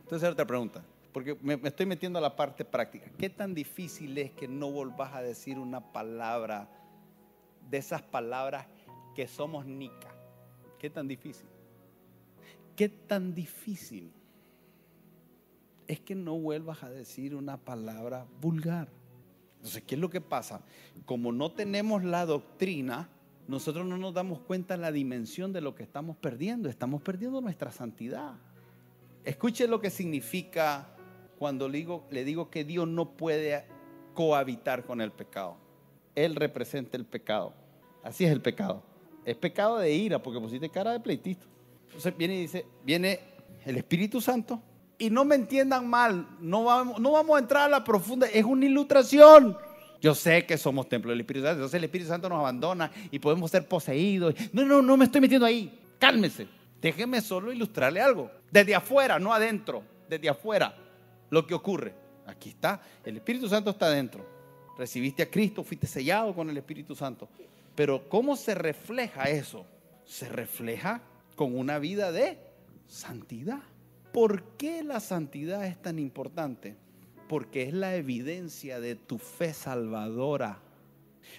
Entonces, 0.03 0.29
otra 0.29 0.47
pregunta, 0.47 0.83
porque 1.11 1.37
me, 1.41 1.59
estoy 1.63 1.85
metiendo 1.85 2.19
a 2.19 2.21
la 2.21 2.35
parte 2.35 2.63
práctica. 2.63 3.11
¿Qué 3.17 3.29
tan 3.29 3.53
difícil 3.53 4.17
es 4.17 4.31
que 4.31 4.47
no 4.47 4.71
volvás 4.71 5.13
a 5.13 5.21
decir 5.21 5.59
una 5.59 5.91
palabra 5.91 6.69
de 7.69 7.77
esas 7.77 8.01
palabras 8.01 8.67
que 9.15 9.27
somos 9.27 9.65
nica? 9.65 10.15
¿Qué 10.79 10.89
tan 10.89 11.07
difícil? 11.07 11.47
¿Qué 12.75 12.87
tan 12.87 13.35
difícil 13.35 14.13
es 15.87 15.99
que 15.99 16.15
no 16.15 16.39
vuelvas 16.39 16.83
a 16.83 16.89
decir 16.89 17.35
una 17.35 17.57
palabra 17.57 18.25
vulgar? 18.39 18.87
Entonces, 19.59 19.83
¿qué 19.85 19.95
es 19.95 20.01
lo 20.01 20.09
que 20.09 20.21
pasa? 20.21 20.61
Como 21.05 21.31
no 21.31 21.51
tenemos 21.51 22.03
la 22.03 22.25
doctrina, 22.25 23.09
nosotros 23.47 23.85
no 23.85 23.97
nos 23.97 24.13
damos 24.13 24.39
cuenta 24.39 24.75
de 24.75 24.81
la 24.81 24.91
dimensión 24.91 25.51
de 25.51 25.59
lo 25.59 25.75
que 25.75 25.83
estamos 25.83 26.15
perdiendo. 26.17 26.69
Estamos 26.69 27.01
perdiendo 27.01 27.41
nuestra 27.41 27.71
santidad. 27.71 28.35
Escuche 29.25 29.67
lo 29.67 29.81
que 29.81 29.89
significa 29.89 30.87
cuando 31.37 31.67
le 31.67 31.79
digo, 31.79 32.05
le 32.11 32.23
digo 32.23 32.49
que 32.49 32.63
Dios 32.63 32.87
no 32.87 33.11
puede 33.17 33.65
cohabitar 34.13 34.85
con 34.85 35.01
el 35.01 35.11
pecado. 35.11 35.57
Él 36.15 36.35
representa 36.35 36.97
el 36.97 37.05
pecado. 37.05 37.53
Así 38.03 38.25
es 38.25 38.31
el 38.31 38.41
pecado. 38.41 38.83
es 39.25 39.35
pecado 39.35 39.77
de 39.77 39.91
ira 39.91 40.21
porque 40.21 40.39
pusiste 40.39 40.69
cara 40.69 40.93
de 40.93 40.99
pleitito. 40.99 41.45
Entonces 41.87 42.15
viene 42.15 42.35
y 42.35 42.41
dice, 42.41 42.65
viene 42.85 43.19
el 43.65 43.77
Espíritu 43.77 44.21
Santo. 44.21 44.61
Y 44.99 45.09
no 45.09 45.25
me 45.25 45.35
entiendan 45.35 45.87
mal, 45.87 46.27
no 46.41 46.65
vamos, 46.65 46.99
no 46.99 47.13
vamos 47.13 47.37
a 47.37 47.39
entrar 47.39 47.63
a 47.63 47.69
la 47.69 47.83
profunda, 47.83 48.27
es 48.27 48.43
una 48.43 48.65
ilustración. 48.65 49.57
Yo 50.01 50.13
sé 50.13 50.45
que 50.45 50.57
somos 50.57 50.87
templo 50.87 51.11
del 51.11 51.21
Espíritu 51.21 51.45
Santo, 51.45 51.59
entonces 51.59 51.77
el 51.77 51.83
Espíritu 51.85 52.09
Santo 52.09 52.29
nos 52.29 52.39
abandona 52.39 52.91
y 53.09 53.19
podemos 53.19 53.49
ser 53.49 53.67
poseídos. 53.67 54.35
No, 54.53 54.63
no, 54.65 54.81
no 54.81 54.97
me 54.97 55.05
estoy 55.05 55.21
metiendo 55.21 55.45
ahí. 55.45 55.79
Cálmese. 55.97 56.47
Déjeme 56.81 57.21
solo 57.21 57.51
ilustrarle 57.51 58.01
algo. 58.01 58.29
Desde 58.51 58.75
afuera, 58.75 59.19
no 59.19 59.33
adentro. 59.33 59.83
Desde 60.09 60.29
afuera, 60.29 60.75
lo 61.29 61.45
que 61.47 61.53
ocurre. 61.53 61.93
Aquí 62.25 62.49
está, 62.49 62.81
el 63.03 63.17
Espíritu 63.17 63.49
Santo 63.49 63.71
está 63.71 63.87
adentro. 63.87 64.25
Recibiste 64.77 65.23
a 65.23 65.29
Cristo, 65.29 65.63
fuiste 65.63 65.87
sellado 65.87 66.33
con 66.33 66.49
el 66.49 66.57
Espíritu 66.57 66.95
Santo. 66.95 67.27
Pero 67.75 68.07
¿cómo 68.07 68.35
se 68.35 68.55
refleja 68.55 69.23
eso? 69.23 69.65
Se 70.05 70.29
refleja 70.29 71.01
con 71.35 71.57
una 71.57 71.79
vida 71.79 72.11
de 72.11 72.37
santidad. 72.87 73.61
¿Por 74.11 74.43
qué 74.57 74.83
la 74.83 74.99
santidad 74.99 75.65
es 75.65 75.81
tan 75.81 75.99
importante? 75.99 76.75
porque 77.29 77.61
es 77.61 77.73
la 77.73 77.95
evidencia 77.95 78.81
de 78.81 78.95
tu 78.95 79.19
fe 79.19 79.53
salvadora. 79.53 80.59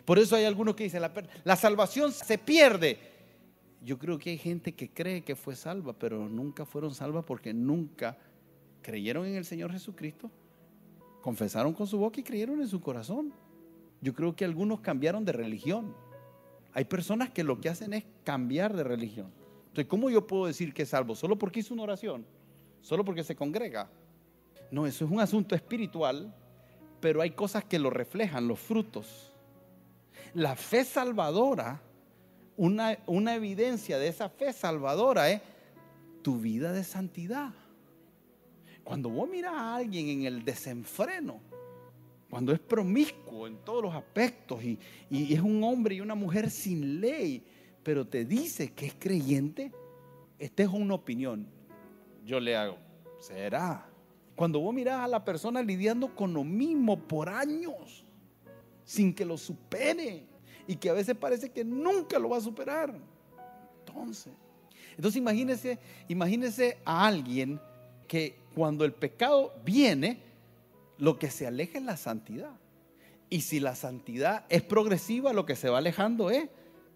Por 0.05 0.21
eso 0.21 0.37
hay 0.37 0.45
algunos 0.45 0.77
que 0.77 0.85
dicen, 0.85 1.03
la, 1.43 1.57
salvación 1.57 2.13
se 2.13 2.39
pierde. 2.39 2.97
Yo 3.83 3.99
creo 3.99 4.17
que 4.17 4.31
hay 4.31 4.39
gente 4.39 4.73
que 4.73 4.89
cree 4.89 5.23
que 5.23 5.35
fue 5.35 5.57
salva, 5.57 5.93
pero 5.93 6.29
nunca 6.29 6.65
fueron 6.65 6.95
salvas 6.95 7.25
porque 7.25 7.53
nunca 7.53 8.17
creyeron 8.83 9.27
en 9.27 9.35
el 9.35 9.45
Señor 9.45 9.73
Jesucristo, 9.73 10.31
confesaron 11.23 11.73
con 11.73 11.89
su 11.89 11.99
boca 11.99 12.21
y 12.21 12.23
creyeron 12.23 12.61
en 12.61 12.69
su 12.69 12.81
corazón. 12.81 13.33
Yo 14.01 14.15
creo 14.15 14.37
que 14.37 14.45
algunos 14.45 14.81
cambiaron 14.81 15.25
de 15.25 15.33
religión. 15.33 15.93
Hay 16.73 16.85
personas 16.85 17.31
que 17.31 17.43
lo 17.43 17.61
que 17.61 17.69
hacen 17.69 17.95
es 17.95 18.05
cambiar 18.23 18.77
de 18.77 18.85
religión. 18.85 19.33
Entonces, 19.63 19.87
¿cómo 19.87 20.09
yo 20.09 20.25
puedo 20.25 20.47
decir 20.47 20.73
que 20.73 20.83
es 20.83 20.91
salvo? 20.91 21.17
¿Solo 21.17 21.37
porque 21.37 21.61
hizo 21.61 21.75
una 21.75 21.83
oración? 21.83 22.25
¿Solo 22.81 23.05
porque 23.05 23.25
se 23.25 23.37
congrega? 23.37 23.89
No, 24.71 24.87
eso 24.87 25.05
es 25.05 25.11
un 25.11 25.21
asunto 25.21 25.55
espiritual, 25.55 26.35
pero 27.01 27.21
hay 27.21 27.31
cosas 27.31 27.65
que 27.65 27.79
lo 27.79 27.91
reflejan, 27.91 28.47
los 28.47 28.59
frutos. 28.59 29.33
La 30.35 30.55
fe 30.55 30.85
salvadora, 30.85 31.81
una, 32.57 32.99
una 33.07 33.35
evidencia 33.35 33.99
de 33.99 34.09
esa 34.09 34.29
fe 34.29 34.53
salvadora 34.53 35.31
es 35.31 35.41
tu 36.23 36.39
vida 36.39 36.73
de 36.73 36.85
santidad. 36.85 37.53
Cuando 38.85 39.09
vos 39.11 39.29
miras 39.29 39.55
a 39.55 39.77
alguien 39.77 40.09
en 40.09 40.23
el 40.25 40.45
desenfreno, 40.45 41.41
cuando 42.29 42.53
es 42.53 42.61
promiscuo 42.61 43.47
en 43.49 43.57
todos 43.65 43.83
los 43.83 43.95
aspectos 43.95 44.63
y, 44.63 44.79
y, 45.11 45.35
es 45.35 45.41
un 45.41 45.65
hombre 45.65 45.97
y 45.97 46.01
una 46.01 46.15
mujer 46.15 46.49
sin 46.49 47.01
ley, 47.01 47.43
pero 47.83 48.07
te 48.07 48.25
dice 48.25 48.73
que 48.73 48.87
es 48.87 48.95
creyente, 48.99 49.73
esta 50.39 50.63
es 50.63 50.69
una 50.69 50.95
opinión. 50.95 51.60
Yo 52.25 52.41
le 52.41 52.57
hago, 52.57 52.77
será. 53.19 53.87
Cuando 54.37 54.61
vos 54.61 54.75
mirás 54.75 55.01
a 55.01 55.09
la 55.09 55.25
persona 55.25 55.63
lidiando 55.63 56.15
con 56.15 56.33
lo 56.33 56.45
mismo 56.45 56.99
por 56.99 57.29
años, 57.29 58.05
sin 58.85 59.15
que 59.15 59.25
lo 59.25 59.37
supere, 59.37 60.27
y 60.67 60.77
que 60.77 60.89
a 60.89 60.93
veces 60.93 61.17
parece 61.17 61.51
que 61.51 61.65
nunca 61.65 62.19
lo 62.19 62.29
va 62.29 62.37
a 62.37 62.41
superar. 62.41 62.95
Entonces, 63.81 64.33
entonces 64.97 65.19
imagínese, 65.19 65.79
imagínese 66.09 66.79
a 66.85 67.07
alguien 67.07 67.61
que 68.07 68.39
cuando 68.55 68.85
el 68.85 68.93
pecado 68.93 69.53
viene, 69.65 70.21
lo 70.99 71.19
que 71.19 71.31
se 71.31 71.47
aleja 71.47 71.79
es 71.79 71.85
la 71.85 71.97
santidad. 71.97 72.53
Y 73.29 73.43
si 73.43 73.61
la 73.61 73.75
santidad 73.75 74.45
es 74.49 74.63
progresiva, 74.63 75.33
lo 75.33 75.47
que 75.47 75.57
se 75.57 75.69
va 75.71 75.79
alejando 75.79 76.31
es, 76.31 76.49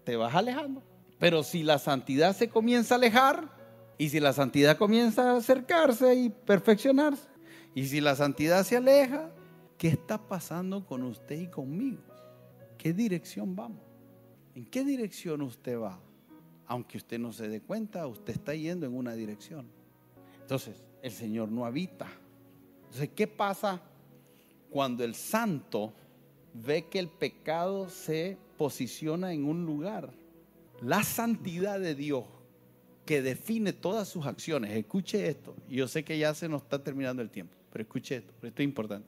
te 0.03 0.15
vas 0.15 0.35
alejando. 0.35 0.83
Pero 1.19 1.43
si 1.43 1.63
la 1.63 1.79
santidad 1.79 2.35
se 2.35 2.49
comienza 2.49 2.95
a 2.95 2.97
alejar, 2.97 3.54
y 3.97 4.09
si 4.09 4.19
la 4.19 4.33
santidad 4.33 4.77
comienza 4.77 5.31
a 5.31 5.37
acercarse 5.37 6.13
y 6.15 6.29
perfeccionarse, 6.29 7.27
y 7.73 7.85
si 7.85 8.01
la 8.01 8.15
santidad 8.15 8.63
se 8.63 8.77
aleja, 8.77 9.29
¿qué 9.77 9.87
está 9.89 10.17
pasando 10.17 10.85
con 10.85 11.03
usted 11.03 11.39
y 11.39 11.47
conmigo? 11.47 12.01
¿Qué 12.77 12.93
dirección 12.93 13.55
vamos? 13.55 13.81
¿En 14.53 14.65
qué 14.65 14.83
dirección 14.83 15.41
usted 15.41 15.79
va? 15.79 15.99
Aunque 16.67 16.97
usted 16.97 17.19
no 17.19 17.31
se 17.31 17.47
dé 17.47 17.61
cuenta, 17.61 18.07
usted 18.07 18.33
está 18.33 18.53
yendo 18.55 18.85
en 18.85 18.95
una 18.95 19.13
dirección. 19.13 19.67
Entonces, 20.41 20.83
el 21.01 21.11
Señor 21.11 21.49
no 21.49 21.65
habita. 21.65 22.07
Entonces, 22.85 23.09
¿qué 23.15 23.27
pasa 23.27 23.81
cuando 24.69 25.03
el 25.03 25.15
santo 25.15 25.93
ve 26.53 26.87
que 26.87 26.99
el 26.99 27.09
pecado 27.09 27.89
se 27.89 28.37
posiciona 28.57 29.33
en 29.33 29.45
un 29.45 29.65
lugar? 29.65 30.11
La 30.81 31.03
santidad 31.03 31.79
de 31.79 31.95
Dios 31.95 32.25
que 33.05 33.21
define 33.21 33.73
todas 33.73 34.07
sus 34.07 34.25
acciones. 34.25 34.71
Escuche 34.71 35.27
esto. 35.27 35.55
Yo 35.69 35.87
sé 35.87 36.03
que 36.03 36.17
ya 36.17 36.33
se 36.33 36.49
nos 36.49 36.63
está 36.63 36.83
terminando 36.83 37.21
el 37.21 37.29
tiempo. 37.29 37.55
Pero 37.71 37.83
escuche 37.83 38.17
esto, 38.17 38.33
esto 38.41 38.61
es 38.61 38.67
importante. 38.67 39.07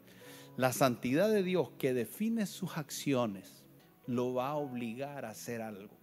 La 0.56 0.74
santidad 0.74 1.30
de 1.30 1.44
Dios 1.44 1.72
que 1.78 1.94
define 1.94 2.46
sus 2.46 2.78
acciones 2.78 3.64
lo 4.08 4.34
va 4.34 4.50
a 4.50 4.56
obligar 4.56 5.26
a 5.26 5.30
hacer 5.30 5.62
algo. 5.62 5.96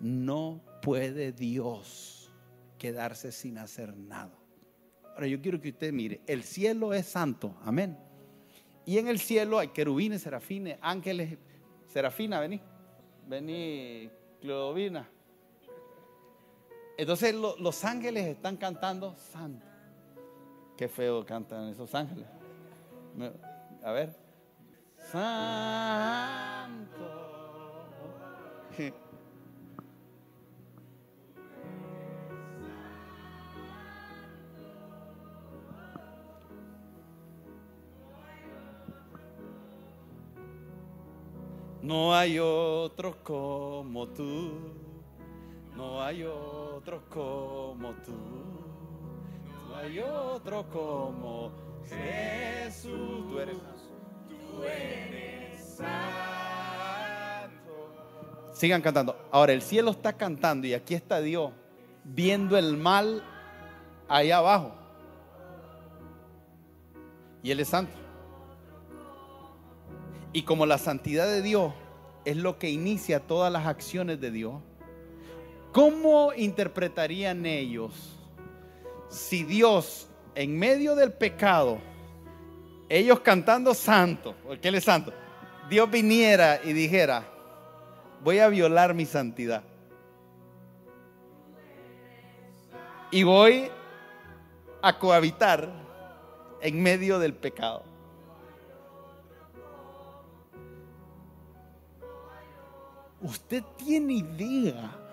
No 0.00 0.60
puede 0.82 1.32
Dios 1.32 2.32
quedarse 2.78 3.32
sin 3.32 3.58
hacer 3.58 3.96
nada. 3.96 4.36
Ahora 5.14 5.26
yo 5.26 5.40
quiero 5.40 5.60
que 5.60 5.70
usted 5.70 5.92
mire, 5.92 6.20
el 6.26 6.42
cielo 6.42 6.92
es 6.92 7.06
santo, 7.06 7.56
amén. 7.62 7.96
Y 8.84 8.98
en 8.98 9.08
el 9.08 9.18
cielo 9.18 9.58
hay 9.58 9.68
querubines, 9.68 10.22
serafines, 10.22 10.76
ángeles. 10.80 11.38
Serafina, 11.86 12.40
vení, 12.40 12.60
vení, 13.28 14.10
Cleodovina. 14.40 15.08
Entonces 16.96 17.34
los 17.34 17.84
ángeles 17.84 18.26
están 18.26 18.56
cantando 18.56 19.14
santo. 19.32 19.66
Qué 20.76 20.88
feo 20.88 21.24
cantan 21.24 21.68
esos 21.68 21.94
ángeles. 21.94 22.26
A 23.82 23.92
ver. 23.92 24.16
Santo. 25.10 26.24
No 41.84 42.14
hay 42.14 42.38
otro 42.38 43.22
como 43.22 44.08
tú, 44.08 44.72
no 45.76 46.02
hay 46.02 46.22
otro 46.24 47.02
como 47.08 47.92
tú 48.04 48.74
hay 49.74 49.98
otro 49.98 50.68
como 50.70 51.52
Jesús. 51.88 53.28
Tú 53.28 53.38
eres, 53.38 53.56
eres 54.64 55.76
santo. 55.76 55.90
Sigan 58.52 58.80
cantando. 58.80 59.18
Ahora 59.30 59.52
el 59.52 59.62
cielo 59.62 59.90
está 59.90 60.12
cantando 60.12 60.66
y 60.66 60.74
aquí 60.74 60.94
está 60.94 61.20
Dios 61.20 61.52
viendo 62.04 62.56
el 62.56 62.76
mal 62.76 63.22
allá 64.08 64.38
abajo. 64.38 64.72
Y 67.42 67.50
Él 67.50 67.60
es 67.60 67.68
santo. 67.68 67.96
Y 70.32 70.42
como 70.42 70.66
la 70.66 70.78
santidad 70.78 71.26
de 71.26 71.42
Dios 71.42 71.72
es 72.24 72.36
lo 72.36 72.58
que 72.58 72.70
inicia 72.70 73.20
todas 73.20 73.52
las 73.52 73.66
acciones 73.66 74.20
de 74.20 74.30
Dios, 74.30 74.62
¿cómo 75.74 76.32
interpretarían 76.32 77.44
ellos 77.44 77.92
si 79.08 79.42
Dios 79.42 80.08
en 80.36 80.56
medio 80.56 80.94
del 80.94 81.12
pecado, 81.12 81.78
ellos 82.88 83.20
cantando 83.20 83.74
santo, 83.74 84.36
porque 84.46 84.68
Él 84.68 84.76
es 84.76 84.84
santo, 84.84 85.12
Dios 85.68 85.90
viniera 85.90 86.60
y 86.62 86.72
dijera, 86.72 87.24
voy 88.22 88.38
a 88.38 88.48
violar 88.48 88.94
mi 88.94 89.04
santidad. 89.04 89.64
Y 93.10 93.24
voy 93.24 93.68
a 94.80 94.98
cohabitar 94.98 95.68
en 96.60 96.82
medio 96.82 97.18
del 97.18 97.34
pecado. 97.34 97.82
Usted 103.20 103.64
tiene 103.76 104.14
idea 104.14 105.03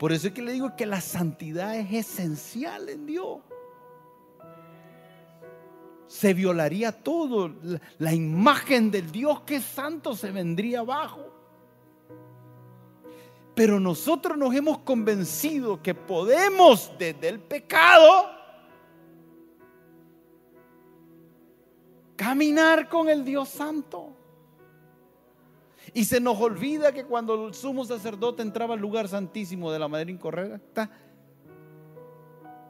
por 0.00 0.12
eso 0.12 0.28
es 0.28 0.32
que 0.32 0.40
le 0.40 0.52
digo 0.52 0.74
que 0.76 0.86
la 0.86 1.02
santidad 1.02 1.76
es 1.76 1.92
esencial 1.92 2.88
en 2.88 3.04
Dios. 3.04 3.40
Se 6.06 6.32
violaría 6.32 6.90
todo. 6.90 7.54
La 7.98 8.14
imagen 8.14 8.90
del 8.90 9.12
Dios 9.12 9.42
que 9.42 9.56
es 9.56 9.62
santo 9.62 10.16
se 10.16 10.30
vendría 10.30 10.80
abajo. 10.80 11.30
Pero 13.54 13.78
nosotros 13.78 14.38
nos 14.38 14.54
hemos 14.54 14.78
convencido 14.78 15.82
que 15.82 15.94
podemos 15.94 16.90
desde 16.98 17.28
el 17.28 17.38
pecado 17.38 18.30
caminar 22.16 22.88
con 22.88 23.10
el 23.10 23.22
Dios 23.22 23.50
santo. 23.50 24.14
Y 25.92 26.04
se 26.04 26.20
nos 26.20 26.40
olvida 26.40 26.92
que 26.92 27.04
cuando 27.04 27.48
el 27.48 27.54
sumo 27.54 27.84
sacerdote 27.84 28.42
entraba 28.42 28.74
al 28.74 28.80
lugar 28.80 29.08
santísimo 29.08 29.72
de 29.72 29.78
la 29.78 29.88
manera 29.88 30.10
incorrecta, 30.10 30.90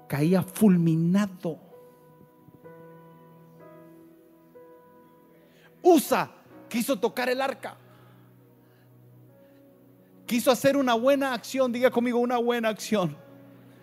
caía 0.06 0.42
fulminado. 0.42 1.58
Usa 5.82 6.30
quiso 6.68 6.98
tocar 6.98 7.28
el 7.28 7.40
arca. 7.42 7.76
Quiso 10.24 10.50
hacer 10.50 10.76
una 10.76 10.94
buena 10.94 11.34
acción, 11.34 11.72
diga 11.72 11.90
conmigo 11.90 12.20
una 12.20 12.38
buena 12.38 12.68
acción, 12.68 13.16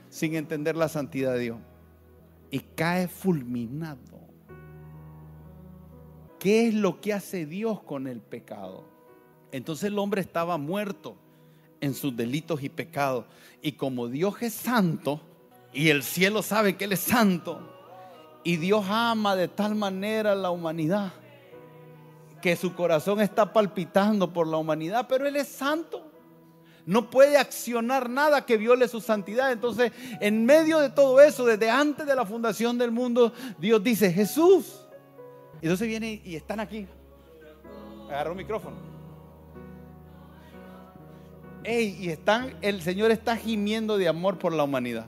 sin 0.09 0.33
entender 0.33 0.75
la 0.75 0.87
santidad 0.87 1.33
de 1.33 1.39
Dios. 1.39 1.57
Y 2.49 2.59
cae 2.61 3.07
fulminado. 3.07 4.17
¿Qué 6.39 6.69
es 6.69 6.73
lo 6.73 7.01
que 7.01 7.13
hace 7.13 7.45
Dios 7.45 7.81
con 7.83 8.07
el 8.07 8.21
pecado? 8.21 8.96
Entonces 9.51 9.85
el 9.85 9.99
hombre 9.99 10.21
estaba 10.21 10.57
muerto 10.57 11.15
en 11.81 11.93
sus 11.93 12.15
delitos 12.15 12.63
y 12.63 12.69
pecados. 12.69 13.25
Y 13.61 13.73
como 13.73 14.07
Dios 14.07 14.35
es 14.41 14.53
santo, 14.53 15.21
y 15.73 15.89
el 15.89 16.03
cielo 16.03 16.41
sabe 16.41 16.75
que 16.75 16.85
Él 16.85 16.93
es 16.93 16.99
santo, 16.99 17.73
y 18.43 18.57
Dios 18.57 18.85
ama 18.87 19.35
de 19.35 19.47
tal 19.47 19.75
manera 19.75 20.31
a 20.31 20.35
la 20.35 20.49
humanidad, 20.49 21.11
que 22.41 22.55
su 22.55 22.73
corazón 22.73 23.19
está 23.19 23.51
palpitando 23.51 24.31
por 24.31 24.47
la 24.47 24.57
humanidad, 24.57 25.07
pero 25.07 25.27
Él 25.27 25.35
es 25.35 25.47
santo. 25.47 26.03
No 26.85 27.09
puede 27.09 27.37
accionar 27.37 28.09
nada 28.09 28.45
que 28.45 28.55
viole 28.55 28.87
su 28.87 29.01
santidad. 29.01 29.51
Entonces, 29.51 29.91
en 30.21 30.45
medio 30.45 30.79
de 30.79 30.89
todo 30.89 31.19
eso, 31.19 31.45
desde 31.45 31.69
antes 31.69 32.07
de 32.07 32.15
la 32.15 32.25
fundación 32.25 32.77
del 32.77 32.91
mundo, 32.91 33.33
Dios 33.59 33.83
dice, 33.83 34.13
Jesús. 34.13 34.87
Y 35.61 35.65
entonces 35.65 35.85
viene 35.85 36.21
y 36.23 36.37
están 36.37 36.61
aquí. 36.61 36.87
Agarró 38.07 38.31
un 38.31 38.37
micrófono 38.37 38.96
y 41.67 42.09
están, 42.09 42.55
el 42.61 42.81
Señor 42.81 43.11
está 43.11 43.35
gimiendo 43.35 43.97
de 43.97 44.07
amor 44.07 44.37
por 44.37 44.53
la 44.53 44.63
humanidad. 44.63 45.05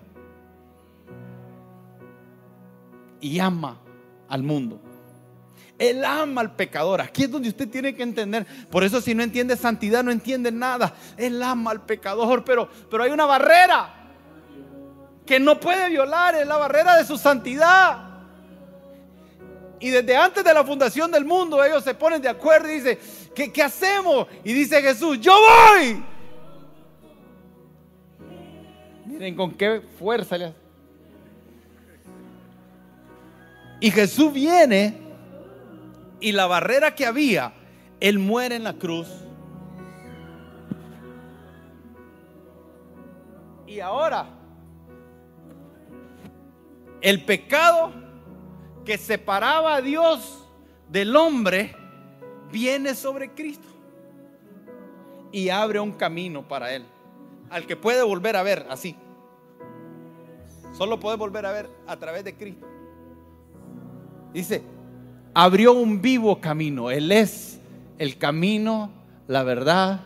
Y 3.21 3.39
ama 3.39 3.79
al 4.27 4.43
mundo. 4.43 4.81
Él 5.77 6.03
ama 6.03 6.41
al 6.41 6.55
pecador. 6.55 6.99
Aquí 6.99 7.23
es 7.23 7.31
donde 7.31 7.47
usted 7.47 7.69
tiene 7.69 7.95
que 7.95 8.03
entender. 8.03 8.45
Por 8.69 8.83
eso 8.83 8.99
si 8.99 9.15
no 9.15 9.23
entiende 9.23 9.55
santidad, 9.55 10.03
no 10.03 10.11
entiende 10.11 10.51
nada. 10.51 10.93
Él 11.15 11.41
ama 11.41 11.71
al 11.71 11.85
pecador, 11.85 12.43
pero, 12.43 12.69
pero 12.91 13.03
hay 13.03 13.11
una 13.11 13.25
barrera 13.25 13.93
que 15.25 15.39
no 15.39 15.57
puede 15.59 15.89
violar. 15.89 16.35
Es 16.35 16.45
la 16.45 16.57
barrera 16.57 16.97
de 16.97 17.05
su 17.05 17.17
santidad. 17.17 18.09
Y 19.79 19.89
desde 19.89 20.17
antes 20.17 20.43
de 20.43 20.53
la 20.53 20.65
fundación 20.65 21.09
del 21.09 21.23
mundo 21.23 21.63
ellos 21.63 21.85
se 21.85 21.93
ponen 21.93 22.21
de 22.21 22.27
acuerdo 22.27 22.69
y 22.69 22.75
dicen, 22.75 22.99
¿qué, 23.33 23.49
qué 23.49 23.63
hacemos? 23.63 24.27
Y 24.43 24.51
dice 24.51 24.81
Jesús, 24.81 25.21
yo 25.21 25.33
voy. 25.33 26.03
Miren 29.09 29.35
con 29.35 29.51
qué 29.53 29.81
fuerza. 29.97 30.53
Y 33.79 33.89
Jesús 33.89 34.31
viene 34.31 34.99
y 36.19 36.31
la 36.31 36.45
barrera 36.45 36.93
que 36.93 37.07
había, 37.07 37.51
Él 37.99 38.19
muere 38.19 38.57
en 38.57 38.65
la 38.65 38.73
cruz. 38.73 39.07
Y 43.65 43.79
ahora, 43.79 44.27
el 47.01 47.25
pecado 47.25 47.91
que 48.85 48.99
separaba 48.99 49.77
a 49.77 49.81
Dios 49.81 50.47
del 50.87 51.15
hombre 51.15 51.75
viene 52.51 52.93
sobre 52.93 53.31
Cristo 53.33 53.69
y 55.31 55.49
abre 55.49 55.79
un 55.79 55.93
camino 55.93 56.47
para 56.47 56.75
Él 56.75 56.85
al 57.49 57.65
que 57.65 57.75
puede 57.75 58.03
volver 58.03 58.35
a 58.35 58.43
ver 58.43 58.65
así. 58.69 58.95
Solo 60.77 60.99
puede 60.99 61.17
volver 61.17 61.45
a 61.45 61.51
ver 61.51 61.69
a 61.87 61.97
través 61.97 62.23
de 62.23 62.35
Cristo. 62.35 62.65
Dice, 64.33 64.61
abrió 65.33 65.73
un 65.73 66.01
vivo 66.01 66.39
camino. 66.39 66.91
Él 66.91 67.11
es 67.11 67.59
el 67.97 68.17
camino, 68.17 68.91
la 69.27 69.43
verdad 69.43 70.01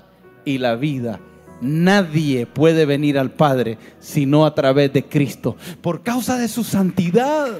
y 0.46 0.58
la 0.58 0.76
vida. 0.76 1.20
Nadie 1.62 2.46
puede 2.46 2.86
venir 2.86 3.18
al 3.18 3.32
Padre 3.32 3.78
sino 4.00 4.46
a 4.46 4.54
través 4.54 4.92
de 4.92 5.06
Cristo, 5.06 5.56
por 5.82 6.04
causa 6.04 6.38
de 6.38 6.48
su 6.48 6.64
santidad. 6.64 7.60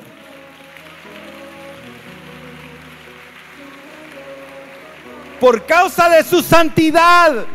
Por 5.40 5.66
causa 5.66 6.10
de 6.10 6.24
su 6.24 6.42
santidad. 6.42 7.46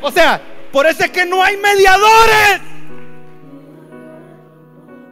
O 0.00 0.10
sea, 0.10 0.40
por 0.74 0.88
eso 0.88 1.04
es 1.04 1.10
que 1.12 1.24
no 1.24 1.40
hay 1.40 1.56
mediadores. 1.56 2.60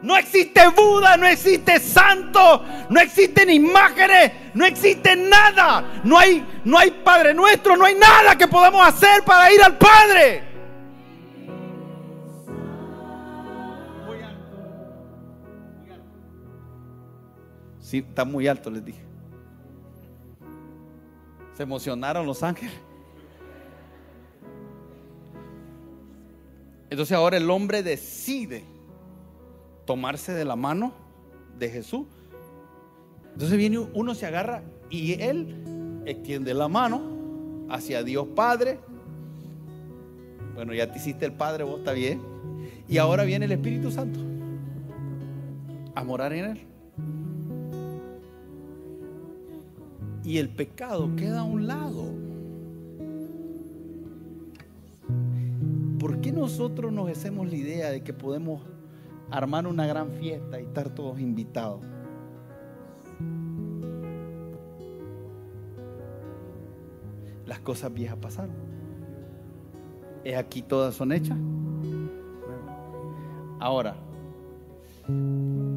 No 0.01 0.17
existe 0.17 0.59
Buda, 0.75 1.15
no 1.15 1.25
existe 1.25 1.79
santo, 1.79 2.65
no 2.89 2.99
existen 2.99 3.49
imágenes, 3.49 4.33
no 4.53 4.65
existe 4.65 5.15
nada. 5.15 6.01
No 6.03 6.19
hay, 6.19 6.45
no 6.65 6.77
hay 6.77 6.91
Padre 6.91 7.33
nuestro, 7.33 7.77
no 7.77 7.85
hay 7.85 7.95
nada 7.95 8.37
que 8.37 8.45
podamos 8.45 8.85
hacer 8.85 9.23
para 9.23 9.53
ir 9.53 9.63
al 9.63 9.77
Padre. 9.77 10.43
Sí, 17.79 17.99
está 17.99 18.25
muy 18.25 18.49
alto, 18.49 18.69
les 18.69 18.83
dije. 18.83 19.05
Se 21.53 21.63
emocionaron 21.63 22.25
los 22.25 22.43
ángeles. 22.43 22.92
Entonces 26.93 27.17
ahora 27.17 27.37
el 27.37 27.49
hombre 27.49 27.81
decide 27.81 28.63
tomarse 29.83 30.31
de 30.31 30.45
la 30.45 30.55
mano 30.55 30.93
de 31.57 31.67
Jesús. 31.67 32.05
Entonces 33.31 33.57
viene 33.57 33.79
uno, 33.79 34.13
se 34.13 34.27
agarra 34.27 34.61
y 34.91 35.13
él 35.13 36.03
extiende 36.05 36.53
la 36.53 36.67
mano 36.67 37.01
hacia 37.71 38.03
Dios 38.03 38.27
Padre. 38.35 38.77
Bueno, 40.53 40.71
ya 40.75 40.91
te 40.91 40.99
hiciste 40.99 41.25
el 41.25 41.31
Padre, 41.33 41.63
vos 41.63 41.79
está 41.79 41.93
bien. 41.93 42.21
Y 42.87 42.99
ahora 42.99 43.23
viene 43.23 43.45
el 43.45 43.53
Espíritu 43.53 43.89
Santo 43.89 44.19
a 45.95 46.03
morar 46.03 46.31
en 46.31 46.45
él. 46.45 46.61
Y 50.23 50.37
el 50.37 50.49
pecado 50.49 51.09
queda 51.15 51.39
a 51.39 51.43
un 51.43 51.65
lado. 51.65 52.32
¿Por 56.03 56.19
qué 56.19 56.33
nosotros 56.33 56.91
nos 56.91 57.09
hacemos 57.09 57.47
la 57.49 57.55
idea 57.55 57.89
de 57.89 58.03
que 58.03 58.11
podemos 58.11 58.61
armar 59.31 59.65
una 59.65 59.87
gran 59.87 60.11
fiesta 60.11 60.59
y 60.59 60.65
estar 60.65 60.89
todos 60.89 61.17
invitados? 61.17 61.79
Las 67.45 67.61
cosas 67.61 67.93
viejas 67.93 68.17
pasaron. 68.17 68.53
¿Es 70.25 70.35
aquí 70.35 70.61
todas 70.61 70.93
son 70.93 71.13
hechas? 71.13 71.37
Ahora, 73.61 73.95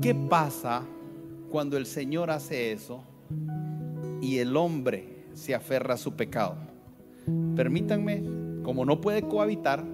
¿qué 0.03 0.12
pasa 0.12 0.83
cuando 1.53 1.77
el 1.77 1.87
Señor 1.87 2.33
hace 2.33 2.72
eso 2.72 3.05
y 4.20 4.39
el 4.39 4.57
hombre 4.57 5.29
se 5.35 5.55
aferra 5.55 5.95
a 5.95 5.99
su 5.99 6.14
pecado? 6.14 6.57
Permítanme, 7.55 8.24
como 8.64 8.85
no 8.85 9.01
puede 9.01 9.22
cohabitar, 9.22 9.85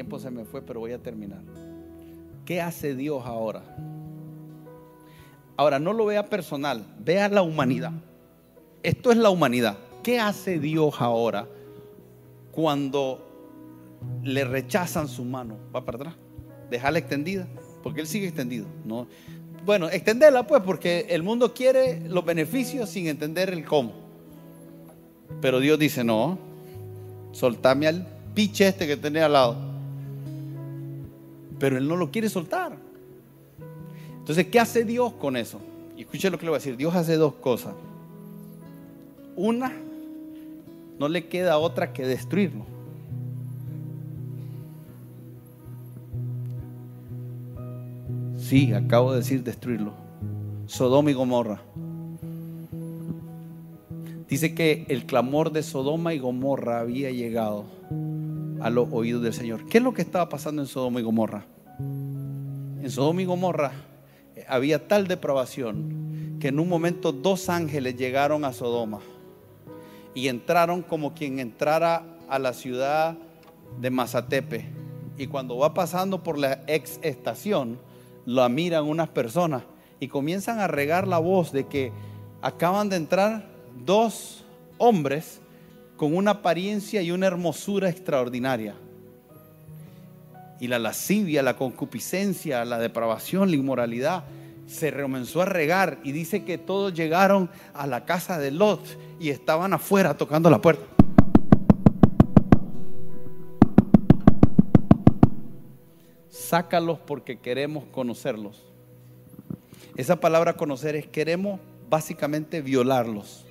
tiempo 0.00 0.18
se 0.18 0.30
me 0.30 0.46
fue, 0.46 0.62
pero 0.62 0.80
voy 0.80 0.92
a 0.92 0.98
terminar. 0.98 1.42
¿Qué 2.46 2.62
hace 2.62 2.94
Dios 2.94 3.22
ahora? 3.26 3.62
Ahora, 5.58 5.78
no 5.78 5.92
lo 5.92 6.06
vea 6.06 6.24
personal, 6.24 6.82
vea 7.00 7.28
la 7.28 7.42
humanidad. 7.42 7.92
Esto 8.82 9.12
es 9.12 9.18
la 9.18 9.28
humanidad. 9.28 9.76
¿Qué 10.02 10.18
hace 10.18 10.58
Dios 10.58 10.94
ahora 11.00 11.46
cuando 12.50 13.20
le 14.22 14.42
rechazan 14.44 15.06
su 15.06 15.22
mano? 15.22 15.58
Va 15.76 15.84
para 15.84 15.96
atrás. 15.96 16.14
Dejarla 16.70 16.98
extendida, 16.98 17.46
porque 17.82 18.00
Él 18.00 18.06
sigue 18.06 18.28
extendido. 18.28 18.64
No. 18.86 19.06
Bueno, 19.66 19.90
extenderla 19.90 20.46
pues, 20.46 20.62
porque 20.62 21.08
el 21.10 21.22
mundo 21.22 21.52
quiere 21.52 22.08
los 22.08 22.24
beneficios 22.24 22.88
sin 22.88 23.06
entender 23.06 23.50
el 23.50 23.66
cómo. 23.66 23.92
Pero 25.42 25.60
Dios 25.60 25.78
dice, 25.78 26.04
no, 26.04 26.38
soltame 27.32 27.86
al 27.86 28.06
piche 28.32 28.66
este 28.66 28.86
que 28.86 28.96
tenía 28.96 29.26
al 29.26 29.34
lado 29.34 29.69
pero 31.60 31.76
él 31.76 31.86
no 31.86 31.94
lo 31.94 32.10
quiere 32.10 32.28
soltar. 32.28 32.76
Entonces, 34.18 34.46
¿qué 34.46 34.58
hace 34.58 34.84
Dios 34.84 35.12
con 35.12 35.36
eso? 35.36 35.60
Y 35.96 36.00
escuche 36.00 36.30
lo 36.30 36.38
que 36.38 36.46
le 36.46 36.50
voy 36.50 36.56
a 36.56 36.58
decir. 36.58 36.76
Dios 36.76 36.96
hace 36.96 37.16
dos 37.16 37.34
cosas. 37.34 37.74
Una, 39.36 39.70
no 40.98 41.08
le 41.08 41.28
queda 41.28 41.58
otra 41.58 41.92
que 41.92 42.06
destruirlo. 42.06 42.64
Sí, 48.38 48.72
acabo 48.72 49.12
de 49.12 49.18
decir 49.18 49.44
destruirlo. 49.44 49.92
Sodoma 50.66 51.10
y 51.10 51.14
Gomorra. 51.14 51.60
Dice 54.28 54.54
que 54.54 54.86
el 54.88 55.06
clamor 55.06 55.52
de 55.52 55.62
Sodoma 55.62 56.14
y 56.14 56.18
Gomorra 56.18 56.80
había 56.80 57.10
llegado 57.10 57.64
a 58.60 58.70
los 58.70 58.88
oídos 58.92 59.22
del 59.22 59.32
Señor. 59.32 59.66
¿Qué 59.66 59.78
es 59.78 59.84
lo 59.84 59.92
que 59.92 60.02
estaba 60.02 60.28
pasando 60.28 60.62
en 60.62 60.68
Sodoma 60.68 61.00
y 61.00 61.02
Gomorra? 61.02 61.44
En 61.78 62.90
Sodoma 62.90 63.22
y 63.22 63.24
Gomorra 63.24 63.72
eh, 64.36 64.44
había 64.48 64.86
tal 64.86 65.06
depravación 65.06 66.38
que 66.40 66.48
en 66.48 66.58
un 66.58 66.68
momento 66.68 67.12
dos 67.12 67.48
ángeles 67.48 67.96
llegaron 67.96 68.44
a 68.44 68.52
Sodoma 68.52 69.00
y 70.14 70.28
entraron 70.28 70.82
como 70.82 71.14
quien 71.14 71.38
entrara 71.38 72.02
a 72.28 72.38
la 72.38 72.52
ciudad 72.52 73.16
de 73.80 73.90
Mazatepe. 73.90 74.66
Y 75.18 75.26
cuando 75.26 75.58
va 75.58 75.74
pasando 75.74 76.22
por 76.22 76.38
la 76.38 76.62
ex 76.66 76.98
estación, 77.02 77.78
lo 78.24 78.48
miran 78.48 78.84
unas 78.84 79.08
personas 79.08 79.62
y 80.00 80.08
comienzan 80.08 80.60
a 80.60 80.66
regar 80.66 81.06
la 81.06 81.18
voz 81.18 81.52
de 81.52 81.66
que 81.66 81.92
acaban 82.40 82.88
de 82.88 82.96
entrar 82.96 83.46
dos 83.84 84.44
hombres 84.78 85.39
con 86.00 86.16
una 86.16 86.30
apariencia 86.30 87.02
y 87.02 87.10
una 87.10 87.26
hermosura 87.26 87.90
extraordinaria. 87.90 88.74
Y 90.58 90.66
la 90.66 90.78
lascivia, 90.78 91.42
la 91.42 91.56
concupiscencia, 91.56 92.64
la 92.64 92.78
depravación, 92.78 93.50
la 93.50 93.56
inmoralidad 93.56 94.24
se 94.66 94.94
comenzó 94.94 95.42
a 95.42 95.44
regar 95.44 95.98
y 96.02 96.12
dice 96.12 96.42
que 96.42 96.56
todos 96.56 96.94
llegaron 96.94 97.50
a 97.74 97.86
la 97.86 98.06
casa 98.06 98.38
de 98.38 98.50
Lot 98.50 98.80
y 99.20 99.28
estaban 99.28 99.74
afuera 99.74 100.16
tocando 100.16 100.48
la 100.48 100.62
puerta. 100.62 100.86
Sácalos 106.30 106.98
porque 107.00 107.40
queremos 107.40 107.84
conocerlos. 107.92 108.64
Esa 109.96 110.18
palabra 110.18 110.54
conocer 110.54 110.96
es 110.96 111.06
queremos 111.06 111.60
básicamente 111.90 112.62
violarlos. 112.62 113.44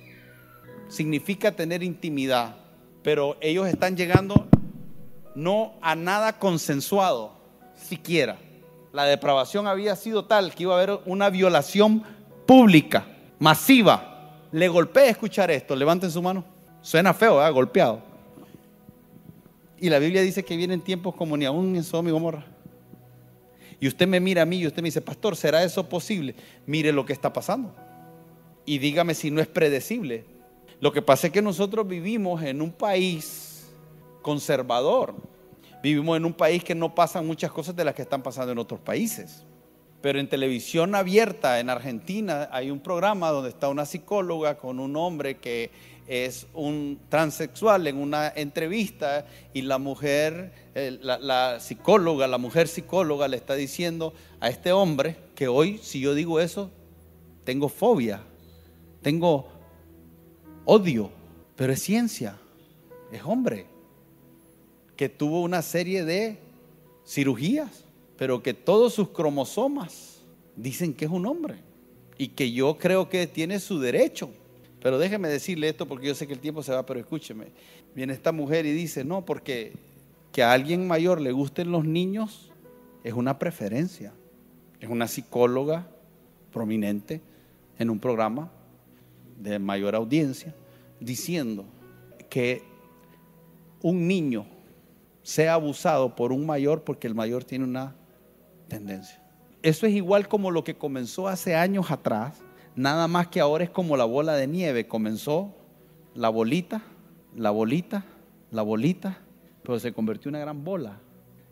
Significa 0.90 1.52
tener 1.52 1.82
intimidad, 1.82 2.56
pero 3.02 3.36
ellos 3.40 3.68
están 3.68 3.96
llegando 3.96 4.48
no 5.34 5.74
a 5.80 5.94
nada 5.94 6.38
consensuado, 6.38 7.32
siquiera. 7.74 8.38
La 8.92 9.04
depravación 9.04 9.68
había 9.68 9.94
sido 9.94 10.24
tal 10.24 10.52
que 10.52 10.64
iba 10.64 10.74
a 10.74 10.82
haber 10.82 10.98
una 11.06 11.30
violación 11.30 12.02
pública, 12.44 13.06
masiva. 13.38 14.36
Le 14.50 14.66
golpea 14.68 15.06
escuchar 15.06 15.50
esto, 15.52 15.76
levanten 15.76 16.10
su 16.10 16.20
mano. 16.20 16.44
Suena 16.82 17.14
feo, 17.14 17.46
¿eh? 17.46 17.50
golpeado. 17.52 18.02
Y 19.78 19.88
la 19.90 20.00
Biblia 20.00 20.22
dice 20.22 20.44
que 20.44 20.56
vienen 20.56 20.80
tiempos 20.80 21.14
como 21.14 21.36
ni 21.36 21.44
aún 21.44 21.76
en 21.76 21.84
Sodoma 21.84 22.08
y 22.08 22.12
Gomorra. 22.12 22.44
Y 23.78 23.86
usted 23.86 24.08
me 24.08 24.18
mira 24.18 24.42
a 24.42 24.44
mí 24.44 24.58
y 24.58 24.66
usted 24.66 24.82
me 24.82 24.88
dice, 24.88 25.00
pastor, 25.00 25.36
¿será 25.36 25.62
eso 25.62 25.88
posible? 25.88 26.34
Mire 26.66 26.92
lo 26.92 27.06
que 27.06 27.12
está 27.12 27.32
pasando. 27.32 27.74
Y 28.66 28.78
dígame 28.78 29.14
si 29.14 29.30
no 29.30 29.40
es 29.40 29.46
predecible. 29.46 30.24
Lo 30.80 30.92
que 30.92 31.02
pasa 31.02 31.26
es 31.26 31.32
que 31.32 31.42
nosotros 31.42 31.86
vivimos 31.86 32.42
en 32.42 32.62
un 32.62 32.72
país 32.72 33.70
conservador. 34.22 35.14
Vivimos 35.82 36.16
en 36.16 36.24
un 36.24 36.32
país 36.32 36.64
que 36.64 36.74
no 36.74 36.94
pasan 36.94 37.26
muchas 37.26 37.50
cosas 37.52 37.76
de 37.76 37.84
las 37.84 37.94
que 37.94 38.02
están 38.02 38.22
pasando 38.22 38.52
en 38.52 38.58
otros 38.58 38.80
países. 38.80 39.44
Pero 40.00 40.18
en 40.18 40.28
televisión 40.28 40.94
abierta 40.94 41.60
en 41.60 41.68
Argentina 41.68 42.48
hay 42.50 42.70
un 42.70 42.80
programa 42.80 43.28
donde 43.28 43.50
está 43.50 43.68
una 43.68 43.84
psicóloga 43.84 44.56
con 44.56 44.80
un 44.80 44.96
hombre 44.96 45.36
que 45.36 45.70
es 46.06 46.46
un 46.54 46.98
transexual 47.10 47.86
en 47.86 47.98
una 47.98 48.32
entrevista 48.34 49.26
y 49.52 49.62
la 49.62 49.78
mujer, 49.78 50.52
la, 50.74 51.60
psicóloga, 51.60 52.26
la 52.26 52.38
mujer 52.38 52.66
psicóloga 52.66 53.28
le 53.28 53.36
está 53.36 53.54
diciendo 53.54 54.14
a 54.40 54.48
este 54.48 54.72
hombre 54.72 55.16
que 55.34 55.46
hoy, 55.46 55.78
si 55.78 56.00
yo 56.00 56.14
digo 56.14 56.40
eso, 56.40 56.70
tengo 57.44 57.68
fobia, 57.68 58.22
tengo 59.02 59.59
odio, 60.64 61.10
pero 61.56 61.72
es 61.72 61.82
ciencia, 61.82 62.38
es 63.12 63.22
hombre, 63.24 63.66
que 64.96 65.08
tuvo 65.08 65.42
una 65.42 65.62
serie 65.62 66.04
de 66.04 66.38
cirugías, 67.06 67.84
pero 68.16 68.42
que 68.42 68.54
todos 68.54 68.94
sus 68.94 69.08
cromosomas 69.10 70.22
dicen 70.56 70.94
que 70.94 71.06
es 71.06 71.10
un 71.10 71.26
hombre 71.26 71.56
y 72.18 72.28
que 72.28 72.52
yo 72.52 72.76
creo 72.78 73.08
que 73.08 73.26
tiene 73.26 73.60
su 73.60 73.80
derecho 73.80 74.30
pero 74.80 74.98
déjeme 74.98 75.28
decirle 75.28 75.68
esto 75.68 75.86
porque 75.86 76.06
yo 76.06 76.14
sé 76.14 76.26
que 76.26 76.32
el 76.32 76.40
tiempo 76.40 76.62
se 76.62 76.72
va, 76.72 76.86
pero 76.86 77.00
escúcheme. 77.00 77.46
Viene 77.94 78.12
esta 78.12 78.32
mujer 78.32 78.66
y 78.66 78.72
dice, 78.72 79.04
no, 79.04 79.24
porque 79.24 79.72
que 80.32 80.42
a 80.42 80.52
alguien 80.52 80.86
mayor 80.86 81.20
le 81.20 81.32
gusten 81.32 81.70
los 81.70 81.84
niños 81.84 82.50
es 83.04 83.12
una 83.12 83.38
preferencia. 83.38 84.12
Es 84.80 84.88
una 84.88 85.06
psicóloga 85.06 85.88
prominente 86.52 87.20
en 87.78 87.90
un 87.90 88.00
programa 88.00 88.50
de 89.40 89.58
mayor 89.58 89.94
audiencia 89.94 90.54
diciendo 91.00 91.64
que 92.28 92.62
un 93.82 94.06
niño 94.06 94.46
sea 95.22 95.54
abusado 95.54 96.14
por 96.14 96.32
un 96.32 96.46
mayor 96.46 96.84
porque 96.84 97.06
el 97.06 97.14
mayor 97.14 97.44
tiene 97.44 97.64
una 97.64 97.96
tendencia. 98.68 99.22
Eso 99.62 99.86
es 99.86 99.94
igual 99.94 100.28
como 100.28 100.50
lo 100.50 100.64
que 100.64 100.76
comenzó 100.76 101.28
hace 101.28 101.54
años 101.54 101.90
atrás 101.90 102.42
Nada 102.76 103.08
más 103.08 103.28
que 103.28 103.40
ahora 103.40 103.64
es 103.64 103.70
como 103.70 103.96
la 103.96 104.04
bola 104.04 104.34
de 104.34 104.46
nieve. 104.46 104.86
Comenzó 104.86 105.54
la 106.14 106.28
bolita, 106.28 106.82
la 107.36 107.50
bolita, 107.50 108.04
la 108.50 108.62
bolita, 108.62 109.18
pero 109.62 109.78
se 109.78 109.92
convirtió 109.92 110.28
en 110.28 110.36
una 110.36 110.44
gran 110.44 110.64
bola. 110.64 111.00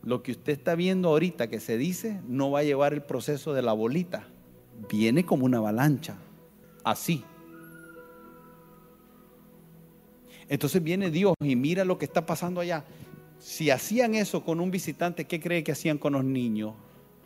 Lo 0.02 0.22
que 0.22 0.32
usted 0.32 0.52
está 0.52 0.74
viendo 0.74 1.08
ahorita 1.08 1.48
que 1.48 1.60
se 1.60 1.76
dice 1.76 2.20
no 2.26 2.50
va 2.50 2.60
a 2.60 2.62
llevar 2.62 2.94
el 2.94 3.02
proceso 3.02 3.52
de 3.52 3.62
la 3.62 3.72
bolita. 3.72 4.26
Viene 4.88 5.24
como 5.24 5.44
una 5.44 5.58
avalancha. 5.58 6.16
Así. 6.84 7.24
Entonces 10.48 10.82
viene 10.82 11.10
Dios 11.10 11.34
y 11.42 11.56
mira 11.56 11.84
lo 11.84 11.98
que 11.98 12.04
está 12.04 12.24
pasando 12.24 12.60
allá. 12.60 12.84
Si 13.38 13.70
hacían 13.70 14.14
eso 14.14 14.44
con 14.44 14.60
un 14.60 14.70
visitante, 14.70 15.26
¿qué 15.26 15.40
cree 15.40 15.62
que 15.62 15.72
hacían 15.72 15.98
con 15.98 16.14
los 16.14 16.24
niños? 16.24 16.74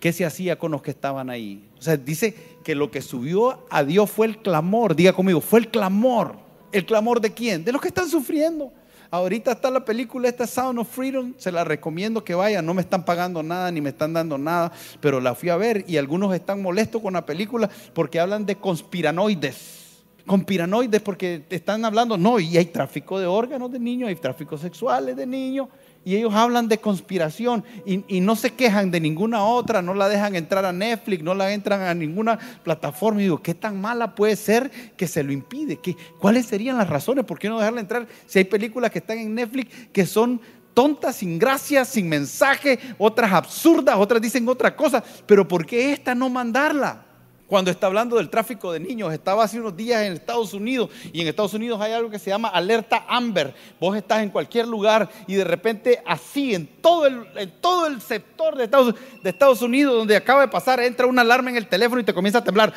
¿Qué 0.00 0.12
se 0.12 0.24
hacía 0.24 0.58
con 0.58 0.72
los 0.72 0.82
que 0.82 0.90
estaban 0.90 1.30
ahí? 1.30 1.68
O 1.78 1.82
sea, 1.82 1.96
dice 1.96 2.34
que 2.64 2.74
lo 2.74 2.90
que 2.90 3.00
subió 3.00 3.64
a 3.70 3.84
Dios 3.84 4.10
fue 4.10 4.26
el 4.26 4.38
clamor. 4.38 4.96
Diga 4.96 5.12
conmigo, 5.12 5.40
fue 5.40 5.60
el 5.60 5.68
clamor. 5.68 6.36
¿El 6.72 6.84
clamor 6.84 7.20
de 7.20 7.32
quién? 7.32 7.64
De 7.64 7.72
los 7.72 7.80
que 7.80 7.88
están 7.88 8.08
sufriendo. 8.08 8.72
Ahorita 9.12 9.52
está 9.52 9.70
la 9.70 9.84
película 9.84 10.26
esta 10.26 10.46
Sound 10.46 10.78
of 10.78 10.88
Freedom, 10.88 11.34
se 11.36 11.52
la 11.52 11.64
recomiendo 11.64 12.24
que 12.24 12.34
vayan, 12.34 12.64
no 12.64 12.72
me 12.72 12.80
están 12.80 13.04
pagando 13.04 13.42
nada 13.42 13.70
ni 13.70 13.82
me 13.82 13.90
están 13.90 14.14
dando 14.14 14.38
nada, 14.38 14.72
pero 15.02 15.20
la 15.20 15.34
fui 15.34 15.50
a 15.50 15.56
ver 15.56 15.84
y 15.86 15.98
algunos 15.98 16.34
están 16.34 16.62
molestos 16.62 17.02
con 17.02 17.12
la 17.12 17.26
película 17.26 17.68
porque 17.92 18.18
hablan 18.18 18.46
de 18.46 18.56
conspiranoides. 18.56 19.82
Conspiranoides 20.26 21.00
porque 21.00 21.44
están 21.50 21.84
hablando, 21.84 22.16
no, 22.16 22.38
y 22.38 22.56
hay 22.56 22.66
tráfico 22.66 23.18
de 23.18 23.26
órganos 23.26 23.70
de 23.72 23.78
niños, 23.78 24.08
hay 24.08 24.16
tráfico 24.16 24.56
sexuales 24.56 25.16
de 25.16 25.26
niños, 25.26 25.68
y 26.04 26.16
ellos 26.16 26.34
hablan 26.34 26.68
de 26.68 26.78
conspiración 26.78 27.64
y, 27.86 28.20
no 28.20 28.34
se 28.34 28.50
quejan 28.50 28.90
de 28.90 29.00
ninguna 29.00 29.44
otra, 29.44 29.82
no 29.82 29.94
la 29.94 30.08
dejan 30.08 30.34
entrar 30.34 30.64
a 30.64 30.72
Netflix, 30.72 31.22
no 31.22 31.34
la 31.34 31.52
entran 31.52 31.82
a 31.82 31.94
ninguna 31.94 32.38
plataforma. 32.64 33.20
Y 33.20 33.24
digo, 33.24 33.40
¿qué 33.40 33.54
tan 33.54 33.80
mala 33.80 34.14
puede 34.14 34.34
ser 34.34 34.70
que 34.96 35.06
se 35.06 35.22
lo 35.22 35.32
impide? 35.32 35.76
¿Qué, 35.76 35.96
¿Cuáles 36.18 36.46
serían 36.46 36.78
las 36.78 36.88
razones? 36.88 37.24
¿Por 37.24 37.38
qué 37.38 37.48
no 37.48 37.58
dejarla 37.58 37.80
entrar 37.80 38.06
si 38.26 38.40
hay 38.40 38.44
películas 38.44 38.90
que 38.90 38.98
están 38.98 39.18
en 39.18 39.34
Netflix 39.34 39.70
que 39.92 40.04
son 40.04 40.40
tontas, 40.74 41.16
sin 41.16 41.38
gracia, 41.38 41.84
sin 41.84 42.08
mensaje, 42.08 42.78
otras 42.98 43.32
absurdas, 43.32 43.96
otras 43.96 44.20
dicen 44.20 44.48
otra 44.48 44.74
cosa? 44.74 45.04
Pero 45.26 45.46
¿por 45.46 45.64
qué 45.64 45.92
esta 45.92 46.14
no 46.14 46.28
mandarla? 46.28 47.11
Cuando 47.53 47.70
está 47.70 47.86
hablando 47.86 48.16
del 48.16 48.30
tráfico 48.30 48.72
de 48.72 48.80
niños. 48.80 49.12
Estaba 49.12 49.44
hace 49.44 49.61
unos 49.61 49.76
días 49.76 50.00
en 50.07 50.14
Estados 50.14 50.55
Unidos 50.55 50.88
y 51.12 51.20
en 51.20 51.28
Estados 51.28 51.53
Unidos 51.53 51.78
hay 51.82 51.92
algo 51.92 52.09
que 52.09 52.18
se 52.18 52.30
llama 52.30 52.48
alerta 52.48 53.05
Amber. 53.07 53.53
Vos 53.78 53.94
estás 53.94 54.22
en 54.22 54.30
cualquier 54.30 54.66
lugar 54.66 55.11
y 55.26 55.34
de 55.34 55.44
repente 55.44 56.03
así, 56.07 56.55
en 56.55 56.66
todo 56.66 57.07
el, 57.07 57.53
todo 57.61 57.88
el 57.88 58.00
sector 58.00 58.57
de 58.57 58.64
Estados, 58.64 58.94
de 59.22 59.28
Estados 59.28 59.61
Unidos 59.61 59.94
donde 59.94 60.16
acaba 60.16 60.40
de 60.40 60.48
pasar, 60.48 60.80
entra 60.80 61.07
una 61.07 61.20
alarma 61.20 61.50
en 61.50 61.57
el 61.59 61.66
teléfono 61.66 62.00
y 62.00 62.05
te 62.05 62.14
comienza 62.14 62.38
a 62.38 62.42
temblar. 62.42 62.72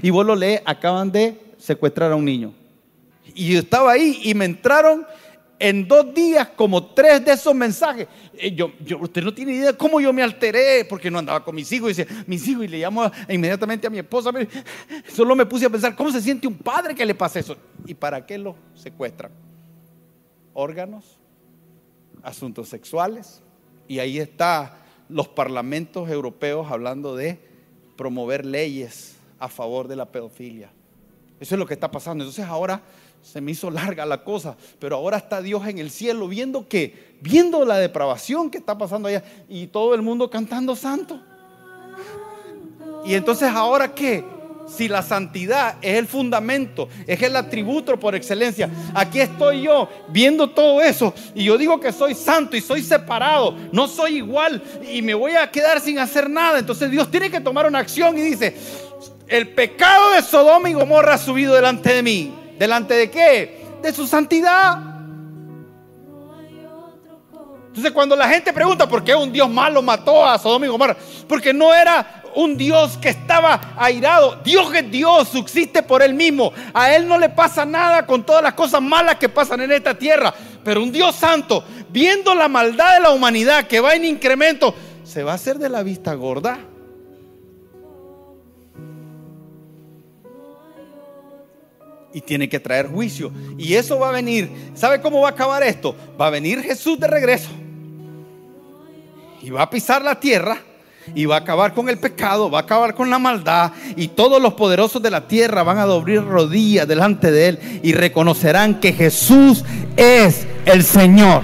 Y 0.00 0.10
vos 0.10 0.24
lo 0.24 0.36
lees, 0.36 0.62
acaban 0.64 1.10
de 1.10 1.36
secuestrar 1.58 2.12
a 2.12 2.14
un 2.14 2.26
niño. 2.26 2.54
Y 3.34 3.54
yo 3.54 3.58
estaba 3.58 3.90
ahí 3.90 4.20
y 4.22 4.34
me 4.34 4.44
entraron 4.44 5.04
en 5.60 5.86
dos 5.86 6.14
días 6.14 6.48
como 6.56 6.86
tres 6.86 7.22
de 7.22 7.32
esos 7.32 7.54
mensajes. 7.54 8.08
Eh, 8.32 8.52
yo, 8.54 8.72
usted 8.98 9.22
no 9.22 9.32
tiene 9.32 9.52
idea 9.52 9.74
cómo 9.74 10.00
yo 10.00 10.10
me 10.10 10.22
alteré 10.22 10.86
porque 10.86 11.10
no 11.10 11.18
andaba 11.18 11.44
con 11.44 11.54
mis 11.54 11.70
hijos. 11.70 11.90
Y 11.90 11.94
dice, 12.02 12.24
mis 12.26 12.48
hijos, 12.48 12.64
y 12.64 12.68
le 12.68 12.78
llamo 12.78 13.08
inmediatamente 13.28 13.86
a 13.86 13.90
mi 13.90 13.98
esposa. 13.98 14.32
Solo 15.14 15.36
me 15.36 15.44
puse 15.44 15.66
a 15.66 15.70
pensar, 15.70 15.94
¿cómo 15.94 16.10
se 16.10 16.22
siente 16.22 16.48
un 16.48 16.56
padre 16.56 16.94
que 16.94 17.04
le 17.04 17.14
pasa 17.14 17.38
eso? 17.38 17.56
¿Y 17.84 17.92
para 17.92 18.24
qué 18.24 18.38
lo 18.38 18.56
secuestran? 18.74 19.30
Órganos, 20.54 21.18
asuntos 22.22 22.70
sexuales. 22.70 23.42
Y 23.86 23.98
ahí 23.98 24.18
está 24.18 24.78
los 25.10 25.28
parlamentos 25.28 26.08
europeos 26.08 26.70
hablando 26.70 27.14
de 27.14 27.38
promover 27.98 28.46
leyes 28.46 29.16
a 29.38 29.48
favor 29.48 29.88
de 29.88 29.96
la 29.96 30.06
pedofilia. 30.06 30.70
Eso 31.38 31.54
es 31.54 31.58
lo 31.58 31.66
que 31.66 31.74
está 31.74 31.90
pasando. 31.90 32.24
Entonces 32.24 32.46
ahora 32.46 32.82
se 33.22 33.40
me 33.40 33.52
hizo 33.52 33.70
larga 33.70 34.06
la 34.06 34.24
cosa, 34.24 34.56
pero 34.78 34.96
ahora 34.96 35.18
está 35.18 35.42
Dios 35.42 35.66
en 35.66 35.78
el 35.78 35.90
cielo 35.90 36.26
viendo 36.26 36.68
que, 36.68 37.16
viendo 37.20 37.64
la 37.64 37.76
depravación 37.76 38.50
que 38.50 38.58
está 38.58 38.76
pasando 38.76 39.08
allá 39.08 39.22
y 39.48 39.66
todo 39.66 39.94
el 39.94 40.02
mundo 40.02 40.30
cantando 40.30 40.74
santo. 40.74 41.20
Y 43.04 43.14
entonces 43.14 43.48
ahora 43.50 43.94
qué? 43.94 44.24
Si 44.66 44.86
la 44.86 45.02
santidad 45.02 45.76
es 45.82 45.98
el 45.98 46.06
fundamento, 46.06 46.88
es 47.06 47.20
el 47.22 47.34
atributo 47.34 47.98
por 47.98 48.14
excelencia. 48.14 48.70
Aquí 48.94 49.20
estoy 49.20 49.62
yo 49.62 49.88
viendo 50.08 50.48
todo 50.50 50.80
eso 50.80 51.12
y 51.34 51.44
yo 51.44 51.58
digo 51.58 51.80
que 51.80 51.92
soy 51.92 52.14
santo 52.14 52.56
y 52.56 52.60
soy 52.60 52.82
separado, 52.82 53.56
no 53.72 53.88
soy 53.88 54.18
igual 54.18 54.62
y 54.88 55.02
me 55.02 55.14
voy 55.14 55.32
a 55.32 55.50
quedar 55.50 55.80
sin 55.80 55.98
hacer 55.98 56.30
nada. 56.30 56.58
Entonces 56.60 56.90
Dios 56.90 57.10
tiene 57.10 57.30
que 57.30 57.40
tomar 57.40 57.66
una 57.66 57.80
acción 57.80 58.16
y 58.16 58.22
dice, 58.22 58.56
el 59.26 59.48
pecado 59.48 60.12
de 60.12 60.22
Sodoma 60.22 60.70
y 60.70 60.74
Gomorra 60.74 61.14
ha 61.14 61.18
subido 61.18 61.54
delante 61.54 61.92
de 61.92 62.02
mí. 62.02 62.39
¿Delante 62.60 62.92
de 62.92 63.10
qué? 63.10 63.64
De 63.80 63.90
su 63.90 64.06
santidad. 64.06 64.78
Entonces 67.68 67.90
cuando 67.90 68.14
la 68.14 68.28
gente 68.28 68.52
pregunta 68.52 68.86
por 68.86 69.02
qué 69.02 69.14
un 69.14 69.32
Dios 69.32 69.48
malo 69.48 69.80
mató 69.80 70.26
a 70.26 70.38
Sodoma 70.38 70.66
y 70.66 70.68
Gomorra, 70.68 70.94
porque 71.26 71.54
no 71.54 71.72
era 71.72 72.22
un 72.34 72.58
Dios 72.58 72.98
que 72.98 73.08
estaba 73.08 73.72
airado. 73.78 74.42
Dios 74.44 74.74
es 74.74 74.90
Dios, 74.90 75.28
subsiste 75.28 75.82
por 75.82 76.02
él 76.02 76.12
mismo. 76.12 76.52
A 76.74 76.94
él 76.94 77.08
no 77.08 77.16
le 77.16 77.30
pasa 77.30 77.64
nada 77.64 78.04
con 78.04 78.26
todas 78.26 78.42
las 78.42 78.52
cosas 78.52 78.82
malas 78.82 79.16
que 79.16 79.30
pasan 79.30 79.62
en 79.62 79.72
esta 79.72 79.94
tierra. 79.94 80.34
Pero 80.62 80.82
un 80.82 80.92
Dios 80.92 81.14
santo, 81.16 81.64
viendo 81.88 82.34
la 82.34 82.48
maldad 82.48 82.92
de 82.92 83.00
la 83.00 83.10
humanidad 83.10 83.68
que 83.68 83.80
va 83.80 83.94
en 83.94 84.04
incremento, 84.04 84.74
se 85.02 85.22
va 85.22 85.32
a 85.32 85.36
hacer 85.36 85.56
de 85.56 85.70
la 85.70 85.82
vista 85.82 86.12
gorda. 86.12 86.58
Y 92.12 92.20
tiene 92.20 92.48
que 92.48 92.60
traer 92.60 92.88
juicio. 92.88 93.30
Y 93.56 93.74
eso 93.74 93.98
va 93.98 94.08
a 94.08 94.12
venir. 94.12 94.50
¿Sabe 94.74 95.00
cómo 95.00 95.20
va 95.20 95.28
a 95.28 95.32
acabar 95.32 95.62
esto? 95.62 95.94
Va 96.20 96.26
a 96.26 96.30
venir 96.30 96.62
Jesús 96.62 96.98
de 96.98 97.06
regreso. 97.06 97.50
Y 99.42 99.50
va 99.50 99.62
a 99.62 99.70
pisar 99.70 100.02
la 100.02 100.18
tierra. 100.18 100.58
Y 101.14 101.24
va 101.24 101.36
a 101.36 101.38
acabar 101.38 101.72
con 101.72 101.88
el 101.88 101.98
pecado, 101.98 102.50
va 102.50 102.58
a 102.58 102.62
acabar 102.62 102.94
con 102.94 103.10
la 103.10 103.18
maldad. 103.18 103.72
Y 103.96 104.08
todos 104.08 104.40
los 104.40 104.54
poderosos 104.54 105.02
de 105.02 105.10
la 105.10 105.26
tierra 105.26 105.62
van 105.62 105.78
a 105.78 105.86
doblar 105.86 106.24
rodillas 106.24 106.86
delante 106.86 107.30
de 107.30 107.48
Él. 107.48 107.80
Y 107.82 107.92
reconocerán 107.92 108.80
que 108.80 108.92
Jesús 108.92 109.64
es 109.96 110.46
el 110.66 110.84
Señor. 110.84 111.42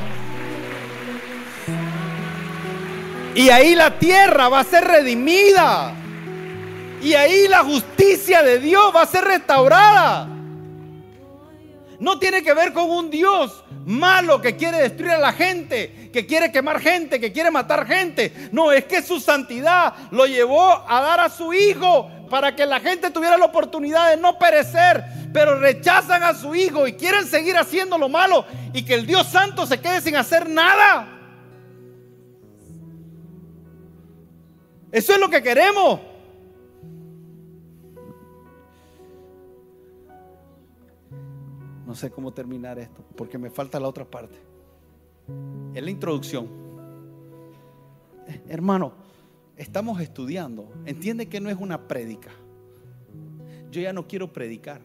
Y 3.35 3.51
ahí 3.51 3.75
la 3.75 3.99
tierra 3.99 4.49
va 4.49 4.61
a 4.61 4.64
ser 4.64 4.85
redimida. 4.85 5.95
Y 7.03 7.14
ahí 7.14 7.49
la 7.49 7.62
justicia 7.62 8.43
de 8.43 8.59
Dios 8.59 8.93
va 8.95 9.03
a 9.03 9.07
ser 9.07 9.25
restaurada. 9.25 10.36
No 11.99 12.18
tiene 12.18 12.42
que 12.42 12.55
ver 12.55 12.72
con 12.72 12.90
un 12.90 13.11
Dios 13.11 13.64
malo 13.84 14.40
que 14.40 14.57
quiere 14.57 14.78
destruir 14.78 15.12
a 15.12 15.18
la 15.18 15.32
gente, 15.32 16.11
que 16.12 16.26
quiere 16.26 16.53
quemar 16.53 16.80
gente, 16.80 17.20
que 17.20 17.32
quiere 17.32 17.51
matar 17.51 17.86
gente. 17.86 18.51
No, 18.53 18.72
es 18.72 18.84
que 18.84 19.03
su 19.03 19.20
santidad 19.20 19.94
lo 20.11 20.26
llevó 20.26 20.84
a 20.88 21.01
dar 21.01 21.20
a 21.20 21.30
su 21.30 21.53
hijo 21.53 22.11
para 22.28 22.55
que 22.55 22.66
la 22.66 22.80
gente 22.80 23.11
tuviera 23.11 23.38
la 23.38 23.47
oportunidad 23.47 24.11
de 24.11 24.16
no 24.16 24.38
perecer, 24.38 25.05
pero 25.32 25.59
rechazan 25.59 26.22
a 26.22 26.34
su 26.34 26.55
hijo 26.55 26.86
y 26.86 26.94
quieren 26.94 27.26
seguir 27.26 27.57
haciendo 27.57 27.97
lo 27.99 28.09
malo 28.09 28.44
y 28.72 28.84
que 28.84 28.94
el 28.94 29.07
Dios 29.07 29.26
santo 29.28 29.66
se 29.66 29.80
quede 29.80 30.01
sin 30.01 30.16
hacer 30.16 30.49
nada. 30.49 31.12
Eso 34.92 35.12
es 35.12 35.18
lo 35.18 35.28
que 35.28 35.42
queremos. 35.42 36.01
No 41.87 41.95
sé 41.95 42.11
cómo 42.11 42.32
terminar 42.32 42.78
esto, 42.80 43.05
porque 43.16 43.39
me 43.39 43.49
falta 43.49 43.78
la 43.78 43.89
otra 43.89 44.05
parte. 44.05 44.37
Es 45.72 45.82
la 45.82 45.91
introducción. 45.91 46.49
Eh, 48.26 48.43
hermano, 48.49 48.93
estamos 49.57 50.01
estudiando. 50.01 50.68
Entiende 50.84 51.28
que 51.28 51.41
no 51.41 51.49
es 51.49 51.57
una 51.57 51.87
prédica. 51.87 52.32
Yo 53.70 53.80
ya 53.80 53.93
no 53.93 54.09
quiero 54.09 54.32
predicar. 54.32 54.80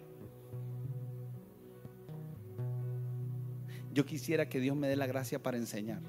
Yo 3.93 4.06
quisiera 4.06 4.47
que 4.47 4.60
Dios 4.60 4.76
me 4.76 4.88
dé 4.88 4.95
la 4.95 5.08
gracia 5.08 5.41
para 5.41 5.58
enseñar. 5.58 6.02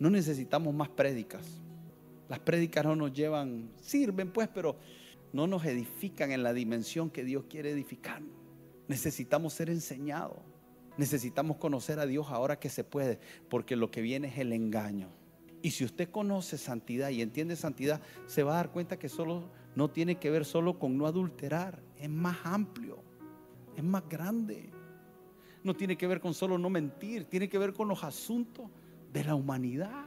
No 0.00 0.08
necesitamos 0.10 0.74
más 0.74 0.88
prédicas. 0.88 1.46
Las 2.28 2.38
prédicas 2.38 2.84
no 2.84 2.96
nos 2.96 3.12
llevan, 3.12 3.70
sirven 3.80 4.32
pues, 4.32 4.48
pero 4.48 4.76
no 5.34 5.48
nos 5.48 5.64
edifican 5.64 6.30
en 6.30 6.44
la 6.44 6.52
dimensión 6.52 7.10
que 7.10 7.24
Dios 7.24 7.46
quiere 7.50 7.72
edificar. 7.72 8.22
Necesitamos 8.86 9.52
ser 9.52 9.68
enseñados. 9.68 10.38
Necesitamos 10.96 11.56
conocer 11.56 11.98
a 11.98 12.06
Dios 12.06 12.28
ahora 12.30 12.60
que 12.60 12.68
se 12.68 12.84
puede, 12.84 13.18
porque 13.50 13.74
lo 13.74 13.90
que 13.90 14.00
viene 14.00 14.28
es 14.28 14.38
el 14.38 14.52
engaño. 14.52 15.08
Y 15.60 15.72
si 15.72 15.84
usted 15.84 16.08
conoce 16.08 16.56
santidad 16.56 17.08
y 17.08 17.20
entiende 17.20 17.56
santidad, 17.56 18.00
se 18.26 18.44
va 18.44 18.52
a 18.52 18.56
dar 18.56 18.70
cuenta 18.70 18.96
que 18.96 19.08
solo 19.08 19.50
no 19.74 19.90
tiene 19.90 20.20
que 20.20 20.30
ver 20.30 20.44
solo 20.44 20.78
con 20.78 20.96
no 20.96 21.04
adulterar, 21.04 21.82
es 21.98 22.08
más 22.08 22.36
amplio, 22.44 23.02
es 23.76 23.82
más 23.82 24.08
grande. 24.08 24.70
No 25.64 25.74
tiene 25.74 25.96
que 25.96 26.06
ver 26.06 26.20
con 26.20 26.32
solo 26.32 26.58
no 26.58 26.70
mentir, 26.70 27.24
tiene 27.24 27.48
que 27.48 27.58
ver 27.58 27.72
con 27.72 27.88
los 27.88 28.04
asuntos 28.04 28.70
de 29.12 29.24
la 29.24 29.34
humanidad. 29.34 30.06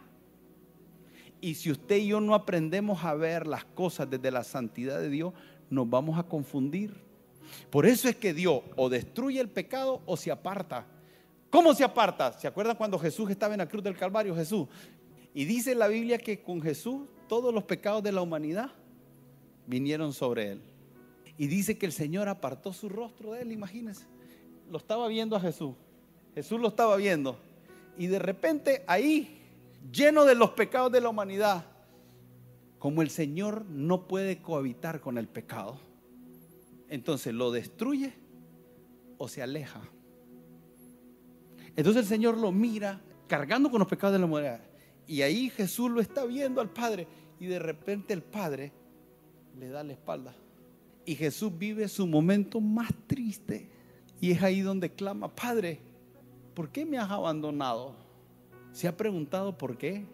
Y 1.41 1.55
si 1.55 1.71
usted 1.71 1.97
y 1.97 2.07
yo 2.07 2.19
no 2.19 2.33
aprendemos 2.33 3.03
a 3.03 3.13
ver 3.13 3.45
las 3.47 3.65
cosas 3.65 4.09
desde 4.09 4.31
la 4.31 4.43
santidad 4.43 4.99
de 4.99 5.09
Dios, 5.09 5.33
nos 5.69 5.89
vamos 5.89 6.17
a 6.17 6.23
confundir. 6.23 6.95
Por 7.69 7.85
eso 7.85 8.09
es 8.09 8.15
que 8.15 8.33
Dios 8.33 8.61
o 8.75 8.89
destruye 8.89 9.39
el 9.39 9.49
pecado 9.49 10.01
o 10.05 10.17
se 10.17 10.31
aparta. 10.31 10.85
¿Cómo 11.49 11.73
se 11.73 11.83
aparta? 11.83 12.33
¿Se 12.33 12.47
acuerdan 12.47 12.75
cuando 12.75 12.99
Jesús 12.99 13.29
estaba 13.29 13.53
en 13.53 13.59
la 13.59 13.69
cruz 13.69 13.83
del 13.83 13.95
Calvario? 13.95 14.35
Jesús. 14.35 14.67
Y 15.33 15.45
dice 15.45 15.75
la 15.75 15.87
Biblia 15.87 16.17
que 16.17 16.41
con 16.41 16.61
Jesús 16.61 17.07
todos 17.27 17.53
los 17.53 17.63
pecados 17.63 18.03
de 18.03 18.11
la 18.11 18.21
humanidad 18.21 18.71
vinieron 19.65 20.13
sobre 20.13 20.51
él. 20.51 20.61
Y 21.37 21.47
dice 21.47 21.77
que 21.77 21.85
el 21.85 21.91
Señor 21.91 22.27
apartó 22.27 22.73
su 22.73 22.89
rostro 22.89 23.33
de 23.33 23.43
él, 23.43 23.51
imagínense. 23.51 24.05
Lo 24.71 24.77
estaba 24.77 25.07
viendo 25.07 25.35
a 25.35 25.39
Jesús. 25.39 25.75
Jesús 26.33 26.59
lo 26.59 26.69
estaba 26.69 26.95
viendo. 26.97 27.37
Y 27.97 28.07
de 28.07 28.19
repente 28.19 28.83
ahí 28.87 29.41
lleno 29.91 30.25
de 30.25 30.35
los 30.35 30.51
pecados 30.51 30.91
de 30.91 31.01
la 31.01 31.09
humanidad, 31.09 31.65
como 32.79 33.01
el 33.01 33.09
Señor 33.09 33.65
no 33.65 34.07
puede 34.07 34.41
cohabitar 34.41 35.01
con 35.01 35.17
el 35.17 35.27
pecado, 35.27 35.79
entonces 36.89 37.33
lo 37.33 37.51
destruye 37.51 38.13
o 39.17 39.27
se 39.27 39.41
aleja. 39.41 39.81
Entonces 41.75 42.03
el 42.03 42.07
Señor 42.07 42.37
lo 42.37 42.51
mira 42.51 43.01
cargando 43.27 43.69
con 43.69 43.79
los 43.79 43.87
pecados 43.87 44.13
de 44.13 44.19
la 44.19 44.25
humanidad. 44.25 44.61
Y 45.05 45.21
ahí 45.21 45.49
Jesús 45.49 45.89
lo 45.91 46.01
está 46.01 46.25
viendo 46.25 46.59
al 46.59 46.69
Padre. 46.69 47.07
Y 47.39 47.45
de 47.45 47.59
repente 47.59 48.13
el 48.13 48.23
Padre 48.23 48.71
le 49.57 49.69
da 49.69 49.83
la 49.83 49.93
espalda. 49.93 50.35
Y 51.05 51.15
Jesús 51.15 51.55
vive 51.57 51.87
su 51.87 52.07
momento 52.07 52.59
más 52.59 52.89
triste. 53.05 53.69
Y 54.19 54.31
es 54.31 54.41
ahí 54.41 54.61
donde 54.61 54.91
clama, 54.91 55.33
Padre, 55.33 55.79
¿por 56.53 56.69
qué 56.69 56.85
me 56.85 56.97
has 56.97 57.11
abandonado? 57.11 57.95
¿Se 58.77 58.87
ha 58.87 58.95
preguntado 58.95 59.57
por 59.57 59.79
qué? 59.79 60.05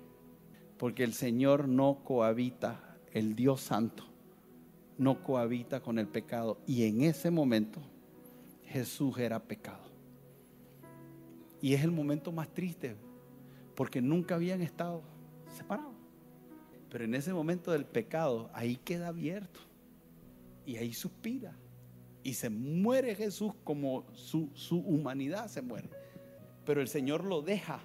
Porque 0.78 1.03
el 1.03 1.14
Señor 1.14 1.68
no 1.68 2.01
cohabita, 2.05 2.95
el 3.11 3.36
Dios 3.36 3.59
Santo 3.59 4.05
no 4.97 5.22
cohabita 5.22 5.82
con 5.82 5.99
el 5.99 6.07
pecado. 6.07 6.57
Y 6.66 6.86
en 6.86 7.01
ese 7.01 7.30
momento 7.30 7.82
Jesús 8.64 9.18
era 9.18 9.43
pecado. 9.43 9.84
Y 11.61 11.74
es 11.74 11.84
el 11.84 11.91
momento 11.91 12.32
más 12.32 12.53
triste, 12.53 12.95
porque 13.76 14.01
nunca 14.01 14.36
habían 14.36 14.61
estado 14.61 15.03
separados. 15.57 15.91
Pero 16.89 17.03
en 17.03 17.16
ese 17.16 17.34
momento 17.34 17.74
del 17.74 17.84
pecado, 17.84 18.49
ahí 18.53 18.78
queda 18.78 19.09
abierto. 19.09 19.59
Y 20.66 20.78
ahí 20.78 20.93
suspira. 20.93 21.53
Y 22.24 22.36
se 22.36 22.49
muere 22.49 23.14
Jesús 23.14 23.51
como 23.66 24.05
su, 24.14 24.51
su 24.53 24.80
humanidad 24.80 25.49
se 25.49 25.61
muere. 25.61 25.89
Pero 26.66 26.80
el 26.80 26.88
Señor 26.88 27.26
lo 27.26 27.41
deja 27.41 27.82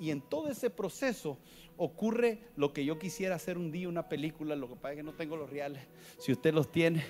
y 0.00 0.10
en 0.10 0.22
todo 0.22 0.48
ese 0.48 0.70
proceso 0.70 1.38
ocurre 1.76 2.40
lo 2.56 2.72
que 2.72 2.84
yo 2.84 2.98
quisiera 2.98 3.34
hacer 3.36 3.58
un 3.58 3.70
día, 3.70 3.88
una 3.88 4.08
película, 4.08 4.56
lo 4.56 4.68
que 4.68 4.76
pasa 4.76 4.92
es 4.92 4.96
que 4.96 5.02
no 5.02 5.12
tengo 5.12 5.36
los 5.36 5.50
reales, 5.50 5.82
si 6.18 6.32
usted 6.32 6.54
los 6.54 6.72
tiene. 6.72 7.04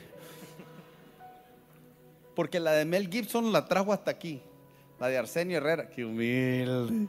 Porque 2.34 2.59
la 2.61 2.72
de 2.72 2.84
Mel 2.84 3.09
Gibson 3.09 3.53
la 3.53 3.66
trajo 3.66 3.93
hasta 3.93 4.11
aquí, 4.11 4.43
la 4.99 5.09
de 5.09 5.18
Arsenio 5.18 5.59
Herrera, 5.59 5.88
que 5.88 6.05
humilde. 6.05 7.07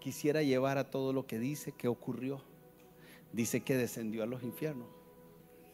Quisiera 0.00 0.42
llevar 0.42 0.78
a 0.78 0.90
todo 0.90 1.12
lo 1.12 1.26
que 1.26 1.38
dice 1.38 1.72
que 1.72 1.86
ocurrió. 1.86 2.42
Dice 3.32 3.60
que 3.60 3.76
descendió 3.76 4.24
a 4.24 4.26
los 4.26 4.42
infiernos. 4.42 4.88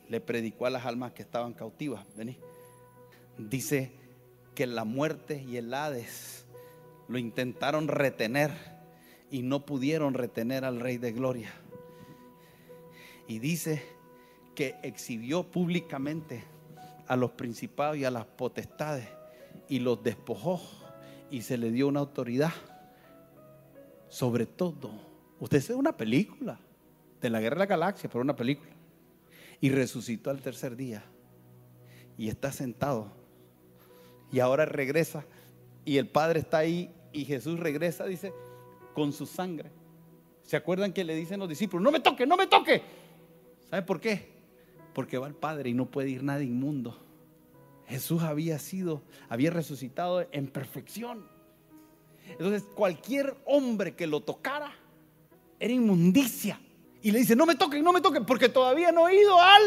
Le 0.09 0.21
predicó 0.21 0.67
a 0.67 0.71
las 0.71 0.85
almas 0.85 1.13
que 1.13 1.23
estaban 1.23 1.55
cautivas. 1.55 2.05
Vení. 2.15 2.37
Dice 3.39 3.93
que 4.55 4.67
la 4.67 4.85
muerte 4.85 5.43
y 5.43 5.57
el 5.57 5.73
Hades 5.73 6.45
lo 7.09 7.19
intentaron 7.19 7.89
retener 7.89 8.53
y 9.31 9.43
no 9.43 9.65
pudieron 9.65 10.15
retener 10.15 10.65
al 10.65 10.81
Rey 10.81 10.99
de 10.99 11.13
Gloria. 11.13 11.53
Y 13.27 13.39
dice 13.39 13.83
que 14.55 14.77
exhibió 14.83 15.51
públicamente 15.51 16.45
a 17.07 17.17
los 17.17 17.33
principados 17.33 17.97
y 17.97 18.05
a 18.05 18.11
las 18.11 18.27
potestades 18.27 19.09
y 19.69 19.81
los 19.81 20.03
despojó 20.03 20.61
y 21.31 21.43
se 21.43 21.59
le 21.59 21.71
dio 21.71 21.89
una 21.89 22.01
autoridad 22.01 22.53
sobre 24.09 24.47
todo. 24.47 24.91
Usted 25.41 25.59
es 25.59 25.71
una 25.71 25.97
película 25.97 26.59
de 27.21 27.31
la 27.31 27.41
guerra 27.41 27.57
de 27.57 27.61
la 27.61 27.67
galaxia, 27.67 28.09
pero 28.11 28.23
una 28.23 28.37
película. 28.37 28.71
Y 29.61 29.71
resucitó 29.71 30.31
al 30.31 30.41
tercer 30.41 30.77
día 30.77 31.05
y 32.17 32.29
está 32.29 32.53
sentado. 32.53 33.13
Y 34.33 34.41
ahora 34.41 34.65
regresa 34.65 35.25
y 35.85 35.97
el 35.99 36.09
Padre 36.09 36.41
está 36.41 36.59
ahí 36.59 36.95
y 37.19 37.25
Jesús 37.25 37.59
regresa, 37.59 38.05
dice, 38.05 38.33
con 38.95 39.13
su 39.13 39.27
sangre. 39.27 39.73
¿Se 40.43 40.57
acuerdan 40.57 40.93
que 40.93 41.03
le 41.03 41.17
dicen 41.17 41.41
los 41.41 41.49
discípulos, 41.49 41.83
no 41.83 41.91
me 41.91 41.99
toque, 41.99 42.27
no 42.27 42.37
me 42.37 42.47
toque? 42.47 42.81
¿Sabe 43.69 43.83
por 43.83 44.01
qué? 44.01 44.31
Porque 44.95 45.19
va 45.19 45.27
el 45.27 45.35
Padre 45.35 45.71
y 45.71 45.75
no 45.75 45.87
puede 45.87 46.11
ir 46.11 46.23
nada 46.23 46.43
inmundo. 46.43 46.97
Jesús 47.87 48.23
había 48.23 48.59
sido, 48.61 49.03
había 49.29 49.51
resucitado 49.51 50.27
en 50.31 50.47
perfección. 50.47 51.27
Entonces 52.29 52.63
cualquier 52.75 53.37
hombre 53.47 53.97
que 53.97 54.07
lo 54.07 54.21
tocara 54.21 54.73
era 55.59 55.73
inmundicia. 55.73 56.61
Y 57.03 57.11
le 57.11 57.19
dice, 57.19 57.35
no 57.35 57.47
me 57.47 57.57
toquen, 57.57 57.83
no 57.83 57.93
me 57.93 58.01
toquen, 58.01 58.25
porque 58.25 58.49
todavía 58.49 58.93
no 58.93 59.09
he 59.09 59.21
ido 59.21 59.41
al... 59.41 59.63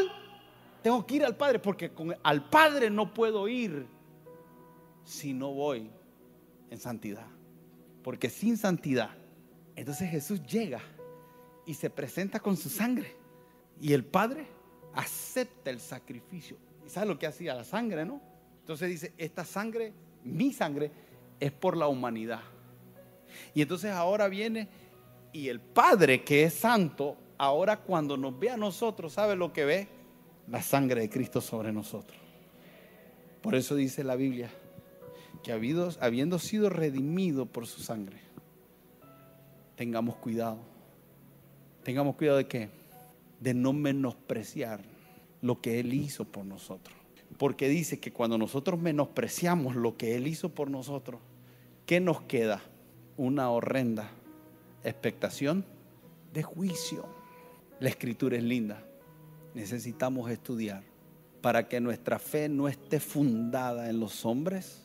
Tengo 0.81 1.05
que 1.05 1.15
ir 1.15 1.25
al 1.25 1.35
Padre, 1.35 1.59
porque 1.59 1.91
con, 1.91 2.15
al 2.23 2.49
Padre 2.49 2.89
no 2.89 3.13
puedo 3.13 3.47
ir 3.47 3.85
si 5.03 5.33
no 5.33 5.53
voy 5.53 5.91
en 6.69 6.79
santidad. 6.79 7.27
Porque 8.03 8.29
sin 8.29 8.57
santidad, 8.57 9.11
entonces 9.75 10.09
Jesús 10.09 10.43
llega 10.45 10.81
y 11.65 11.73
se 11.73 11.89
presenta 11.89 12.39
con 12.39 12.57
su 12.57 12.69
sangre. 12.69 13.15
Y 13.79 13.93
el 13.93 14.03
Padre 14.03 14.47
acepta 14.93 15.69
el 15.69 15.79
sacrificio. 15.79 16.57
¿Y 16.85 16.89
sabe 16.89 17.07
lo 17.07 17.19
que 17.19 17.27
hacía 17.27 17.53
la 17.53 17.63
sangre, 17.63 18.05
no? 18.05 18.21
Entonces 18.59 18.89
dice, 18.89 19.13
esta 19.17 19.45
sangre, 19.45 19.93
mi 20.23 20.53
sangre, 20.53 20.91
es 21.39 21.51
por 21.51 21.77
la 21.77 21.87
humanidad. 21.87 22.41
Y 23.53 23.61
entonces 23.61 23.91
ahora 23.91 24.27
viene 24.27 24.67
y 25.33 25.47
el 25.47 25.59
Padre 25.59 26.23
que 26.23 26.43
es 26.43 26.53
santo, 26.53 27.17
ahora 27.37 27.77
cuando 27.77 28.17
nos 28.17 28.37
ve 28.37 28.49
a 28.49 28.57
nosotros, 28.57 29.13
¿sabe 29.13 29.35
lo 29.35 29.53
que 29.53 29.65
ve? 29.65 29.87
La 30.47 30.61
sangre 30.61 31.01
de 31.01 31.09
Cristo 31.09 31.39
sobre 31.39 31.71
nosotros. 31.71 32.19
Por 33.41 33.55
eso 33.55 33.75
dice 33.75 34.03
la 34.03 34.15
Biblia 34.15 34.51
que 35.43 35.51
habiendo 35.51 36.39
sido 36.39 36.69
redimido 36.69 37.45
por 37.45 37.67
su 37.67 37.81
sangre, 37.81 38.17
tengamos 39.75 40.15
cuidado. 40.17 40.59
Tengamos 41.83 42.15
cuidado 42.15 42.37
de 42.37 42.47
qué? 42.47 42.69
De 43.39 43.53
no 43.53 43.73
menospreciar 43.73 44.81
lo 45.41 45.61
que 45.61 45.79
Él 45.79 45.93
hizo 45.93 46.25
por 46.25 46.45
nosotros. 46.45 46.95
Porque 47.37 47.69
dice 47.69 47.99
que 47.99 48.11
cuando 48.11 48.37
nosotros 48.37 48.79
menospreciamos 48.79 49.75
lo 49.75 49.97
que 49.97 50.15
Él 50.15 50.27
hizo 50.27 50.49
por 50.49 50.69
nosotros, 50.69 51.19
¿qué 51.85 51.99
nos 51.99 52.21
queda? 52.21 52.61
Una 53.17 53.49
horrenda 53.49 54.11
expectación 54.83 55.65
de 56.33 56.43
juicio. 56.43 57.05
La 57.79 57.89
escritura 57.89 58.37
es 58.37 58.43
linda. 58.43 58.85
Necesitamos 59.53 60.29
estudiar 60.29 60.83
para 61.41 61.67
que 61.67 61.81
nuestra 61.81 62.19
fe 62.19 62.47
no 62.47 62.67
esté 62.67 62.99
fundada 62.99 63.89
en 63.89 63.99
los 63.99 64.25
hombres 64.25 64.80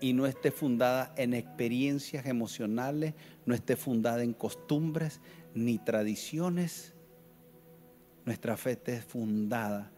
y 0.00 0.12
no 0.12 0.26
esté 0.26 0.50
fundada 0.50 1.12
en 1.16 1.34
experiencias 1.34 2.26
emocionales, 2.26 3.14
no 3.46 3.54
esté 3.54 3.76
fundada 3.76 4.22
en 4.22 4.32
costumbres 4.32 5.20
ni 5.54 5.78
tradiciones. 5.78 6.94
Nuestra 8.24 8.56
fe 8.56 8.72
esté 8.72 9.00
fundada 9.00 9.90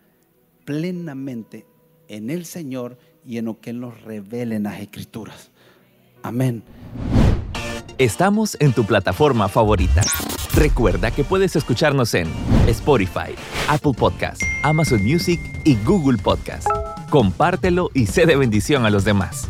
plenamente 0.65 1.67
en 2.09 2.31
el 2.31 2.45
Señor 2.45 2.99
y 3.25 3.39
en 3.39 3.47
lo 3.47 3.61
que 3.61 3.71
Él 3.71 3.81
nos 3.81 4.01
revela 4.03 4.55
en 4.55 4.65
las 4.65 4.81
Escrituras. 4.81 5.51
Amén. 6.23 6.63
Estamos 7.99 8.57
en 8.61 8.73
tu 8.73 8.85
plataforma 8.85 9.49
favorita. 9.49 10.03
Recuerda 10.55 11.11
que 11.11 11.25
puedes 11.25 11.57
escucharnos 11.57 12.15
en 12.15 12.29
Spotify, 12.67 13.35
Apple 13.69 13.93
Podcast, 13.97 14.43
Amazon 14.63 15.03
Music 15.03 15.41
y 15.65 15.77
Google 15.85 16.19
Podcast. 16.19 16.67
Compártelo 17.11 17.91
y 17.95 18.07
sé 18.07 18.27
de 18.27 18.37
bendición 18.37 18.85
a 18.85 18.91
los 18.91 19.05
demás. 19.05 19.49